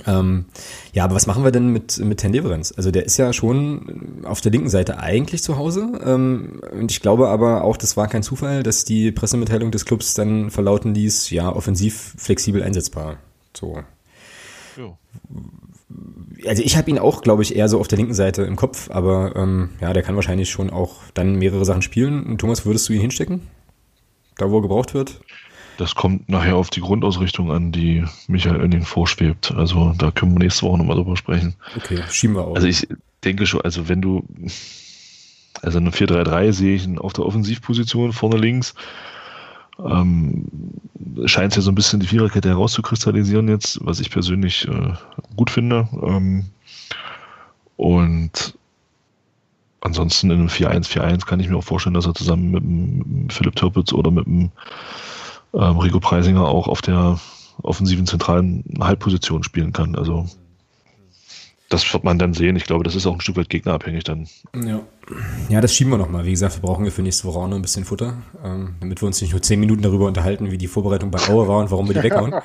[0.04, 0.46] Ähm,
[0.92, 2.74] ja, aber was machen wir denn mit, mit Herrn Leverenz?
[2.76, 6.00] Also der ist ja schon auf der linken Seite eigentlich zu Hause.
[6.04, 10.14] Ähm, und ich glaube aber auch, das war kein Zufall, dass die Pressemitteilung des Clubs
[10.14, 13.18] dann verlauten ließ, ja, offensiv flexibel einsetzbar.
[13.56, 13.78] So.
[14.76, 14.98] Jo
[16.46, 18.90] also ich habe ihn auch, glaube ich, eher so auf der linken Seite im Kopf,
[18.90, 22.38] aber ähm, ja, der kann wahrscheinlich schon auch dann mehrere Sachen spielen.
[22.38, 23.42] Thomas, würdest du ihn hinstecken?
[24.36, 25.20] Da, wo er gebraucht wird?
[25.76, 29.52] Das kommt nachher auf die Grundausrichtung an, die Michael Oenning vorschwebt.
[29.56, 31.54] Also da können wir nächste Woche nochmal drüber sprechen.
[31.76, 32.54] Okay, schieben wir auch.
[32.54, 32.86] Also ich
[33.24, 34.24] denke schon, also wenn du,
[35.62, 38.74] also eine 4-3-3 sehe ich auf der Offensivposition vorne links
[39.78, 40.46] ähm,
[41.26, 44.92] scheint es ja so ein bisschen die Viererkette herauszukristallisieren jetzt, was ich persönlich äh,
[45.36, 45.88] gut finde.
[46.02, 46.46] Ähm,
[47.76, 48.56] und
[49.80, 53.56] ansonsten in einem 4-1-4-1 kann ich mir auch vorstellen, dass er zusammen mit dem Philipp
[53.56, 54.50] Türpitz oder mit dem
[55.52, 57.18] ähm, Rico Preisinger auch auf der
[57.62, 59.94] offensiven zentralen Halbposition spielen kann.
[59.94, 60.26] Also
[61.68, 62.56] das wird man dann sehen.
[62.56, 64.28] Ich glaube, das ist auch ein Stück weit gegnerabhängig dann.
[64.54, 64.80] Ja,
[65.48, 66.24] ja das schieben wir nochmal.
[66.24, 69.02] Wie gesagt, wir brauchen wir für nächste Woche auch noch ein bisschen Futter, ähm, damit
[69.02, 71.70] wir uns nicht nur zehn Minuten darüber unterhalten, wie die Vorbereitung bei Aue war und
[71.70, 72.34] warum wir die weghauen.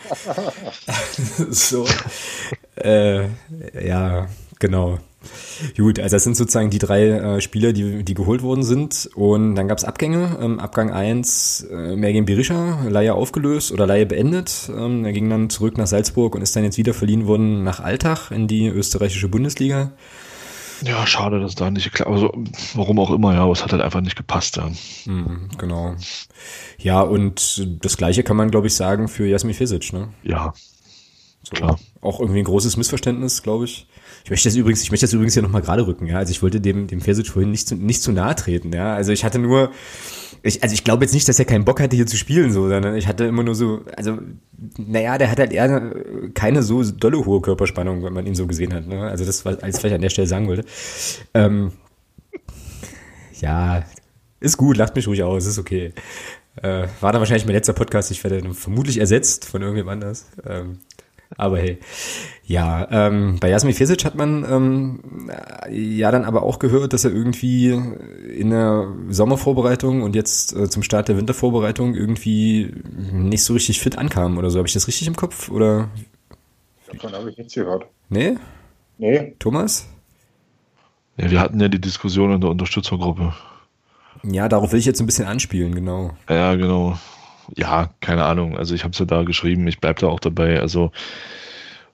[1.49, 1.85] so.
[2.75, 3.27] Äh,
[3.85, 4.27] ja,
[4.59, 4.99] genau.
[5.75, 9.09] Gut, also das sind sozusagen die drei äh, Spieler, die, die geholt worden sind.
[9.15, 10.37] Und dann gab es Abgänge.
[10.41, 14.71] Ähm, Abgang 1, äh, Mergin Berisha, Leihe aufgelöst oder Leihe beendet.
[14.73, 17.79] Ähm, er ging dann zurück nach Salzburg und ist dann jetzt wieder verliehen worden nach
[17.79, 19.91] Altach in die österreichische Bundesliga.
[20.85, 22.31] Ja, schade, dass da nicht geklappt Also,
[22.73, 24.71] warum auch immer, ja, aber es hat halt einfach nicht gepasst, ja.
[25.05, 25.95] Mhm, genau.
[26.77, 30.09] Ja, und das Gleiche kann man, glaube ich, sagen für Jasmin Fesic, ne?
[30.23, 30.53] Ja.
[31.43, 31.79] So, Klar.
[32.01, 33.87] Auch irgendwie ein großes Missverständnis, glaube ich.
[34.23, 36.17] Ich möchte das übrigens, ich möchte das übrigens hier nochmal gerade rücken, ja.
[36.17, 38.93] Also ich wollte dem, dem Fersic vorhin nicht zu, nicht zu nahe treten, ja.
[38.93, 39.71] Also ich hatte nur,
[40.43, 42.69] ich, also ich glaube jetzt nicht, dass er keinen Bock hatte, hier zu spielen, so,
[42.69, 44.17] sondern ich hatte immer nur so, also,
[44.77, 45.93] naja, der hat halt eher
[46.33, 49.01] keine so dolle hohe Körperspannung, wenn man ihn so gesehen hat, ne?
[49.01, 50.65] Also das war, als ich an der Stelle sagen wollte.
[51.33, 51.71] Ähm,
[53.39, 53.83] ja,
[54.39, 55.93] Ist gut, lacht mich ruhig aus, ist okay.
[56.61, 58.11] Äh, war da wahrscheinlich mein letzter Podcast.
[58.11, 60.27] Ich werde vermutlich ersetzt von irgendjemand anders.
[60.45, 60.79] Ähm,
[61.37, 61.77] aber hey.
[62.43, 65.29] Ja, ähm, bei Jasmin Fesic hat man ähm,
[65.69, 70.81] ja dann aber auch gehört, dass er irgendwie in der Sommervorbereitung und jetzt äh, zum
[70.81, 72.73] Start der Wintervorbereitung irgendwie
[73.11, 74.57] nicht so richtig fit ankam oder so.
[74.57, 75.49] Habe ich das richtig im Kopf?
[75.49, 75.89] Oder?
[76.91, 77.85] Davon habe ich nichts gehört.
[78.09, 78.37] Nee?
[78.97, 79.35] Nee.
[79.37, 79.87] Thomas?
[81.17, 83.33] Ja, wir hatten ja die Diskussion in der Unterstützergruppe.
[84.23, 86.11] Ja, darauf will ich jetzt ein bisschen anspielen, genau.
[86.27, 86.97] Ja, genau.
[87.55, 88.57] Ja, keine Ahnung.
[88.57, 90.59] Also ich habe es ja da geschrieben, ich bleibe da auch dabei.
[90.59, 90.91] Also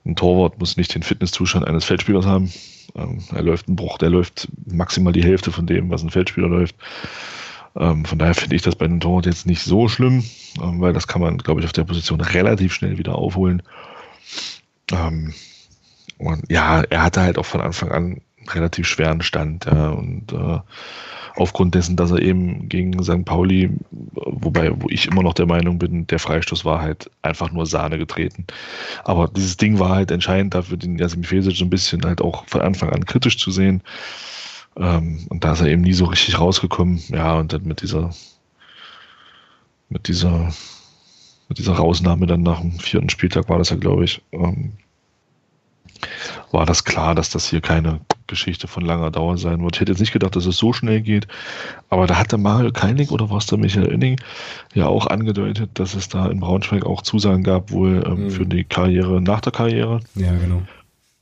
[0.06, 2.52] ein Torwart muss nicht den Fitnesszustand eines Feldspielers haben.
[2.95, 6.48] Ähm, er läuft einen Bruch, der läuft maximal die Hälfte von dem, was ein Feldspieler
[6.48, 6.76] läuft.
[7.76, 10.23] Ähm, von daher finde ich das bei einem Torwart jetzt nicht so schlimm,
[10.61, 13.64] ähm, weil das kann man, glaube ich, auf der Position relativ schnell wieder aufholen.
[14.91, 15.34] Ähm,
[16.18, 19.65] und ja, er hatte halt auch von Anfang an relativ schweren Stand.
[19.65, 20.60] Ja, und äh,
[21.37, 23.25] aufgrund dessen, dass er eben gegen St.
[23.25, 27.65] Pauli, wobei, wo ich immer noch der Meinung bin, der Freistoß war halt einfach nur
[27.65, 28.45] Sahne getreten.
[29.03, 32.45] Aber dieses Ding war halt entscheidend dafür, den Jasim Fesic so ein bisschen halt auch
[32.47, 33.81] von Anfang an kritisch zu sehen.
[34.77, 37.01] Ähm, und da ist er eben nie so richtig rausgekommen.
[37.09, 38.11] Ja, und dann mit dieser,
[39.89, 40.53] mit dieser,
[41.49, 44.73] mit dieser Rausnahme dann nach dem vierten Spieltag war das ja, glaube ich, ähm,
[46.51, 49.76] war das klar, dass das hier keine Geschichte von langer Dauer sein wird.
[49.76, 51.27] Ich hätte jetzt nicht gedacht, dass es so schnell geht,
[51.89, 54.19] aber da hat der Mario Keinig oder was der Michael Inning
[54.73, 58.30] ja auch angedeutet, dass es da in Braunschweig auch Zusagen gab, wohl ähm, mhm.
[58.30, 59.99] für die Karriere nach der Karriere.
[60.15, 60.61] Ja, genau.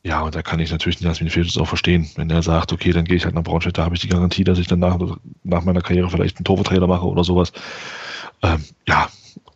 [0.06, 2.92] Ja, und da kann ich natürlich den Jasmin Felix auch verstehen, wenn er sagt, okay,
[2.92, 4.98] dann gehe ich halt nach Braunschweig, da habe ich die Garantie, dass ich dann nach,
[5.44, 7.54] nach meiner Karriere vielleicht einen Torwarttrainer mache oder sowas.
[8.42, 9.08] Ähm, ja,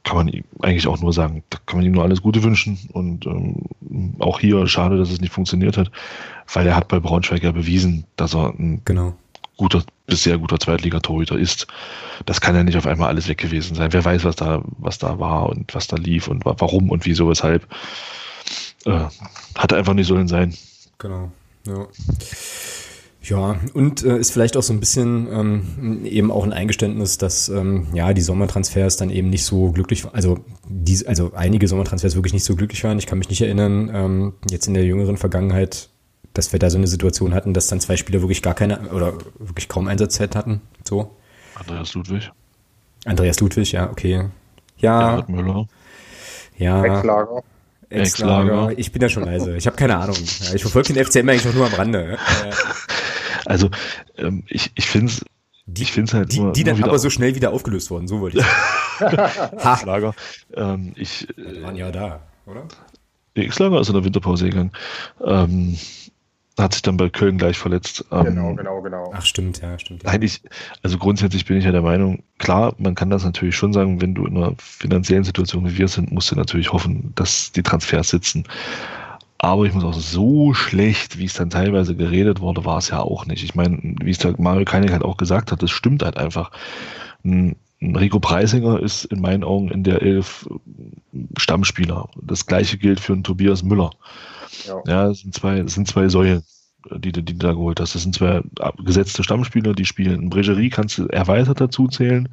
[0.07, 2.79] kann man ihm eigentlich auch nur sagen, da kann man ihm nur alles Gute wünschen
[2.93, 5.91] und ähm, auch hier schade, dass es nicht funktioniert hat,
[6.53, 9.15] weil er hat bei Braunschweig ja bewiesen, dass er ein genau.
[9.57, 11.67] guter bis sehr guter Zweitligatorhüter ist.
[12.25, 13.91] Das kann ja nicht auf einmal alles weg gewesen sein.
[13.91, 17.27] Wer weiß, was da, was da war und was da lief und warum und wieso,
[17.27, 17.67] weshalb.
[18.85, 19.07] Äh,
[19.55, 20.55] hat einfach nicht sollen sein.
[20.99, 21.29] Genau.
[21.65, 21.85] Ja.
[23.29, 27.49] Ja, und äh, ist vielleicht auch so ein bisschen ähm, eben auch ein Eingeständnis, dass
[27.49, 30.15] ähm, ja die Sommertransfers dann eben nicht so glücklich waren.
[30.15, 32.97] Also, die, also einige Sommertransfers wirklich nicht so glücklich waren.
[32.99, 35.89] Ich kann mich nicht erinnern, ähm, jetzt in der jüngeren Vergangenheit,
[36.33, 39.13] dass wir da so eine Situation hatten, dass dann zwei Spieler wirklich gar keine oder
[39.39, 40.61] wirklich kaum Einsatzzeit hatten.
[40.85, 41.11] So.
[41.55, 42.31] Andreas Ludwig.
[43.03, 44.29] Andreas Ludwig, ja, okay.
[44.77, 44.99] Ja.
[44.99, 45.67] Gerhard Müller.
[46.57, 46.81] Ja.
[46.81, 47.43] Ex-Lager.
[47.89, 48.71] Ex-Lager.
[48.77, 49.57] Ich bin ja schon leise.
[49.57, 50.15] Ich habe keine Ahnung.
[50.15, 52.17] Ich verfolge den FCM eigentlich auch nur am Rande.
[53.47, 53.69] Also
[54.17, 55.25] ähm, ich, ich finde es
[55.69, 58.21] die, ich finde halt die, nur, die dann aber so schnell wieder aufgelöst worden, so
[58.21, 58.45] wollte ich
[58.99, 59.85] sagen.
[59.85, 60.13] Lager.
[60.53, 62.63] Ähm, ich, die waren ja da, oder?
[63.35, 64.71] Der X-Lager ist in der Winterpause gegangen.
[65.23, 65.77] Ähm,
[66.57, 68.05] hat sich dann bei Köln gleich verletzt.
[68.11, 69.11] Ähm, genau, genau, genau.
[69.13, 70.03] Ach, stimmt, ja, stimmt.
[70.03, 70.09] Ja.
[70.09, 70.41] Eigentlich,
[70.81, 74.15] also grundsätzlich bin ich ja der Meinung, klar, man kann das natürlich schon sagen, wenn
[74.15, 78.09] du in einer finanziellen Situation wie wir sind, musst du natürlich hoffen, dass die Transfers
[78.09, 78.45] sitzen.
[79.39, 82.99] Aber ich muss auch so schlecht, wie es dann teilweise geredet wurde, war es ja
[82.99, 83.43] auch nicht.
[83.43, 86.51] Ich meine, wie es Mario Keinig halt auch gesagt hat, das stimmt halt einfach.
[87.23, 90.49] Ein Rico Preisinger ist in meinen Augen in der Elf
[91.37, 92.09] Stammspieler.
[92.21, 93.91] Das gleiche gilt für einen Tobias Müller.
[94.65, 96.43] Ja, ja das, sind zwei, das sind zwei Säulen,
[96.95, 97.93] die, die, du da geholt hast.
[97.93, 98.41] Das sind zwei
[98.83, 100.21] gesetzte Stammspieler, die spielen.
[100.21, 102.29] Ein Bregerie kannst du erweitert dazu zählen.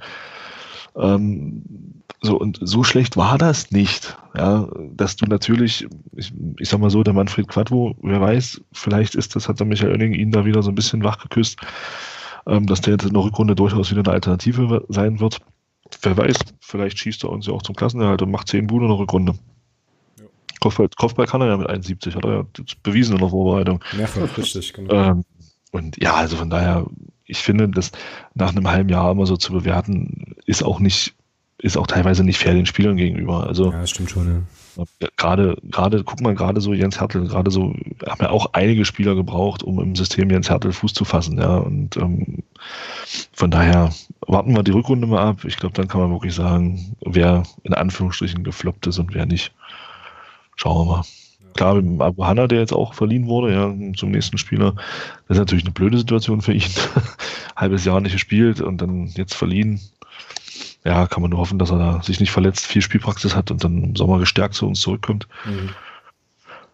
[0.96, 4.16] Ähm, so, und so schlecht war das nicht.
[4.36, 9.14] Ja, dass du natürlich, ich, ich sag mal so, der Manfred Quadvo, wer weiß, vielleicht
[9.14, 11.60] ist das, hat der Michael Oenning ihn da wieder so ein bisschen wach geküsst,
[12.46, 15.38] ähm, dass der jetzt in der Rückrunde durchaus wieder eine Alternative sein wird.
[16.02, 18.90] Wer weiß, vielleicht schießt er uns ja auch zum Klassenerhalt und macht 10 Bude in
[18.90, 19.34] der Rückrunde.
[20.18, 20.24] Ja.
[20.60, 22.46] Kopfball, Kopfball kann er ja mit 71, hat er ja
[22.82, 23.84] bewiesen in der Vorbereitung.
[23.96, 24.94] Mehrfach, richtig, genau.
[24.94, 25.24] Ähm,
[25.72, 26.86] und ja, also von daher,
[27.26, 27.92] ich finde, das
[28.34, 31.14] nach einem halben Jahr immer so zu bewerten, ist auch nicht,
[31.58, 33.46] ist auch teilweise nicht fair den Spielern gegenüber.
[33.46, 34.42] Also, ja, das stimmt schon, ja.
[35.16, 37.74] Gerade, gerade, guck mal, gerade so Jens Hertel, gerade so,
[38.06, 41.58] haben ja auch einige Spieler gebraucht, um im System Jens Hertel Fuß zu fassen, ja.
[41.58, 42.42] Und ähm,
[43.32, 43.90] von daher
[44.26, 45.44] warten wir die Rückrunde mal ab.
[45.44, 49.52] Ich glaube, dann kann man wirklich sagen, wer in Anführungsstrichen gefloppt ist und wer nicht.
[50.56, 51.04] Schauen wir mal.
[51.54, 54.74] Klar, mit Abu Hanna, der jetzt auch verliehen wurde, ja, zum nächsten Spieler,
[55.28, 56.62] das ist natürlich eine blöde Situation für ihn.
[57.56, 59.80] Halbes Jahr nicht gespielt und dann jetzt verliehen.
[60.84, 63.64] Ja, kann man nur hoffen, dass er da sich nicht verletzt, viel Spielpraxis hat und
[63.64, 65.26] dann im Sommer gestärkt zu uns zurückkommt.
[65.46, 65.70] Mhm.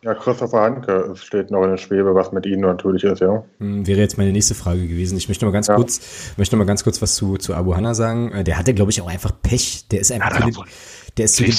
[0.03, 3.45] Ja, Christopher Hanke steht noch in der Schwebe, was mit Ihnen natürlich ist, ja.
[3.59, 5.19] Hm, wäre jetzt meine nächste Frage gewesen.
[5.19, 5.75] Ich möchte mal ganz ja.
[5.75, 8.33] kurz, möchte mal ganz kurz was zu, zu Abu Hanna sagen.
[8.33, 9.89] Äh, der hatte, glaube ich, auch einfach Pech.
[9.91, 10.65] Der ist einfach, ja,
[11.17, 11.55] der ist zu den,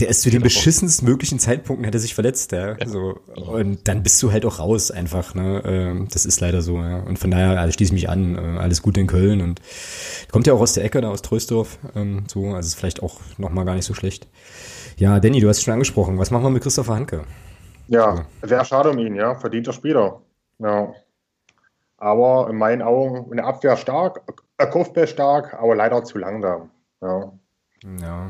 [0.00, 2.76] der ist zu den beschissensten möglichen Zeitpunkten hat er sich verletzt, ja.
[2.86, 3.18] So.
[3.34, 5.62] Und dann bist du halt auch raus einfach, ne.
[5.64, 6.98] Ähm, das ist leider so, ja.
[6.98, 8.36] Und von daher also schließe ich mich an.
[8.36, 9.60] Äh, alles Gute in Köln und
[10.30, 12.46] kommt ja auch aus der Ecke da aus Trösdorf, ähm, so.
[12.54, 14.28] Also ist vielleicht auch noch mal gar nicht so schlecht.
[14.96, 16.18] Ja, Danny, du hast es schon angesprochen.
[16.18, 17.24] Was machen wir mit Christopher Hanke?
[17.88, 19.34] Ja, sehr schade um ihn, ja.
[19.34, 20.20] Verdienter Spieler.
[20.58, 20.94] Ja.
[21.96, 24.22] Aber in meinen Augen in der Abwehr stark,
[24.58, 26.70] äh, Kopfball stark, aber leider zu langsam.
[27.00, 27.32] Ja.
[28.00, 28.28] Ja.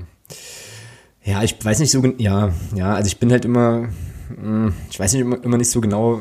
[1.25, 3.89] Ja, ich weiß nicht so, ja, ja, also ich bin halt immer,
[4.29, 6.21] hm, ich weiß nicht immer, immer nicht so genau,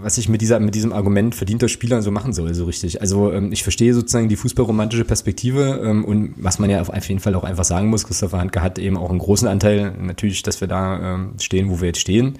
[0.00, 3.00] was ich mit dieser, mit diesem Argument verdienter Spieler so machen soll, so richtig.
[3.00, 7.20] Also ähm, ich verstehe sozusagen die fußballromantische Perspektive ähm, und was man ja auf jeden
[7.20, 10.60] Fall auch einfach sagen muss, Christopher Handke hat eben auch einen großen Anteil natürlich, dass
[10.60, 12.38] wir da ähm, stehen, wo wir jetzt stehen.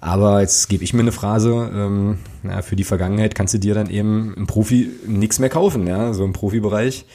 [0.00, 3.88] Aber jetzt gebe ich mir eine Phrase, na, für die Vergangenheit kannst du dir dann
[3.88, 7.06] eben im Profi nichts mehr kaufen, ja, so im Profibereich.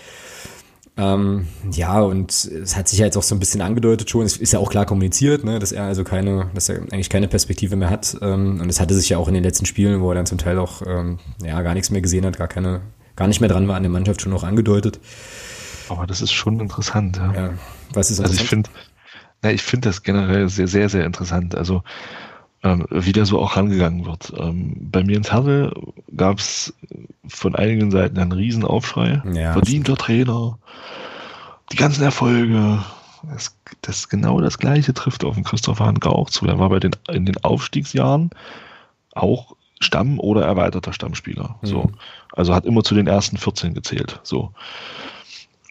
[0.99, 4.37] Ähm, ja, und es hat sich ja jetzt auch so ein bisschen angedeutet schon, es
[4.37, 7.75] ist ja auch klar kommuniziert, ne, dass er also keine, dass er eigentlich keine Perspektive
[7.75, 8.17] mehr hat.
[8.21, 10.39] Ähm, und es hatte sich ja auch in den letzten Spielen, wo er dann zum
[10.39, 12.81] Teil auch ähm, ja, gar nichts mehr gesehen hat, gar keine,
[13.15, 14.99] gar nicht mehr dran war an der Mannschaft schon auch angedeutet.
[15.89, 17.33] Aber das ist schon interessant, ja.
[17.33, 17.53] ja
[17.93, 18.29] was ist interessant?
[18.29, 18.69] Also ich finde,
[19.53, 21.53] ich finde das generell sehr, sehr, sehr interessant.
[21.53, 21.83] Also
[22.63, 24.33] ähm, wie der so auch rangegangen wird.
[24.37, 25.73] Ähm, bei mir ins Hertel
[26.15, 26.73] gab es
[27.27, 29.21] von einigen Seiten einen Riesenaufschrei.
[29.33, 29.53] Ja.
[29.53, 30.57] Verdienter Trainer,
[31.71, 32.83] die ganzen Erfolge.
[33.23, 36.45] Das, das genau das Gleiche trifft auf den Christopher Hanke auch zu.
[36.45, 38.29] Er war bei den in den Aufstiegsjahren
[39.13, 41.55] auch Stamm- oder erweiterter Stammspieler.
[41.61, 41.67] Mhm.
[41.67, 41.91] So.
[42.33, 44.19] Also hat immer zu den ersten 14 gezählt.
[44.23, 44.51] So.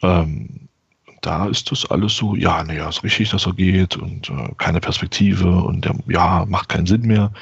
[0.03, 0.66] Ähm,
[1.27, 4.81] da ist das alles so, ja, naja, ist richtig, dass er geht und äh, keine
[4.81, 7.33] Perspektive und der, ja, macht keinen Sinn mehr.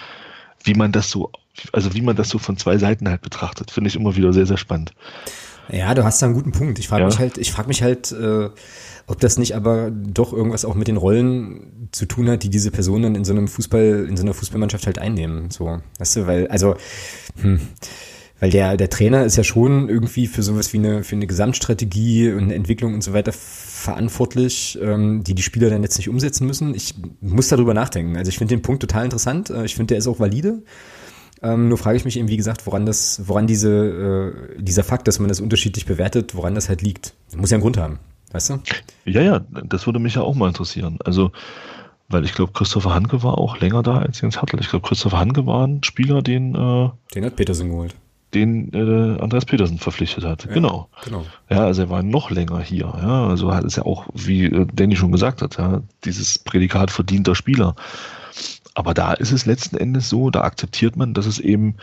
[0.62, 1.30] Wie man das so,
[1.72, 4.46] also wie man das so von zwei Seiten halt betrachtet, finde ich immer wieder sehr,
[4.46, 4.94] sehr spannend.
[5.70, 6.78] Ja, du hast da einen guten Punkt.
[6.78, 7.08] Ich frage ja.
[7.08, 8.48] mich halt, ich frage mich halt, äh,
[9.06, 12.70] ob das nicht aber doch irgendwas auch mit den Rollen zu tun hat, die diese
[12.70, 15.50] Personen in so einem Fußball, in so einer Fußballmannschaft halt einnehmen.
[15.50, 16.76] So, weißt du, weil, also,
[17.40, 17.60] hm,
[18.40, 22.32] weil der, der Trainer ist ja schon irgendwie für sowas wie eine, für eine Gesamtstrategie
[22.32, 26.46] und eine Entwicklung und so weiter verantwortlich, ähm, die die Spieler dann jetzt nicht umsetzen
[26.46, 26.74] müssen.
[26.74, 28.16] Ich muss darüber nachdenken.
[28.16, 29.50] Also ich finde den Punkt total interessant.
[29.50, 30.62] Äh, ich finde, der ist auch valide.
[31.42, 35.06] Ähm, nur frage ich mich eben, wie gesagt, woran das, woran diese, äh, dieser Fakt,
[35.06, 37.14] dass man das unterschiedlich bewertet, woran das halt liegt.
[37.36, 37.98] Muss ja einen Grund haben,
[38.32, 38.60] weißt du?
[39.04, 40.98] Ja, ja, das würde mich ja auch mal interessieren.
[41.04, 41.30] Also,
[42.08, 44.58] weil ich glaube, Christopher Hanke war auch länger da als Jens Hartl.
[44.60, 46.54] Ich glaube, Christopher Hanke war ein Spieler, den.
[46.54, 47.94] Äh, den hat Petersen geholt
[48.34, 50.44] den äh, Andreas Petersen verpflichtet hat.
[50.44, 50.88] Ja, genau.
[51.04, 51.24] genau.
[51.50, 52.92] Ja, also er war noch länger hier.
[53.00, 56.90] Ja, also hat es ja auch, wie äh, Danny schon gesagt hat, ja, dieses Prädikat
[56.90, 57.74] verdienter Spieler.
[58.74, 61.76] Aber da ist es letzten Endes so, da akzeptiert man, dass es eben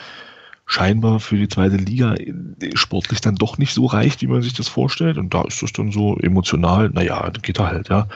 [0.66, 2.34] scheinbar für die zweite Liga äh,
[2.76, 5.18] sportlich dann doch nicht so reicht, wie man sich das vorstellt.
[5.18, 8.08] Und da ist es dann so emotional, naja, geht er halt, ja.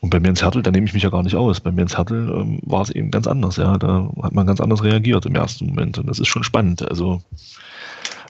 [0.00, 1.60] Und bei Jens Hertel, da nehme ich mich ja gar nicht aus.
[1.60, 3.76] Bei Jens Hertel ähm, war es eben ganz anders, ja.
[3.78, 5.98] Da hat man ganz anders reagiert im ersten Moment.
[5.98, 6.88] Und das ist schon spannend.
[6.88, 7.20] Also,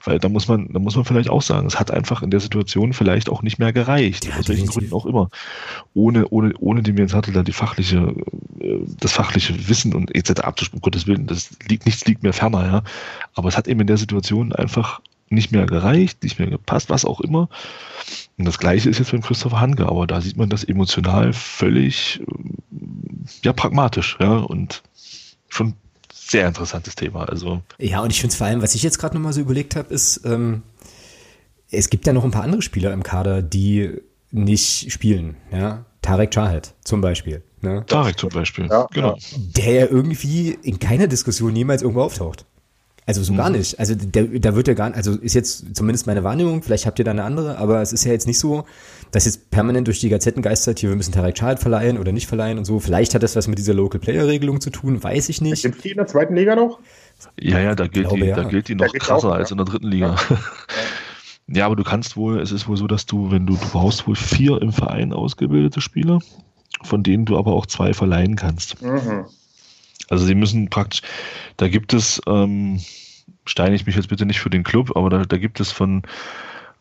[0.05, 2.39] weil da muss man, da muss man vielleicht auch sagen, es hat einfach in der
[2.39, 4.25] Situation vielleicht auch nicht mehr gereicht.
[4.25, 5.29] Ja, aus welchen Gründen auch immer.
[5.93, 8.15] Ohne, ohne, ohne dem Jens Hertel da die fachliche,
[8.59, 10.41] äh, das fachliche Wissen und etc.
[10.41, 10.79] abzuspielen.
[10.79, 12.83] Um Gottes Willen, das liegt, nichts liegt mir ferner, ja.
[13.35, 17.05] Aber es hat eben in der Situation einfach nicht mehr gereicht, nicht mehr gepasst, was
[17.05, 17.49] auch immer.
[18.39, 22.21] Und das gleiche ist jetzt beim Christopher Hanke, aber da sieht man das emotional völlig
[23.43, 24.81] ja, pragmatisch, ja, und
[25.49, 25.73] schon
[26.13, 27.27] sehr interessantes Thema.
[27.27, 27.61] Also.
[27.79, 29.93] Ja, und ich finde es vor allem, was ich jetzt gerade nochmal so überlegt habe,
[29.93, 30.63] ist, ähm,
[31.69, 33.91] es gibt ja noch ein paar andere Spieler im Kader, die
[34.31, 35.85] nicht spielen, ja.
[36.01, 37.43] Tarek Chahed zum Beispiel.
[37.61, 37.83] Ne?
[37.87, 39.17] Tarek zum Beispiel, ja, genau.
[39.35, 42.45] Der ja irgendwie in keiner Diskussion jemals irgendwo auftaucht.
[43.09, 43.37] Also so mhm.
[43.37, 43.79] gar nicht.
[43.79, 47.05] Also der, da wird ja gar also ist jetzt zumindest meine Wahrnehmung, vielleicht habt ihr
[47.05, 48.65] da eine andere, aber es ist ja jetzt nicht so,
[49.09, 52.27] dass jetzt permanent durch die Gazetten geistert, hier wir müssen Tarek Child verleihen oder nicht
[52.27, 52.79] verleihen und so.
[52.79, 55.63] Vielleicht hat das was mit dieser Local Player Regelung zu tun, weiß ich nicht.
[55.63, 56.81] Gibt die in der zweiten Liga noch?
[57.41, 58.35] Ja, ja, da gilt glaube, die, ja.
[58.35, 60.15] da gilt die noch krasser auch, als in der dritten Liga.
[60.29, 60.37] Ja.
[61.47, 64.05] ja, aber du kannst wohl, es ist wohl so, dass du, wenn du, du brauchst
[64.05, 66.19] wohl vier im Verein ausgebildete Spieler,
[66.83, 68.83] von denen du aber auch zwei verleihen kannst.
[68.83, 69.25] Mhm.
[70.09, 71.01] Also sie müssen praktisch,
[71.57, 72.81] da gibt es, ähm,
[73.45, 76.03] steine ich mich jetzt bitte nicht für den Club, aber da, da gibt es von,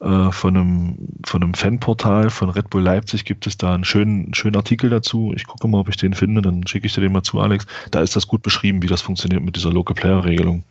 [0.00, 4.24] äh, von, einem, von einem Fanportal von Red Bull Leipzig gibt es da einen schönen,
[4.24, 5.32] einen schönen Artikel dazu.
[5.34, 7.66] Ich gucke mal, ob ich den finde, dann schicke ich dir den mal zu, Alex.
[7.90, 10.64] Da ist das gut beschrieben, wie das funktioniert mit dieser Local Player Regelung.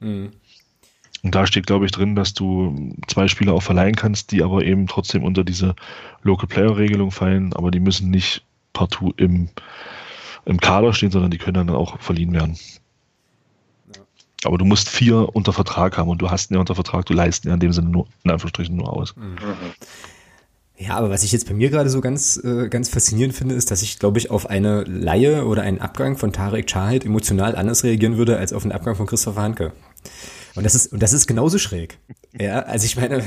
[0.00, 0.30] Mhm.
[1.24, 4.64] Und da steht, glaube ich, drin, dass du zwei Spieler auch verleihen kannst, die aber
[4.64, 5.76] eben trotzdem unter diese
[6.22, 9.48] Local Player Regelung fallen, aber die müssen nicht partout im
[10.44, 12.56] im Kader stehen, sondern die können dann auch verliehen werden.
[14.44, 17.14] Aber du musst vier unter Vertrag haben und du hast ihn ja unter Vertrag, du
[17.14, 19.14] leisten ja in dem Sinne nur, in Anführungsstrichen nur aus.
[19.16, 19.36] Mhm.
[20.76, 23.70] Ja, aber was ich jetzt bei mir gerade so ganz, äh, ganz faszinierend finde, ist,
[23.70, 27.84] dass ich, glaube ich, auf eine Laie oder einen Abgang von Tarek Chahed emotional anders
[27.84, 29.72] reagieren würde, als auf einen Abgang von Christopher Hanke.
[30.54, 31.98] Und das ist, und das ist genauso schräg.
[32.38, 33.24] Ja, also ich meine,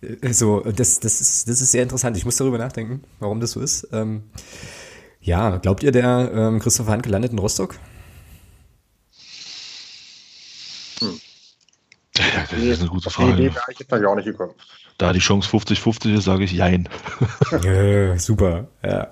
[0.00, 2.16] äh, so, das, das ist, das ist sehr interessant.
[2.16, 3.86] Ich muss darüber nachdenken, warum das so ist.
[3.92, 4.24] Ähm,
[5.22, 7.76] ja, glaubt ihr, der ähm, Christopher Hanke landet in Rostock?
[10.98, 11.20] Hm.
[12.16, 13.34] Ja, das ist eine gute Frage.
[13.34, 14.52] Die Idee wäre ich jetzt auch nicht gekommen.
[14.98, 16.88] Da die Chance 50-50 ist, sage ich Jein.
[17.64, 19.10] ja, super, ja.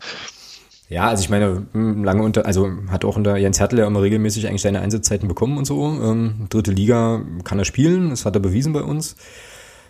[0.88, 4.02] Ja, also ich meine, hm, lange unter, also hat auch unter Jens Hertel ja immer
[4.02, 5.84] regelmäßig eigentlich seine Einsatzzeiten bekommen und so.
[5.84, 9.14] Ähm, dritte Liga kann er spielen, das hat er bewiesen bei uns.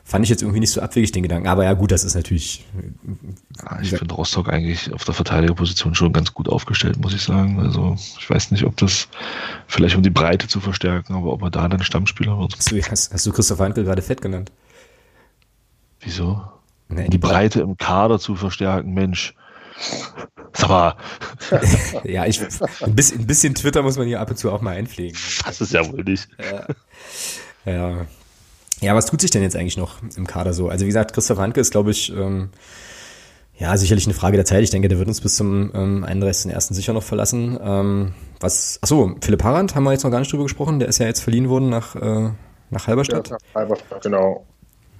[0.05, 1.49] Fand ich jetzt irgendwie nicht so abwegig, den Gedanken.
[1.49, 2.67] Aber ja, gut, das ist natürlich.
[3.63, 7.61] Ja, ich finde Rostock eigentlich auf der Verteidigerposition schon ganz gut aufgestellt, muss ich sagen.
[7.61, 9.09] Also, ich weiß nicht, ob das
[9.69, 12.57] vielleicht um die Breite zu verstärken, aber ob er da dann Stammspieler wird.
[12.57, 14.51] Hast du, hast, hast du Christoph Hankel gerade fett genannt?
[16.01, 16.43] Wieso?
[16.89, 19.35] Nee, die Breite im Kader zu verstärken, Mensch.
[20.53, 20.97] Sag mal.
[22.05, 22.41] ja, ich,
[22.83, 25.17] ein bisschen, ein bisschen Twitter muss man hier ab und zu auch mal einpflegen.
[25.45, 26.29] Das ist ja wohl nicht.
[27.65, 27.73] Ja.
[27.73, 28.07] ja.
[28.81, 30.69] Ja, was tut sich denn jetzt eigentlich noch im Kader so?
[30.69, 32.51] Also wie gesagt, Christoph Handke ist, glaube ich, ähm,
[33.59, 34.63] ja, sicherlich eine Frage der Zeit.
[34.63, 36.73] Ich denke, der wird uns bis zum ähm, 31.01.
[36.73, 37.59] sicher noch verlassen.
[37.63, 40.79] Ähm, was, achso, Philipp Harand haben wir jetzt noch gar nicht drüber gesprochen.
[40.79, 42.31] Der ist ja jetzt verliehen worden nach, äh,
[42.71, 43.29] nach Halberstadt.
[43.29, 44.47] Ja, nach Halberstadt, genau.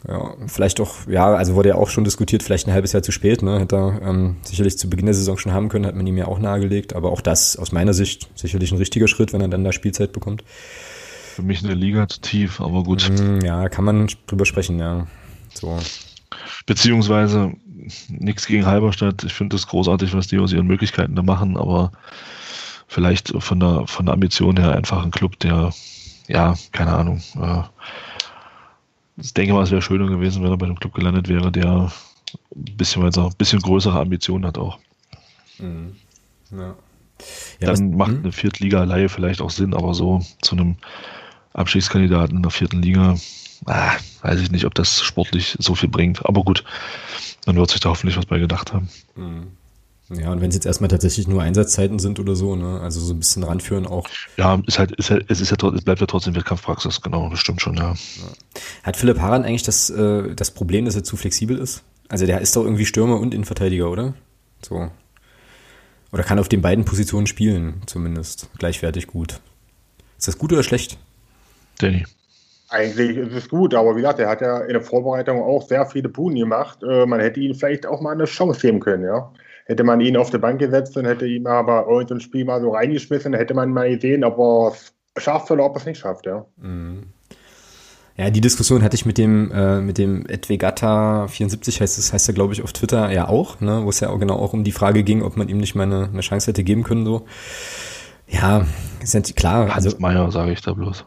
[0.07, 3.13] Ja, vielleicht doch, ja, also wurde ja auch schon diskutiert, vielleicht ein halbes Jahr zu
[3.13, 3.61] spät, ne?
[3.61, 6.27] Hätte er ähm, sicherlich zu Beginn der Saison schon haben können, hat man ihm ja
[6.27, 9.65] auch nahegelegt, aber auch das aus meiner Sicht sicherlich ein richtiger Schritt, wenn er dann
[9.65, 10.43] da Spielzeit bekommt.
[11.41, 13.11] Für mich eine Liga zu tief, aber gut.
[13.11, 15.07] Mm, ja, kann man drüber sprechen, ja.
[15.55, 15.79] So.
[16.67, 17.55] Beziehungsweise
[18.11, 19.25] nichts gegen Halberstadt.
[19.25, 21.93] Ich finde es großartig, was die aus ihren Möglichkeiten da machen, aber
[22.89, 25.73] vielleicht von der, von der Ambition her einfach ein Club, der,
[26.29, 27.63] ja, keine Ahnung, äh,
[29.17, 31.91] ich denke mal, es wäre schöner gewesen, wenn er bei einem Club gelandet wäre, der
[32.55, 34.79] ein bisschen weiter, ein bisschen größere Ambitionen hat auch.
[35.59, 35.97] Mhm.
[36.51, 36.77] Ja.
[37.61, 38.19] Ja, Dann was, macht hm?
[38.25, 40.77] eine Viertliga-Leihe vielleicht auch Sinn, aber so zu einem
[41.53, 43.17] Abschiedskandidaten in der vierten Liga,
[43.67, 46.25] ah, weiß ich nicht, ob das sportlich so viel bringt.
[46.27, 46.65] Aber gut,
[47.45, 48.89] dann wird sich da hoffentlich was bei gedacht haben.
[49.17, 49.49] Mhm.
[50.13, 52.81] Ja, und wenn es jetzt erstmal tatsächlich nur Einsatzzeiten sind oder so, ne?
[52.81, 54.09] Also so ein bisschen ranführen auch.
[54.37, 57.39] Ja, ist halt, ist halt, es ist ja es bleibt ja trotzdem Wettkampfpraxis, genau, das
[57.39, 57.93] stimmt schon, ja.
[57.93, 57.97] ja.
[58.83, 61.85] Hat Philipp Haran eigentlich das, äh, das Problem, dass er zu flexibel ist?
[62.09, 64.15] Also der ist doch irgendwie Stürmer und Innenverteidiger, oder?
[64.63, 64.91] So.
[66.11, 68.51] Oder kann auf den beiden Positionen spielen, zumindest.
[68.59, 69.39] Gleichwertig gut.
[70.19, 70.99] Ist das gut oder schlecht?
[71.83, 72.05] Danny.
[72.69, 75.87] Eigentlich ist es gut, aber wie gesagt, er hat ja in der Vorbereitung auch sehr
[75.87, 76.83] viele Buhnen gemacht.
[76.83, 79.33] Äh, man hätte ihm vielleicht auch mal eine Chance geben können, ja.
[79.67, 82.71] Hätte man ihn auf die Bank gesetzt und hätte ihm aber irgendein Spiel mal so
[82.71, 84.93] reingeschmissen, hätte man mal gesehen, ob er es
[85.23, 86.47] schafft oder ob er es nicht schafft, ja.
[86.59, 87.05] Mhm.
[88.17, 92.29] Ja, die Diskussion hatte ich mit dem, äh, mit dem Edwegata 74 heißt es, heißt
[92.29, 94.63] er, glaube ich, auf Twitter ja auch, ne, wo es ja auch genau auch um
[94.63, 97.27] die Frage ging, ob man ihm nicht mal eine, eine Chance hätte geben können, so.
[98.29, 98.67] Ja,
[99.03, 99.75] ist ja klar.
[99.75, 101.05] Hans also, Meier, sage ich da bloß.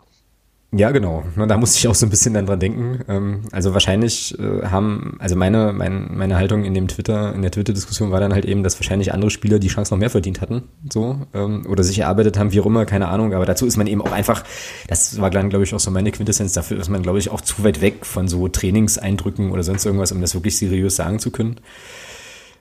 [0.75, 1.23] Ja, genau.
[1.35, 3.01] Da musste ich auch so ein bisschen dann dran denken.
[3.07, 7.51] Ähm, also wahrscheinlich äh, haben, also meine, mein, meine Haltung in dem Twitter, in der
[7.51, 10.63] Twitter-Diskussion war dann halt eben, dass wahrscheinlich andere Spieler die Chance noch mehr verdient hatten,
[10.91, 13.35] so, ähm, oder sich erarbeitet haben, wie auch immer, keine Ahnung.
[13.35, 14.43] Aber dazu ist man eben auch einfach,
[14.87, 17.41] das war dann, glaube ich, auch so meine Quintessenz dafür, ist man, glaube ich, auch
[17.41, 21.29] zu weit weg von so Trainingseindrücken oder sonst irgendwas, um das wirklich seriös sagen zu
[21.29, 21.57] können.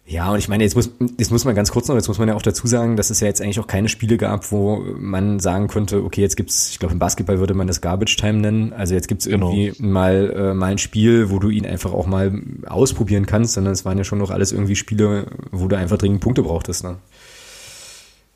[0.04, 2.28] Ja, und ich meine, jetzt muss, jetzt muss man ganz kurz noch, jetzt muss man
[2.28, 5.38] ja auch dazu sagen, dass es ja jetzt eigentlich auch keine Spiele gab, wo man
[5.38, 8.72] sagen konnte, okay, jetzt gibt's, ich glaube im Basketball würde man das Garbage Time nennen,
[8.72, 9.52] also jetzt gibt's genau.
[9.52, 9.92] irgendwie genau.
[9.92, 13.84] mal, äh, mal ein Spiel, wo du ihn einfach auch mal ausprobieren kannst, sondern es
[13.84, 16.96] waren ja schon noch alles irgendwie Spiele, wo du einfach dringend Punkte brauchtest, ne?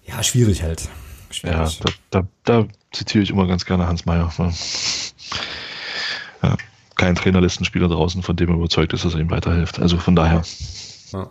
[0.07, 0.89] Ja, schwierig halt.
[1.31, 1.81] Schwierig.
[1.81, 4.33] Ja, da, da, da zitiere ich immer ganz gerne Hans Meyer.
[4.39, 4.53] Ne?
[6.43, 6.57] Ja,
[6.95, 9.81] kein Trainerlistenspieler draußen, von dem er überzeugt ist, dass er ihm weiterhilft.
[9.81, 10.43] Also von daher.
[11.13, 11.29] Ja.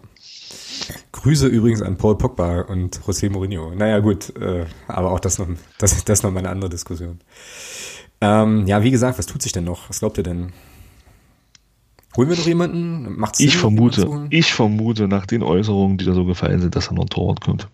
[1.12, 3.74] Grüße übrigens an Paul Pogba und José Mourinho.
[3.76, 5.48] Naja, gut, äh, aber auch das noch,
[5.80, 7.20] das, das noch mal eine andere Diskussion.
[8.22, 9.90] Ähm, ja, wie gesagt, was tut sich denn noch?
[9.90, 10.54] Was glaubt ihr denn?
[12.16, 13.18] Holen wir noch jemanden?
[13.20, 16.88] Macht's Sinn, ich vermute, ich vermute nach den Äußerungen, die da so gefallen sind, dass
[16.88, 17.68] er noch ein Torwart kommt.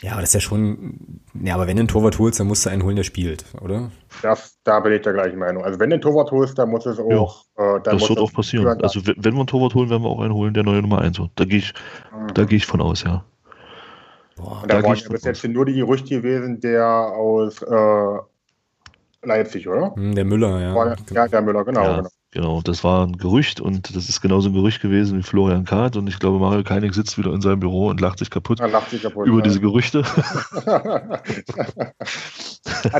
[0.00, 2.64] Ja, aber das ist ja schon, ja, aber wenn du einen Torwart holst, dann musst
[2.64, 3.90] du einen holen, der spielt, oder?
[4.22, 5.64] Das, da bin ich der gleichen Meinung.
[5.64, 7.44] Also wenn du einen Torwart holst, dann muss es auch.
[7.56, 8.66] Ja, äh, das wird auch passieren.
[8.82, 11.18] Also wenn wir einen Torwart holen, werden wir auch einen holen, der neue Nummer 1
[11.18, 11.30] wird.
[11.34, 11.74] Da gehe ich,
[12.12, 12.34] mhm.
[12.34, 13.24] da gehe ich von aus, ja.
[14.36, 18.18] Boah, da, da waren ja bis jetzt nur die Gerüchte gewesen, der aus äh,
[19.22, 19.94] Leipzig, oder?
[19.96, 20.96] Hm, der Müller, ja.
[21.10, 21.82] ja, der Müller, genau.
[21.82, 21.96] Ja.
[21.96, 22.08] genau.
[22.30, 25.96] Genau, das war ein Gerücht und das ist genauso ein Gerücht gewesen wie Florian Kahrt
[25.96, 28.90] und ich glaube, Mario Keinig sitzt wieder in seinem Büro und lacht sich kaputt, lacht
[28.90, 29.44] sich kaputt über ja.
[29.44, 30.02] diese Gerüchte.
[30.66, 31.22] ja,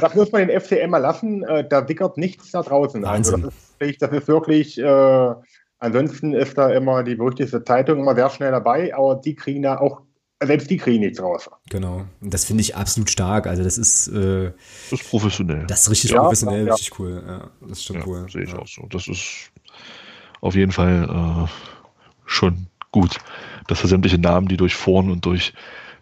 [0.00, 3.02] das muss man den FCM mal lassen, äh, da wickert nichts da draußen.
[3.02, 3.34] Wahnsinn.
[3.34, 5.34] Also das, ist, das ist wirklich, äh,
[5.78, 9.76] ansonsten ist da immer die berüchtigte Zeitung immer sehr schnell dabei, aber die kriegen da
[9.76, 10.00] auch,
[10.42, 11.50] selbst die kriegen nichts raus.
[11.70, 12.06] Genau.
[12.20, 13.46] Und das finde ich absolut stark.
[13.46, 14.52] Also das ist, äh,
[14.90, 15.66] Das ist professionell.
[15.66, 16.74] das ist richtig Ja, professionell, ja.
[16.74, 17.22] richtig cool.
[17.26, 18.30] Ja, das stimmt ja, wohl.
[18.30, 18.58] sehe ich ja.
[18.58, 18.86] auch so.
[18.90, 19.50] Das ist
[20.40, 21.48] auf jeden Fall äh,
[22.26, 23.18] schon gut,
[23.66, 25.52] dass da sämtliche Namen, die durch Foren und durch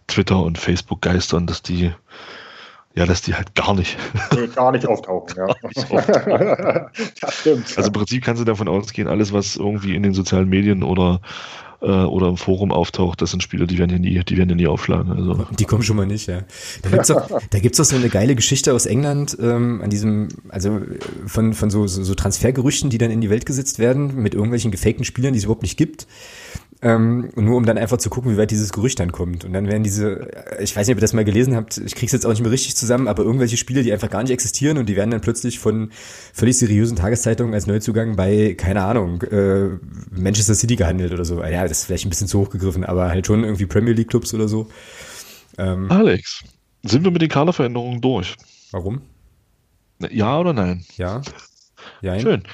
[0.07, 1.93] Twitter und Facebook geistern, dass die
[2.97, 3.97] ja, dass die halt gar nicht.
[4.35, 5.37] Nee, gar nicht auftauchen.
[5.37, 5.47] Ja.
[5.77, 6.87] nicht auftauchen.
[7.21, 7.75] das stimmt.
[7.77, 11.21] Also im Prinzip kannst du davon ausgehen, alles, was irgendwie in den sozialen Medien oder,
[11.83, 14.57] äh, oder im Forum auftaucht, das sind Spiele, die werden ja nie, die werden ja
[14.57, 15.13] nie aufschlagen.
[15.13, 16.41] Also Die kommen schon mal nicht, ja.
[16.83, 20.79] Da gibt's doch, da gibt's so eine geile Geschichte aus England, ähm, an diesem, also
[20.79, 24.33] äh, von, von so, so, so Transfergerüchten, die dann in die Welt gesetzt werden, mit
[24.33, 26.07] irgendwelchen gefakten Spielern, die es überhaupt nicht gibt.
[26.89, 29.45] Ähm, nur um dann einfach zu gucken, wie weit dieses Gerücht dann kommt.
[29.45, 30.29] Und dann werden diese,
[30.61, 32.51] ich weiß nicht, ob ihr das mal gelesen habt, ich krieg's jetzt auch nicht mehr
[32.53, 35.59] richtig zusammen, aber irgendwelche Spiele, die einfach gar nicht existieren und die werden dann plötzlich
[35.59, 35.91] von
[36.33, 39.71] völlig seriösen Tageszeitungen als Neuzugang bei, keine Ahnung, äh,
[40.13, 41.43] Manchester City gehandelt oder so.
[41.43, 44.09] Ja, das ist vielleicht ein bisschen zu hoch gegriffen, aber halt schon irgendwie Premier League
[44.09, 44.69] Clubs oder so.
[45.59, 46.45] Ähm, Alex,
[46.85, 48.37] sind wir mit den Kaderveränderungen durch?
[48.71, 49.01] warum?
[50.11, 50.85] Ja oder nein?
[50.97, 51.23] Ja.
[52.01, 52.21] Ja.
[52.21, 52.45] Schön.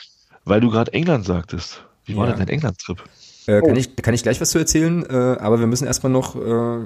[0.45, 1.85] Weil du gerade England sagtest.
[2.07, 2.33] Wie war Ja.
[2.33, 3.03] denn dein England-Trip?
[3.47, 3.77] Äh, kann, Oh.
[3.77, 6.79] ich, kann ich gleich was zu erzählen, äh, aber wir müssen erstmal noch äh,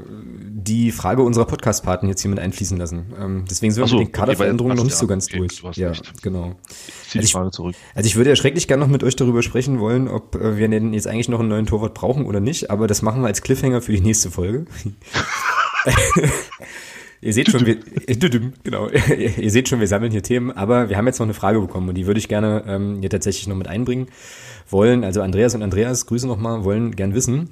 [0.49, 3.13] die Frage unserer Podcast-Paten jetzt hier mit einfließen lassen.
[3.21, 5.61] Ähm, deswegen sind wir so, mit den Kaderveränderungen noch nicht so ganz okay, durch.
[5.61, 6.23] du ja, recht.
[6.23, 6.55] genau.
[7.07, 7.75] Ich die ich- Frage zurück.
[7.95, 10.69] Also ich würde ja schrecklich gerne noch mit euch darüber sprechen wollen, ob äh, wir
[10.69, 13.43] denn jetzt eigentlich noch einen neuen Torwart brauchen oder nicht, aber das machen wir als
[13.43, 14.65] Cliffhanger für die nächste Folge.
[17.23, 17.77] Ihr seht schon, wir,
[18.63, 18.89] genau,
[19.39, 21.89] ihr seht schon, wir sammeln hier Themen, aber wir haben jetzt noch eine Frage bekommen
[21.89, 24.09] und die würde ich gerne ähm, hier tatsächlich noch mit einbringen
[24.69, 25.05] wollen.
[25.05, 27.51] Also Andreas und Andreas, Grüße nochmal, wollen gern wissen,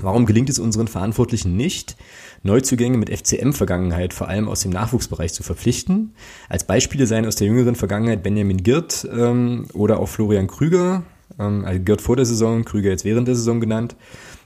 [0.00, 1.96] warum gelingt es unseren Verantwortlichen nicht,
[2.42, 6.14] Neuzugänge mit FCM-Vergangenheit vor allem aus dem Nachwuchsbereich zu verpflichten?
[6.48, 11.02] Als Beispiele seien aus der jüngeren Vergangenheit Benjamin Girt ähm, oder auch Florian Krüger,
[11.38, 13.96] ähm, also Girt vor der Saison, Krüger jetzt während der Saison genannt.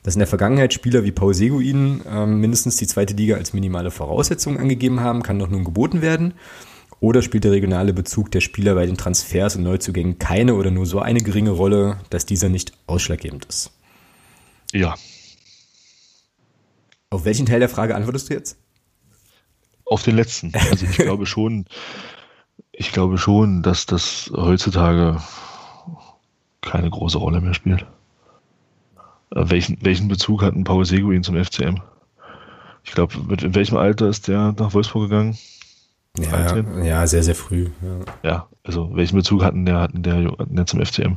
[0.02, 3.90] Dass in der Vergangenheit Spieler wie Paul Seguin ähm, mindestens die zweite Liga als minimale
[3.90, 6.32] Voraussetzung angegeben haben, kann doch nun geboten werden.
[7.00, 10.84] Oder spielt der regionale Bezug der Spieler bei den Transfers und Neuzugängen keine oder nur
[10.86, 13.70] so eine geringe Rolle, dass dieser nicht ausschlaggebend ist?
[14.72, 14.94] Ja,
[17.10, 18.56] Auf welchen Teil der Frage antwortest du jetzt?
[19.86, 20.52] auf den letzten.
[20.54, 21.64] Also ich glaube schon,
[22.70, 25.20] ich glaube schon, dass das heutzutage
[26.60, 27.82] keine große Rolle mehr spielt.
[29.34, 31.80] Äh, Welchen, welchen Bezug hat ein Paul Seguin zum FCM?
[32.84, 35.36] Ich glaube, mit in welchem Alter ist der nach Wolfsburg gegangen?
[36.22, 36.84] Ja, 13?
[36.84, 37.68] ja, sehr, sehr früh.
[37.82, 38.30] Ja.
[38.30, 41.16] Ja, also welchen Bezug hatten der, hatten der, hatten der zum FCM?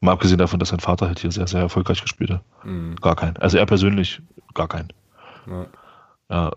[0.00, 2.42] Mal abgesehen davon, dass sein Vater halt hier sehr, sehr erfolgreich gespielt hat.
[2.64, 2.96] Mhm.
[2.96, 3.36] Gar keinen.
[3.38, 4.20] Also er persönlich
[4.54, 4.92] gar keinen.
[5.46, 5.66] Ja.
[6.28, 6.50] Ja,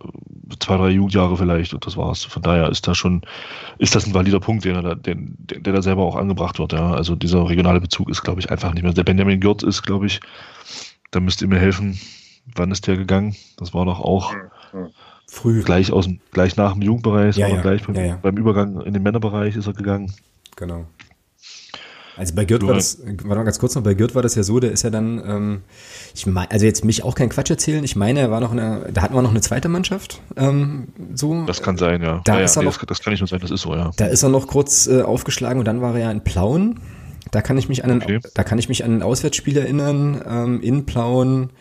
[0.59, 2.23] zwei, drei Jugendjahre vielleicht und das war's.
[2.23, 3.21] Von daher ist da schon,
[3.77, 6.57] ist das ein valider Punkt, den er da, den, den, der da selber auch angebracht
[6.57, 6.73] wird.
[6.73, 6.91] Ja.
[6.91, 8.93] Also dieser regionale Bezug ist, glaube ich, einfach nicht mehr.
[8.93, 10.21] Der Benjamin Gürt ist, glaube ich,
[11.11, 11.99] da müsst ihr mir helfen.
[12.55, 13.35] Wann ist der gegangen?
[13.57, 14.33] Das war doch auch
[15.27, 15.61] Früh.
[15.63, 17.71] gleich aus dem, gleich nach dem Jugendbereich, Ja, sondern ja.
[17.71, 20.11] gleich beim, Ja, beim Übergang in den Männerbereich ist er gegangen.
[20.55, 20.85] Genau.
[22.17, 24.43] Also bei Gürt war das, warte mal ganz kurz noch, bei Gürt war das ja
[24.43, 25.61] so, der ist ja dann, ähm,
[26.13, 28.59] ich meine, also jetzt mich auch kein Quatsch erzählen, ich meine, er war noch in
[28.59, 31.45] einer, da hatten wir noch eine zweite Mannschaft, ähm, so.
[31.45, 32.19] Das kann sein, ja.
[32.25, 33.91] Da ist er nee, noch- das, das kann nicht nur sein, das ist so, ja.
[33.95, 36.81] Da ist er noch kurz äh, aufgeschlagen und dann war er ja in Plauen.
[37.31, 38.15] Da kann ich mich an, Okay.
[38.15, 41.51] ein, da kann ich mich an ein Auswärtsspiel erinnern, ähm, in Plauen,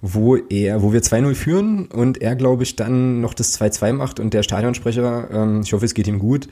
[0.00, 4.20] wo er, wo wir 2-0 führen und er, glaube ich, dann noch das 2-2 macht
[4.20, 6.48] und der Stadionsprecher, ähm, ich hoffe, es geht ihm gut,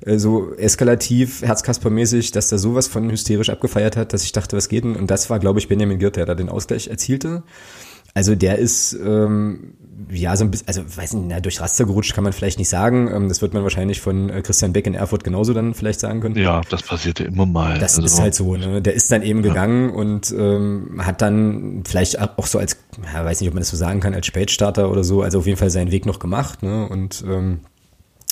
[0.00, 4.68] äh, so eskalativ, Herzkasper-mäßig, dass der sowas von hysterisch abgefeiert hat, dass ich dachte, was
[4.68, 4.96] geht denn?
[4.96, 7.42] Und das war, glaube ich, Benjamin Girt, der da den Ausgleich erzielte.
[8.16, 9.74] Also der ist ähm,
[10.10, 12.70] ja so ein bisschen, also weiß nicht, na, durch Raster gerutscht kann man vielleicht nicht
[12.70, 13.10] sagen.
[13.12, 16.20] Ähm, das wird man wahrscheinlich von äh, Christian Beck in Erfurt genauso dann vielleicht sagen
[16.22, 16.34] können.
[16.36, 17.78] Ja, das passiert ja immer mal.
[17.78, 18.80] Das Also, ist halt so, ne?
[18.80, 22.78] Der ist dann eben gegangen und ähm, hat dann vielleicht auch so als,
[23.12, 25.46] ja, weiß nicht, ob man das so sagen kann, als Spätstarter oder so, also auf
[25.46, 26.88] jeden Fall seinen Weg noch gemacht, ne?
[26.88, 27.60] Und ähm,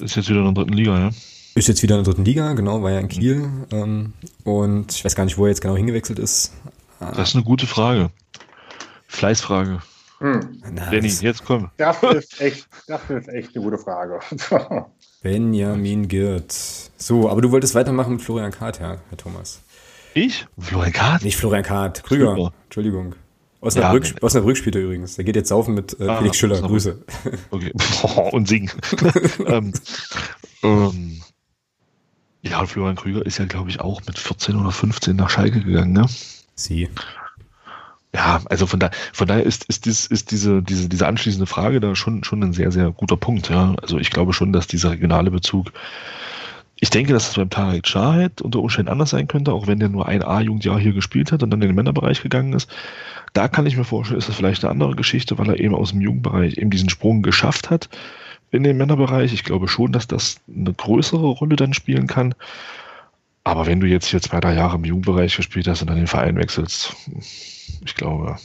[0.01, 1.11] Ist jetzt wieder in der dritten Liga, ja.
[1.57, 3.51] ist jetzt wieder in der dritten Liga, genau, war ja in Kiel.
[3.71, 6.53] Ähm, und ich weiß gar nicht, wo er jetzt genau hingewechselt ist.
[7.01, 8.09] Das ist eine gute Frage.
[9.15, 9.81] Fleißfrage.
[10.19, 10.63] Hm.
[10.75, 11.71] Danny, jetzt komm.
[11.77, 14.21] Das ist echt, das ist echt eine gute Frage.
[15.23, 16.53] Benjamin Girt.
[16.97, 19.61] So, aber du wolltest weitermachen mit Florian Kart, ja, Herr Thomas.
[20.15, 20.47] Ich?
[20.59, 21.21] Florian Kahn?
[21.23, 22.35] Nicht Florian Kart, Krüger.
[22.35, 22.53] Krüger.
[22.65, 23.15] Entschuldigung.
[23.61, 25.17] Osnabrück, Ja, Osnabrück spielt er übrigens.
[25.17, 26.55] Der geht jetzt saufen mit äh, Ah, Felix Schüller.
[26.63, 26.71] Osnabrück.
[26.71, 27.03] Grüße.
[27.51, 27.73] Okay.
[28.33, 28.71] und singen.
[29.47, 29.73] ähm,
[30.63, 31.23] ähm,
[32.43, 35.93] Ja, Florian Krüger ist ja, glaube ich, auch mit 14 oder 15 nach Schalke gegangen,
[35.93, 36.07] ne?
[36.55, 36.89] Sie.
[38.15, 41.81] Ja, also von, da, von daher ist, ist, dies, ist diese, diese, diese anschließende Frage
[41.81, 43.51] da schon, schon ein sehr, sehr guter Punkt.
[43.51, 43.75] Ja.
[43.83, 45.73] Also ich glaube schon, dass dieser regionale Bezug,
[46.79, 49.89] ich denke, dass es beim Tarek Shahed unter Umständen anders sein könnte, auch wenn der
[49.89, 52.71] nur ein A-Jugendjahr hier gespielt hat und dann in den Männerbereich gegangen ist.
[53.33, 55.91] Da kann ich mir vorstellen, ist das vielleicht eine andere Geschichte, weil er eben aus
[55.91, 57.89] dem Jugendbereich eben diesen Sprung geschafft hat
[58.53, 59.33] in den Männerbereich.
[59.33, 62.35] Ich glaube schon, dass das eine größere Rolle dann spielen kann.
[63.45, 66.07] Aber wenn du jetzt hier zwei, drei Jahre im Jugendbereich gespielt hast und dann den
[66.07, 66.97] Verein wechselst,
[67.85, 68.37] ich glaube,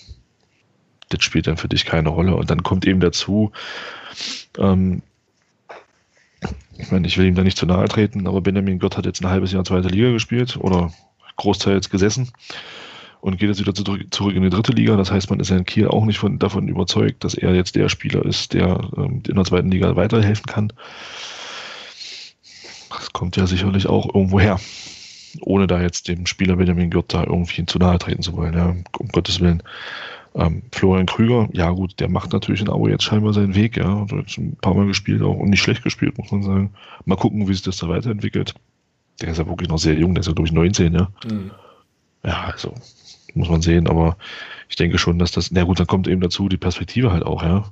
[1.08, 2.36] das spielt dann für dich keine Rolle.
[2.36, 3.52] Und dann kommt eben dazu,
[4.58, 5.02] ähm,
[6.78, 9.22] ich meine, ich will ihm da nicht zu nahe treten, aber Benjamin Gott hat jetzt
[9.22, 10.94] ein halbes Jahr zweite Liga gespielt oder
[11.36, 12.32] großteils gesessen
[13.22, 14.96] und geht jetzt wieder zurück in die dritte Liga.
[14.96, 17.76] Das heißt, man ist ja in Kiel auch nicht von, davon überzeugt, dass er jetzt
[17.76, 20.72] der Spieler ist, der ähm, in der zweiten Liga weiterhelfen kann.
[23.00, 24.60] Das kommt ja sicherlich auch irgendwo her
[25.42, 28.76] ohne da jetzt dem Spieler Benjamin Gürtel da irgendwie zu nahe treten zu wollen, ja,
[28.98, 29.64] um Gottes Willen.
[30.36, 34.02] Ähm, Florian Krüger, ja gut, der macht natürlich in Abo jetzt scheinbar seinen Weg, ja,
[34.02, 36.74] hat jetzt ein paar Mal gespielt auch und nicht schlecht gespielt, muss man sagen.
[37.06, 38.54] Mal gucken, wie sich das da weiterentwickelt.
[39.22, 41.10] Der ist ja wirklich noch sehr jung, der ist ja glaube ich 19, ja.
[41.30, 41.52] Mhm.
[42.24, 42.74] Ja, also
[43.34, 44.18] muss man sehen, aber
[44.68, 47.44] ich denke schon, dass das, na gut, dann kommt eben dazu die Perspektive halt auch,
[47.44, 47.66] ja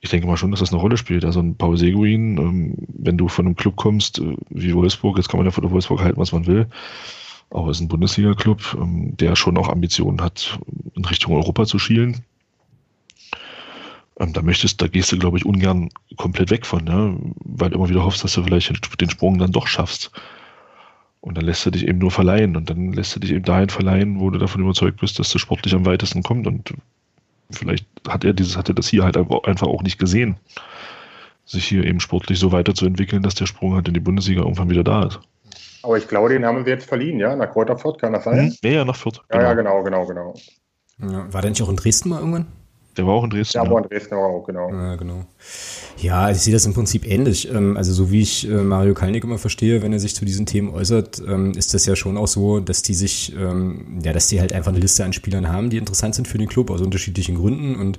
[0.00, 1.24] ich denke mal schon, dass das eine Rolle spielt.
[1.24, 5.28] Also ein Paul Seguin, ähm, wenn du von einem Club kommst äh, wie Wolfsburg, jetzt
[5.28, 6.66] kann man ja von der Wolfsburg halten, was man will,
[7.50, 10.58] aber es ist ein Bundesliga-Club, ähm, der schon auch Ambitionen hat,
[10.94, 12.24] in Richtung Europa zu schielen.
[14.18, 17.18] Ähm, da möchtest, da gehst du, glaube ich, ungern komplett weg von, ne?
[17.44, 20.10] weil du immer wieder hoffst, dass du vielleicht den Sprung dann doch schaffst.
[21.20, 23.68] Und dann lässt du dich eben nur verleihen und dann lässt du dich eben dahin
[23.68, 26.46] verleihen, wo du davon überzeugt bist, dass du sportlich am weitesten kommt.
[26.46, 26.72] Und
[27.50, 30.36] vielleicht hat er dieses, hat er das hier halt einfach auch nicht gesehen,
[31.44, 34.84] sich hier eben sportlich so weiterzuentwickeln, dass der Sprung halt in die Bundesliga irgendwann wieder
[34.84, 35.20] da ist.
[35.82, 37.34] Aber ich glaube, den haben wir jetzt verliehen, ja?
[37.34, 38.50] Nach Kräuter Fürth, kann das sein?
[38.50, 38.56] Hm?
[38.62, 39.22] Ja, ja, nach Fürth.
[39.28, 39.42] Genau.
[39.42, 40.34] Ja, ja, genau, genau, genau.
[41.00, 42.46] Ja, war der nicht auch in Dresden mal irgendwann?
[42.96, 43.58] Der war auch in Dresden.
[43.58, 44.70] Ja, aber in Dresden war auch, genau.
[44.70, 45.24] Ja, genau.
[45.98, 47.50] Ja, ich sehe das im Prinzip ähnlich.
[47.52, 50.46] Ähm, also so wie ich äh, Mario Kalnick immer verstehe, wenn er sich zu diesen
[50.46, 54.28] Themen äußert, ähm, ist das ja schon auch so, dass die sich, ähm, ja, dass
[54.28, 56.80] die halt einfach eine Liste an Spielern haben, die interessant sind für den Club aus
[56.80, 57.98] unterschiedlichen Gründen und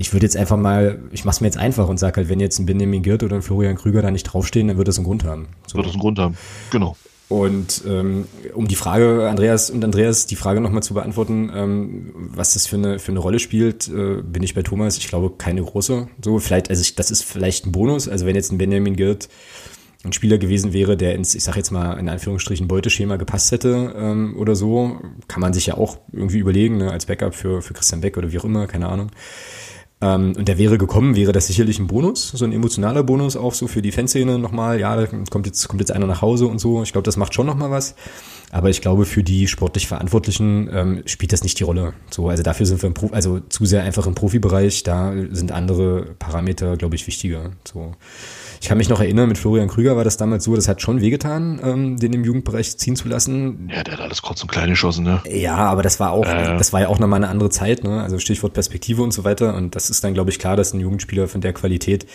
[0.00, 2.38] ich würde jetzt einfach mal, ich mache es mir jetzt einfach und sage halt, wenn
[2.38, 5.06] jetzt ein Benjamin Girt oder ein Florian Krüger da nicht draufstehen, dann wird das einen
[5.06, 5.48] Grund haben.
[5.66, 5.76] So.
[5.76, 6.36] Wird das einen Grund haben,
[6.70, 6.96] genau.
[7.28, 12.54] Und ähm, um die Frage, Andreas und Andreas, die Frage nochmal zu beantworten, ähm, was
[12.54, 14.96] das für eine, für eine Rolle spielt, äh, bin ich bei Thomas.
[14.96, 16.08] Ich glaube, keine große.
[16.24, 18.08] So, vielleicht, also ich, das ist vielleicht ein Bonus.
[18.08, 19.28] Also wenn jetzt ein Benjamin Girt
[20.04, 23.94] ein Spieler gewesen wäre, der ins, ich sag jetzt mal in Anführungsstrichen, Beuteschema gepasst hätte
[23.96, 27.74] ähm, oder so, kann man sich ja auch irgendwie überlegen, ne, als Backup für, für
[27.74, 29.10] Christian Beck oder wie auch immer, keine Ahnung.
[30.00, 33.54] Ähm, und der wäre gekommen, wäre das sicherlich ein Bonus, so ein emotionaler Bonus auch
[33.54, 34.78] so für die Fanszene nochmal.
[34.78, 36.82] Ja, kommt jetzt, kommt jetzt einer nach Hause und so.
[36.82, 37.94] Ich glaube, das macht schon nochmal was.
[38.50, 41.92] Aber ich glaube, für die sportlich Verantwortlichen ähm, spielt das nicht die Rolle.
[42.10, 44.84] So, also dafür sind wir im Pro also zu sehr einfach im Profibereich.
[44.84, 47.50] Da sind andere Parameter, glaube ich, wichtiger.
[47.64, 47.92] So.
[48.60, 51.00] Ich kann mich noch erinnern, mit Florian Krüger war das damals so, das hat schon
[51.00, 53.70] wehgetan, ähm, den im Jugendbereich ziehen zu lassen.
[53.72, 55.20] Ja, der hat alles kurz und klein geschossen, ne?
[55.30, 56.56] Ja, aber das war auch, äh.
[56.58, 58.02] das war ja auch nochmal eine andere Zeit, ne?
[58.02, 59.54] Also Stichwort Perspektive und so weiter.
[59.54, 62.06] Und das ist dann, glaube ich, klar, dass ein Jugendspieler von der Qualität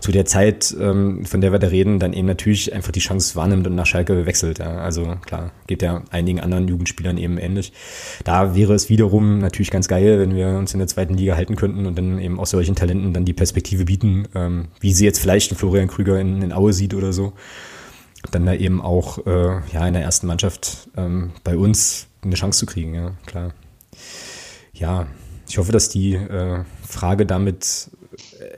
[0.00, 3.36] zu der Zeit, ähm, von der wir da reden, dann eben natürlich einfach die Chance
[3.36, 4.58] wahrnimmt und nach Schalke wechselt.
[4.58, 4.78] Ja?
[4.78, 7.72] Also klar, geht ja einigen anderen Jugendspielern eben ähnlich.
[8.24, 11.56] Da wäre es wiederum natürlich ganz geil, wenn wir uns in der zweiten Liga halten
[11.56, 15.18] könnten und dann eben auch solchen Talenten dann die Perspektive bieten, ähm, wie sie jetzt
[15.18, 17.32] vielleicht in Florian Florian Krüger in, in Aue sieht oder so,
[18.30, 22.60] dann da eben auch äh, ja, in der ersten Mannschaft ähm, bei uns eine Chance
[22.60, 23.52] zu kriegen, ja, klar.
[24.72, 25.06] Ja,
[25.48, 27.90] ich hoffe, dass die äh, Frage damit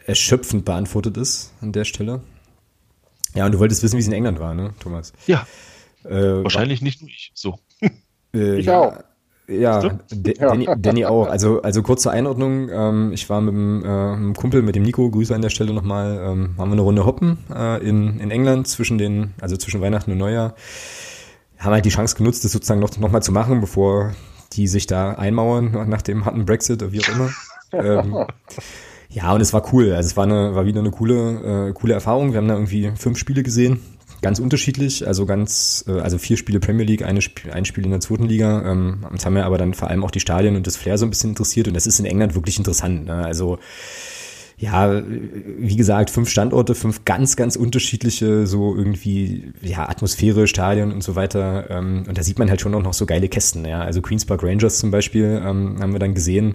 [0.07, 2.20] erschöpfend beantwortet ist an der Stelle.
[3.35, 5.12] Ja, und du wolltest wissen, wie es in England war, ne, Thomas?
[5.27, 5.47] Ja.
[6.05, 7.59] Äh, Wahrscheinlich war, nicht nur ich, so.
[8.35, 9.05] Äh, ich ja, auch.
[9.48, 11.28] Ja, Danny, Danny, auch.
[11.28, 12.68] Also, also kurz zur Einordnung.
[12.68, 15.73] Ähm, ich war mit einem, äh, einem Kumpel, mit dem Nico, Grüße an der Stelle
[15.73, 19.81] nochmal, ähm, haben wir eine Runde hoppen äh, in, in England zwischen den, also zwischen
[19.81, 20.55] Weihnachten und Neujahr.
[21.59, 24.12] Haben halt die Chance genutzt, das sozusagen noch, noch mal zu machen, bevor
[24.52, 27.31] die sich da einmauern nach dem harten Brexit oder wie auch immer.
[27.73, 28.27] ähm,
[29.09, 29.93] ja, und es war cool.
[29.93, 32.32] Also es war eine, war wieder eine coole, äh, coole Erfahrung.
[32.32, 33.81] Wir haben da irgendwie fünf Spiele gesehen
[34.27, 37.93] ganz unterschiedlich, also ganz, äh, also vier Spiele Premier League, eine Sp ein Spiel in
[37.93, 38.69] der zweiten Liga.
[38.69, 41.07] Ähm, uns haben ja aber dann vor allem auch die Stadien und das Flair so
[41.07, 43.07] ein bisschen interessiert und das ist in England wirklich interessant.
[43.07, 43.24] Ne?
[43.24, 43.61] Also
[44.58, 51.02] ja, wie gesagt, fünf Standorte, fünf ganz, ganz unterschiedliche, so irgendwie, ja, Atmosphäre, Stadien und
[51.02, 51.68] so weiter.
[51.68, 53.82] Ähm, und da sieht man halt schon auch noch so geile Kästen, ja.
[53.82, 56.54] Also Queens Park Rangers zum Beispiel ähm, haben wir dann gesehen.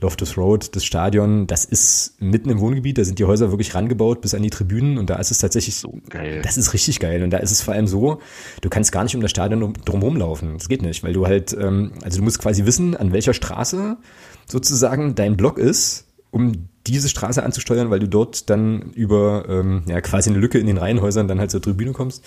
[0.00, 4.22] Loftus Road, das Stadion, das ist mitten im Wohngebiet, da sind die Häuser wirklich rangebaut
[4.22, 6.40] bis an die Tribünen und da ist es tatsächlich so geil.
[6.42, 8.20] Das ist richtig geil und da ist es vor allem so,
[8.62, 10.54] du kannst gar nicht um das Stadion drumherum laufen.
[10.54, 13.98] Das geht nicht, weil du halt, ähm, also du musst quasi wissen, an welcher Straße
[14.46, 20.00] sozusagen dein Block ist, um diese Straße anzusteuern, weil du dort dann über ähm, ja,
[20.00, 22.24] quasi eine Lücke in den Reihenhäusern dann halt zur Tribüne kommst.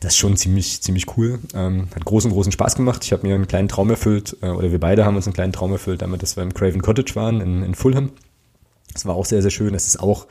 [0.00, 1.40] Das ist schon ziemlich, ziemlich cool.
[1.54, 3.04] Ähm, hat großen, großen Spaß gemacht.
[3.04, 5.52] Ich habe mir einen kleinen Traum erfüllt, äh, oder wir beide haben uns einen kleinen
[5.52, 8.12] Traum erfüllt, damit, dass wir im Craven Cottage waren in, in Fulham.
[8.92, 9.72] Das war auch sehr, sehr schön.
[9.72, 10.26] Das ist auch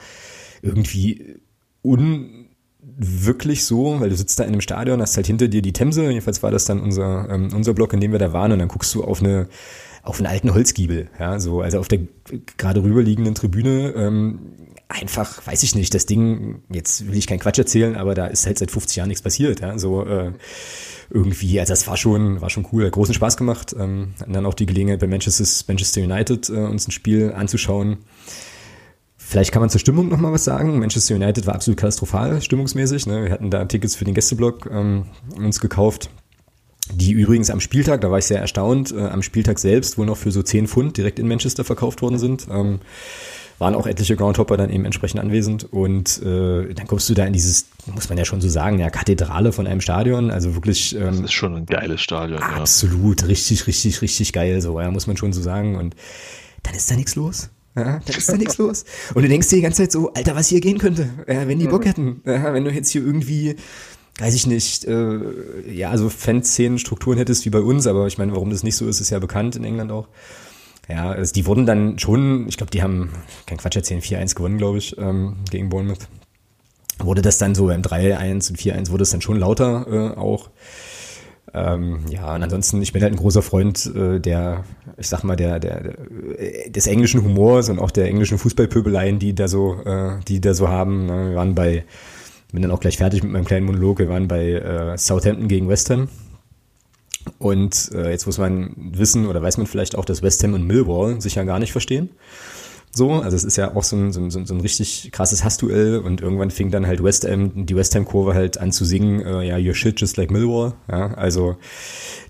[0.62, 1.40] irgendwie
[1.82, 6.10] unwirklich so, weil du sitzt da in einem Stadion, hast halt hinter dir die Themse,
[6.10, 8.68] jedenfalls war das dann unser, ähm, unser Block, in dem wir da waren, und dann
[8.68, 9.48] guckst du auf eine
[10.08, 12.00] auf einen alten Holzgiebel, ja, so, also auf der
[12.56, 14.40] gerade rüberliegenden Tribüne, ähm,
[14.88, 18.46] einfach, weiß ich nicht, das Ding, jetzt will ich keinen Quatsch erzählen, aber da ist
[18.46, 20.32] halt seit 50 Jahren nichts passiert, ja, so, äh,
[21.10, 24.54] irgendwie, also das war schon, war schon cool, hat großen Spaß gemacht, ähm, dann auch
[24.54, 27.98] die Gelegenheit bei Manchester, Manchester United äh, uns ein Spiel anzuschauen.
[29.18, 30.80] Vielleicht kann man zur Stimmung noch mal was sagen.
[30.80, 33.08] Manchester United war absolut katastrophal stimmungsmäßig.
[33.08, 33.26] Ne?
[33.26, 36.10] Wir hatten da Tickets für den Gästeblock ähm, uns gekauft
[36.94, 40.18] die übrigens am Spieltag, da war ich sehr erstaunt, äh, am Spieltag selbst wohl noch
[40.18, 42.48] für so 10 Pfund direkt in Manchester verkauft worden sind.
[42.50, 42.80] Ähm,
[43.60, 47.34] waren auch etliche Groundhopper dann eben entsprechend anwesend und äh, dann kommst du da in
[47.34, 50.96] dieses, muss man ja schon so sagen, ja, Kathedrale von einem Stadion, also wirklich.
[50.96, 52.42] Ähm, das ist schon ein geiles Stadion.
[52.42, 53.28] Absolut, ja.
[53.28, 55.96] richtig, richtig, richtig geil, so, ja, muss man schon so sagen und
[56.64, 57.50] dann ist da nichts los.
[57.76, 58.86] Ja, dann ist da nichts los.
[59.14, 61.60] Und du denkst dir die ganze Zeit so, Alter, was hier gehen könnte, ja, wenn
[61.60, 62.22] die Bock hätten.
[62.26, 63.56] Ja, wenn du jetzt hier irgendwie
[64.20, 68.34] weiß ich nicht, äh, ja, also Fanszenen, Strukturen hättest wie bei uns, aber ich meine,
[68.34, 70.08] warum das nicht so ist, ist ja bekannt in England auch.
[70.90, 73.12] Ja, also die wurden dann schon, ich glaube, die haben,
[73.46, 76.08] kein Quatsch erzählen, 4-1 gewonnen, glaube ich, ähm, gegen Bournemouth.
[77.00, 80.50] Wurde das dann so im 3-1 und 4-1 wurde es dann schon lauter äh, auch.
[81.54, 84.64] Ähm, ja, und ansonsten, ich bin halt ein großer Freund äh, der,
[84.98, 89.36] ich sag mal, der, der, der des englischen Humors und auch der englischen Fußballpöbeleien, die
[89.36, 91.06] da so, äh, die da so haben.
[91.06, 91.30] Ne?
[91.30, 91.86] Wir waren bei
[92.52, 94.00] bin dann auch gleich fertig mit meinem kleinen Monolog.
[94.00, 96.10] Wir waren bei äh, Southampton gegen West Ham.
[97.40, 100.66] Und äh, jetzt muss man wissen oder weiß man vielleicht auch, dass West Ham und
[100.66, 102.10] Millwall sich ja gar nicht verstehen.
[102.98, 106.00] So, also es ist ja auch so ein, so ein, so ein richtig krasses Hassduell
[106.00, 109.22] und irgendwann fing dann halt West Ham, die West Ham Kurve halt an zu singen,
[109.22, 110.74] äh, ja, your shit just like Millwall.
[110.90, 111.58] Ja, also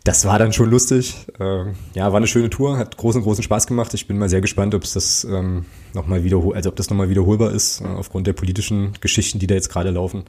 [0.03, 1.15] das war dann schon lustig.
[1.39, 3.94] Äh, ja, war eine schöne Tour, hat großen, großen Spaß gemacht.
[3.94, 5.64] Ich bin mal sehr gespannt, ob es das ähm,
[5.94, 9.56] nochmal wiederhol, also ob das nochmal wiederholbar ist, äh, aufgrund der politischen Geschichten, die da
[9.56, 10.26] jetzt gerade laufen.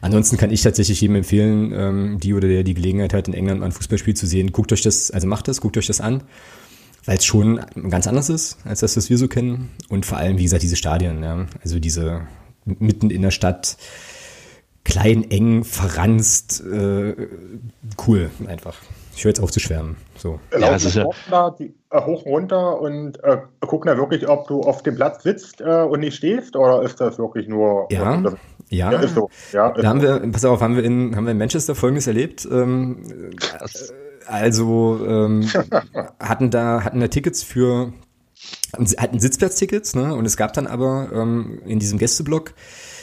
[0.00, 3.60] Ansonsten kann ich tatsächlich jedem empfehlen, ähm, die oder der die Gelegenheit hat, in England
[3.60, 6.24] mal ein Fußballspiel zu sehen, guckt euch das, also macht das, guckt euch das an,
[7.08, 9.70] weil es schon ganz anders ist, als das, was wir so kennen.
[9.88, 12.26] Und vor allem, wie gesagt, diese Stadien, ja, also diese
[12.66, 13.78] mitten in der Stadt,
[14.84, 17.14] klein, eng, verranzt, äh,
[18.06, 18.76] cool einfach
[19.18, 19.96] ich höre jetzt auf zu schwärmen.
[20.16, 20.38] So.
[20.56, 24.46] Ja, es ist ja da die, äh, hoch runter und äh, gucken da wirklich, ob
[24.46, 27.88] du auf dem Platz sitzt äh, und nicht stehst, oder ist das wirklich nur?
[27.90, 28.34] Ja, das,
[28.68, 29.28] ja, ja, ist so.
[29.52, 30.06] Ja, ist da haben so.
[30.06, 32.46] wir, pass auf, haben wir in, haben wir in Manchester Folgendes erlebt.
[32.48, 33.32] Ähm,
[34.28, 35.48] also ähm,
[36.28, 37.92] hatten da hatten da Tickets für
[38.98, 40.14] hatten Sitzplatztickets, ne?
[40.14, 42.54] Und es gab dann aber ähm, in diesem Gästeblock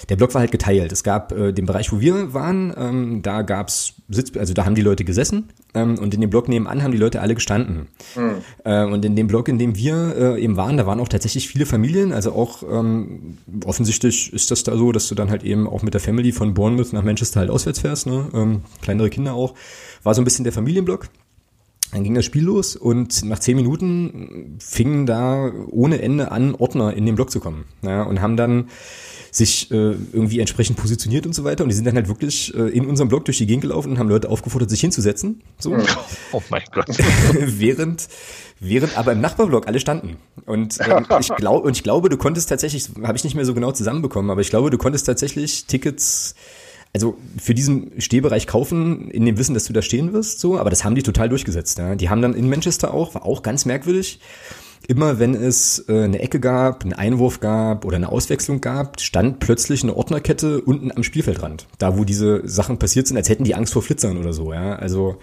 [0.09, 0.91] der Block war halt geteilt.
[0.91, 4.75] Es gab äh, den Bereich, wo wir waren, ähm, da gab's Sitz, also da haben
[4.75, 7.87] die Leute gesessen ähm, und in dem Block nebenan haben die Leute alle gestanden.
[8.15, 8.35] Mhm.
[8.63, 11.47] Äh, und in dem Block, in dem wir äh, eben waren, da waren auch tatsächlich
[11.47, 12.11] viele Familien.
[12.11, 15.93] Also auch ähm, offensichtlich ist das da so, dass du dann halt eben auch mit
[15.93, 18.29] der Family von Bournemouth nach Manchester halt auswärts fährst, ne?
[18.33, 19.55] ähm, kleinere Kinder auch.
[20.03, 21.09] War so ein bisschen der Familienblock.
[21.95, 26.93] Dann ging das Spiel los und nach zehn Minuten fingen da ohne Ende an, Ordner
[26.93, 27.63] in den Block zu kommen.
[27.83, 28.67] Ja, und haben dann
[29.31, 31.63] sich äh, irgendwie entsprechend positioniert und so weiter.
[31.63, 33.97] Und die sind dann halt wirklich äh, in unserem Blog durch die Gegend gelaufen und
[33.97, 35.41] haben Leute aufgefordert, sich hinzusetzen.
[35.57, 35.77] So.
[36.33, 36.87] Oh mein Gott.
[37.31, 38.09] während,
[38.59, 40.17] während aber im Nachbarblock alle standen.
[40.45, 43.53] Und ähm, ich glaube, und ich glaube, du konntest tatsächlich, habe ich nicht mehr so
[43.53, 46.35] genau zusammenbekommen, aber ich glaube, du konntest tatsächlich Tickets
[46.95, 50.69] also für diesen Stehbereich kaufen, in dem Wissen, dass du da stehen wirst, so, aber
[50.69, 51.77] das haben die total durchgesetzt.
[51.77, 51.93] Ja.
[51.95, 54.21] Die haben dann in Manchester auch, war auch ganz merkwürdig,
[54.87, 59.41] immer wenn es äh, eine Ecke gab, einen Einwurf gab oder eine Auswechslung gab, stand
[59.41, 61.67] plötzlich eine Ordnerkette unten am Spielfeldrand.
[61.79, 64.77] Da, wo diese Sachen passiert sind, als hätten die Angst vor Flitzern oder so, ja.
[64.77, 65.17] Also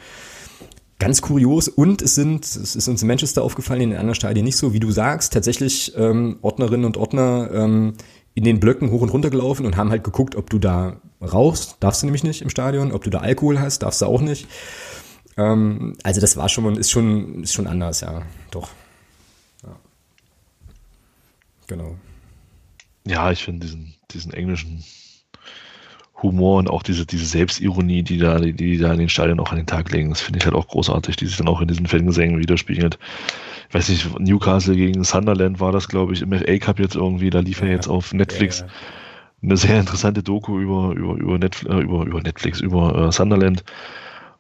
[0.99, 1.69] ganz kurios.
[1.69, 4.75] Und es sind, es ist uns in Manchester aufgefallen, in den anderen Stadien nicht so,
[4.75, 7.95] wie du sagst, tatsächlich ähm, Ordnerinnen und Ordner ähm,
[8.35, 11.77] in den Blöcken hoch und runter gelaufen und haben halt geguckt, ob du da rauchst,
[11.81, 14.49] darfst du nämlich nicht im Stadion, ob du da Alkohol hast, darfst du auch nicht.
[15.37, 18.71] Ähm, also das war schon, ist schon, ist schon anders, ja, doch.
[21.67, 21.97] Genau.
[23.07, 24.85] Ja, ich finde diesen, diesen englischen
[26.23, 29.51] Humor und auch diese, diese Selbstironie, die da, die, die da in den Stadien auch
[29.51, 30.11] an den Tag legen.
[30.11, 32.99] Das finde ich halt auch großartig, die sich dann auch in diesen Fangesängen widerspiegelt.
[33.69, 37.31] Ich weiß nicht, Newcastle gegen Sunderland war das, glaube ich, im FA Cup jetzt irgendwie,
[37.31, 38.61] da lief er jetzt auf Netflix.
[38.61, 38.73] Ja, ja.
[39.43, 43.65] Eine sehr interessante Doku über, über, über, Netflix, äh, über, über Netflix, über äh, Sunderland.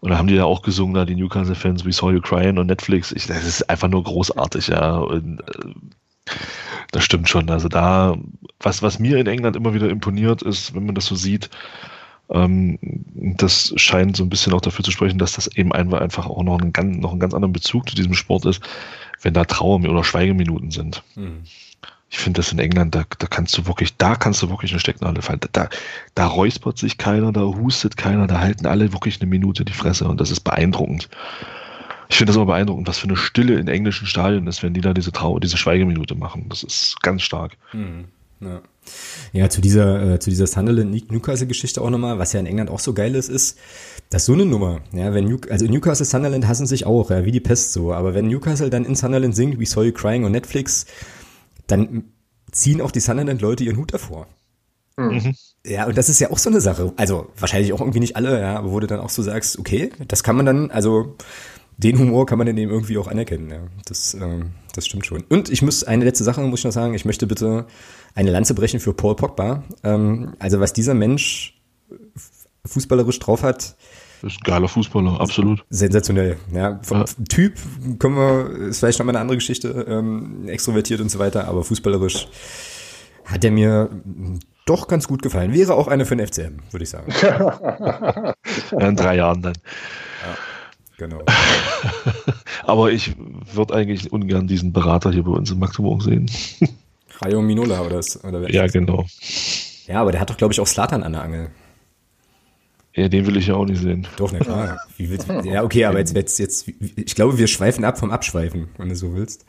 [0.00, 2.66] Und da haben die ja auch gesungen, da die Newcastle-Fans, We Saw You Crying on
[2.66, 3.12] Netflix.
[3.12, 4.96] Ich, das ist einfach nur großartig, ja.
[4.98, 6.32] Und, äh,
[6.92, 7.50] das stimmt schon.
[7.50, 8.16] Also da,
[8.60, 11.50] was, was mir in England immer wieder imponiert ist, wenn man das so sieht,
[12.30, 12.78] ähm,
[13.36, 16.60] das scheint so ein bisschen auch dafür zu sprechen, dass das eben einfach auch noch
[16.60, 18.62] einen, ganz, noch einen ganz anderen Bezug zu diesem Sport ist,
[19.22, 21.02] wenn da Trauer- oder Schweigeminuten sind.
[21.16, 21.42] Mhm.
[22.10, 24.80] Ich finde das in England, da, da kannst du wirklich, da kannst du wirklich eine
[24.80, 25.40] Stecknadel fallen.
[25.52, 25.70] Da,
[26.14, 30.06] da räuspert sich keiner, da hustet keiner, da halten alle wirklich eine Minute die Fresse
[30.06, 31.08] und das ist beeindruckend.
[32.12, 34.82] Ich finde das immer beeindruckend, was für eine Stille in englischen Stadien ist, wenn die
[34.82, 36.44] da diese Trau diese Schweigeminute machen.
[36.50, 37.56] Das ist ganz stark.
[37.72, 38.04] Mhm.
[38.40, 38.60] Ja.
[39.32, 42.92] ja, zu dieser, äh, zu dieser Sunderland-Newcastle-Geschichte auch nochmal, was ja in England auch so
[42.92, 43.56] geil ist, ist,
[44.10, 47.30] dass so eine Nummer, ja, wenn New, also Newcastle, Sunderland hassen sich auch, ja, wie
[47.30, 50.32] die Pest so, aber wenn Newcastle dann in Sunderland singt, We Saw You Crying on
[50.32, 50.84] Netflix,
[51.66, 52.04] dann
[52.50, 54.26] ziehen auch die Sunderland-Leute ihren Hut davor.
[54.98, 55.34] Mhm.
[55.64, 56.92] Ja, und das ist ja auch so eine Sache.
[56.96, 59.90] Also wahrscheinlich auch irgendwie nicht alle, ja, aber wo du dann auch so sagst, okay,
[60.08, 61.16] das kann man dann, also
[61.82, 63.50] den Humor kann man dann eben irgendwie auch anerkennen.
[63.50, 63.60] Ja.
[63.86, 65.24] Das, ähm, das stimmt schon.
[65.28, 67.66] Und ich muss, eine letzte Sache muss ich noch sagen, ich möchte bitte
[68.14, 69.64] eine Lanze brechen für Paul Pogba.
[69.82, 71.60] Ähm, also was dieser Mensch
[72.64, 73.76] fußballerisch drauf hat,
[74.22, 75.64] ist ein geiler Fußballer, absolut.
[75.68, 76.36] Sensationell.
[76.52, 77.04] Ja, vom ja.
[77.28, 77.54] Typ
[77.98, 82.28] können wir, ist vielleicht nochmal eine andere Geschichte, ähm, extrovertiert und so weiter, aber fußballerisch
[83.24, 83.90] hat er mir
[84.64, 85.52] doch ganz gut gefallen.
[85.52, 87.12] Wäre auch eine für den FCM, würde ich sagen.
[88.78, 89.54] in drei Jahren dann.
[90.98, 91.22] Genau.
[92.64, 93.14] aber ich
[93.52, 96.30] würde eigentlich ungern diesen Berater hier bei uns in Magdeburg sehen.
[97.20, 99.06] Rayo Minola oder, das, oder Ja, genau.
[99.86, 101.50] Ja, aber der hat doch, glaube ich, auch Slatan an der Angel.
[102.94, 104.06] Ja, den will ich ja auch nicht sehen.
[104.16, 104.78] Doch, na klar.
[105.44, 108.96] Ja, okay, aber jetzt, jetzt, jetzt, ich glaube, wir schweifen ab vom Abschweifen, wenn du
[108.96, 109.46] so willst.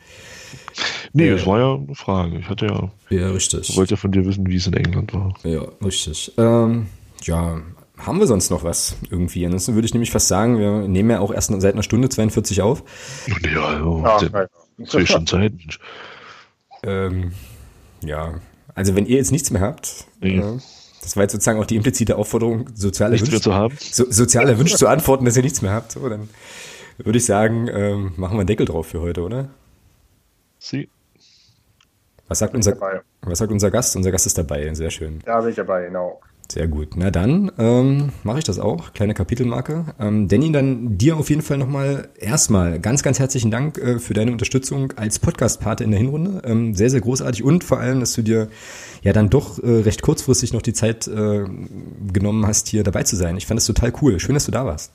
[1.12, 2.38] Nee, äh, das war ja eine Frage.
[2.38, 2.90] Ich hatte ja.
[3.10, 3.68] Ja, richtig.
[3.68, 5.34] Ich wollte ja von dir wissen, wie es in England war.
[5.44, 6.32] Ja, richtig.
[6.38, 6.86] Ähm,
[7.22, 7.60] ja,
[7.98, 9.44] haben wir sonst noch was irgendwie?
[9.44, 12.62] Ansonsten würde ich nämlich fast sagen, wir nehmen ja auch erst seit einer Stunde 42
[12.62, 12.82] auf.
[13.52, 14.48] Ja, also, ja,
[14.78, 15.06] ja.
[15.06, 15.78] schon Zeit, Mensch.
[16.82, 17.32] Ähm,
[18.02, 18.34] ja,
[18.74, 20.38] also wenn ihr jetzt nichts mehr habt, nee.
[20.38, 20.58] äh,
[21.02, 23.76] das war jetzt sozusagen auch die implizite Aufforderung, sozial erwünscht, zu haben.
[23.78, 25.92] So, sozial erwünscht zu antworten, dass ihr nichts mehr habt.
[25.92, 26.28] So, dann
[26.98, 29.48] würde ich sagen, ähm, machen wir einen Deckel drauf für heute, oder?
[30.58, 30.88] Sie.
[32.26, 32.76] Was sagt, unser,
[33.20, 33.96] was sagt unser Gast?
[33.96, 35.20] Unser Gast ist dabei, sehr schön.
[35.24, 36.20] Da bin ich dabei, genau.
[36.54, 36.90] Sehr gut.
[36.94, 38.92] Na dann ähm, mache ich das auch.
[38.92, 39.86] Kleine Kapitelmarke.
[39.98, 44.14] Ähm, Danny, dann dir auf jeden Fall nochmal erstmal ganz, ganz herzlichen Dank äh, für
[44.14, 46.42] deine Unterstützung als Podcast-Pate in der Hinrunde.
[46.44, 48.50] Ähm, sehr, sehr großartig und vor allem, dass du dir
[49.02, 51.44] ja dann doch äh, recht kurzfristig noch die Zeit äh,
[52.12, 53.36] genommen hast, hier dabei zu sein.
[53.36, 54.20] Ich fand es total cool.
[54.20, 54.92] Schön, dass du da warst.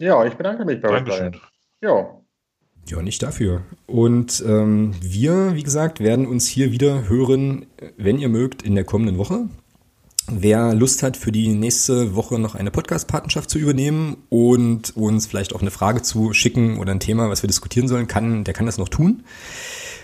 [0.00, 1.32] Ja, ich bedanke mich bei euch.
[1.82, 2.16] Ja.
[2.88, 3.62] Ja, nicht dafür.
[3.86, 7.66] Und ähm, wir, wie gesagt, werden uns hier wieder hören,
[7.96, 9.46] wenn ihr mögt, in der kommenden Woche.
[10.28, 15.54] Wer Lust hat, für die nächste Woche noch eine Podcast-Partnerschaft zu übernehmen und uns vielleicht
[15.54, 18.66] auch eine Frage zu schicken oder ein Thema, was wir diskutieren sollen, kann, der kann
[18.66, 19.22] das noch tun.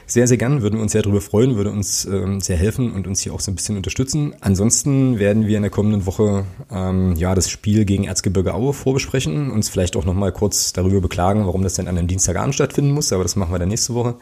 [0.06, 3.08] Sehr, sehr gern, würden wir uns sehr darüber freuen, würde uns ähm, sehr helfen und
[3.08, 4.34] uns hier auch so ein bisschen unterstützen.
[4.40, 9.50] Ansonsten werden wir in der kommenden Woche ähm, ja das Spiel gegen Erzgebirge Aue vorbesprechen,
[9.50, 13.12] uns vielleicht auch nochmal kurz darüber beklagen, warum das denn an einem Dienstagabend stattfinden muss,
[13.12, 14.16] aber das machen wir dann nächste Woche.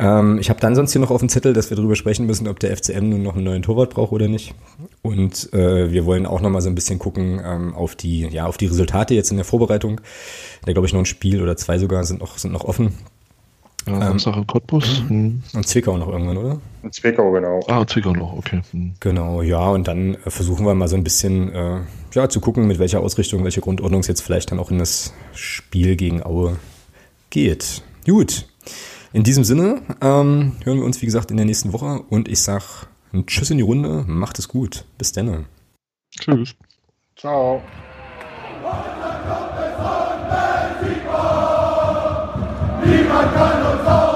[0.00, 2.48] Ähm, ich habe dann sonst hier noch auf dem Zettel, dass wir darüber sprechen müssen,
[2.48, 4.54] ob der FCM nun noch einen neuen Torwart braucht oder nicht.
[5.02, 8.46] Und äh, wir wollen auch noch mal so ein bisschen gucken ähm, auf die, ja,
[8.46, 10.00] auf die Resultate jetzt in der Vorbereitung.
[10.64, 12.94] Da glaube ich noch ein Spiel oder zwei sogar sind noch, sind noch offen.
[13.86, 15.02] Ja, ähm, Samstag in Cottbus.
[15.08, 15.42] Mhm.
[15.54, 16.60] Und Zwickau noch irgendwann, oder?
[16.82, 17.60] In Zwickau, genau.
[17.66, 18.60] Ah, Zwickau noch, okay.
[18.72, 18.94] Mhm.
[19.00, 21.78] Genau, ja, und dann äh, versuchen wir mal so ein bisschen äh,
[22.12, 25.12] ja, zu gucken, mit welcher Ausrichtung, welche Grundordnung es jetzt vielleicht dann auch in das
[25.34, 26.56] Spiel gegen Aue
[27.30, 27.82] geht.
[28.06, 28.46] Gut,
[29.12, 32.40] in diesem Sinne ähm, hören wir uns, wie gesagt, in der nächsten Woche und ich
[32.42, 34.84] sag ein Tschüss in die Runde, macht es gut.
[34.98, 35.46] Bis dann.
[36.10, 36.54] Tschüss.
[37.16, 37.62] Ciao.
[42.84, 44.09] Niemand kann uns auf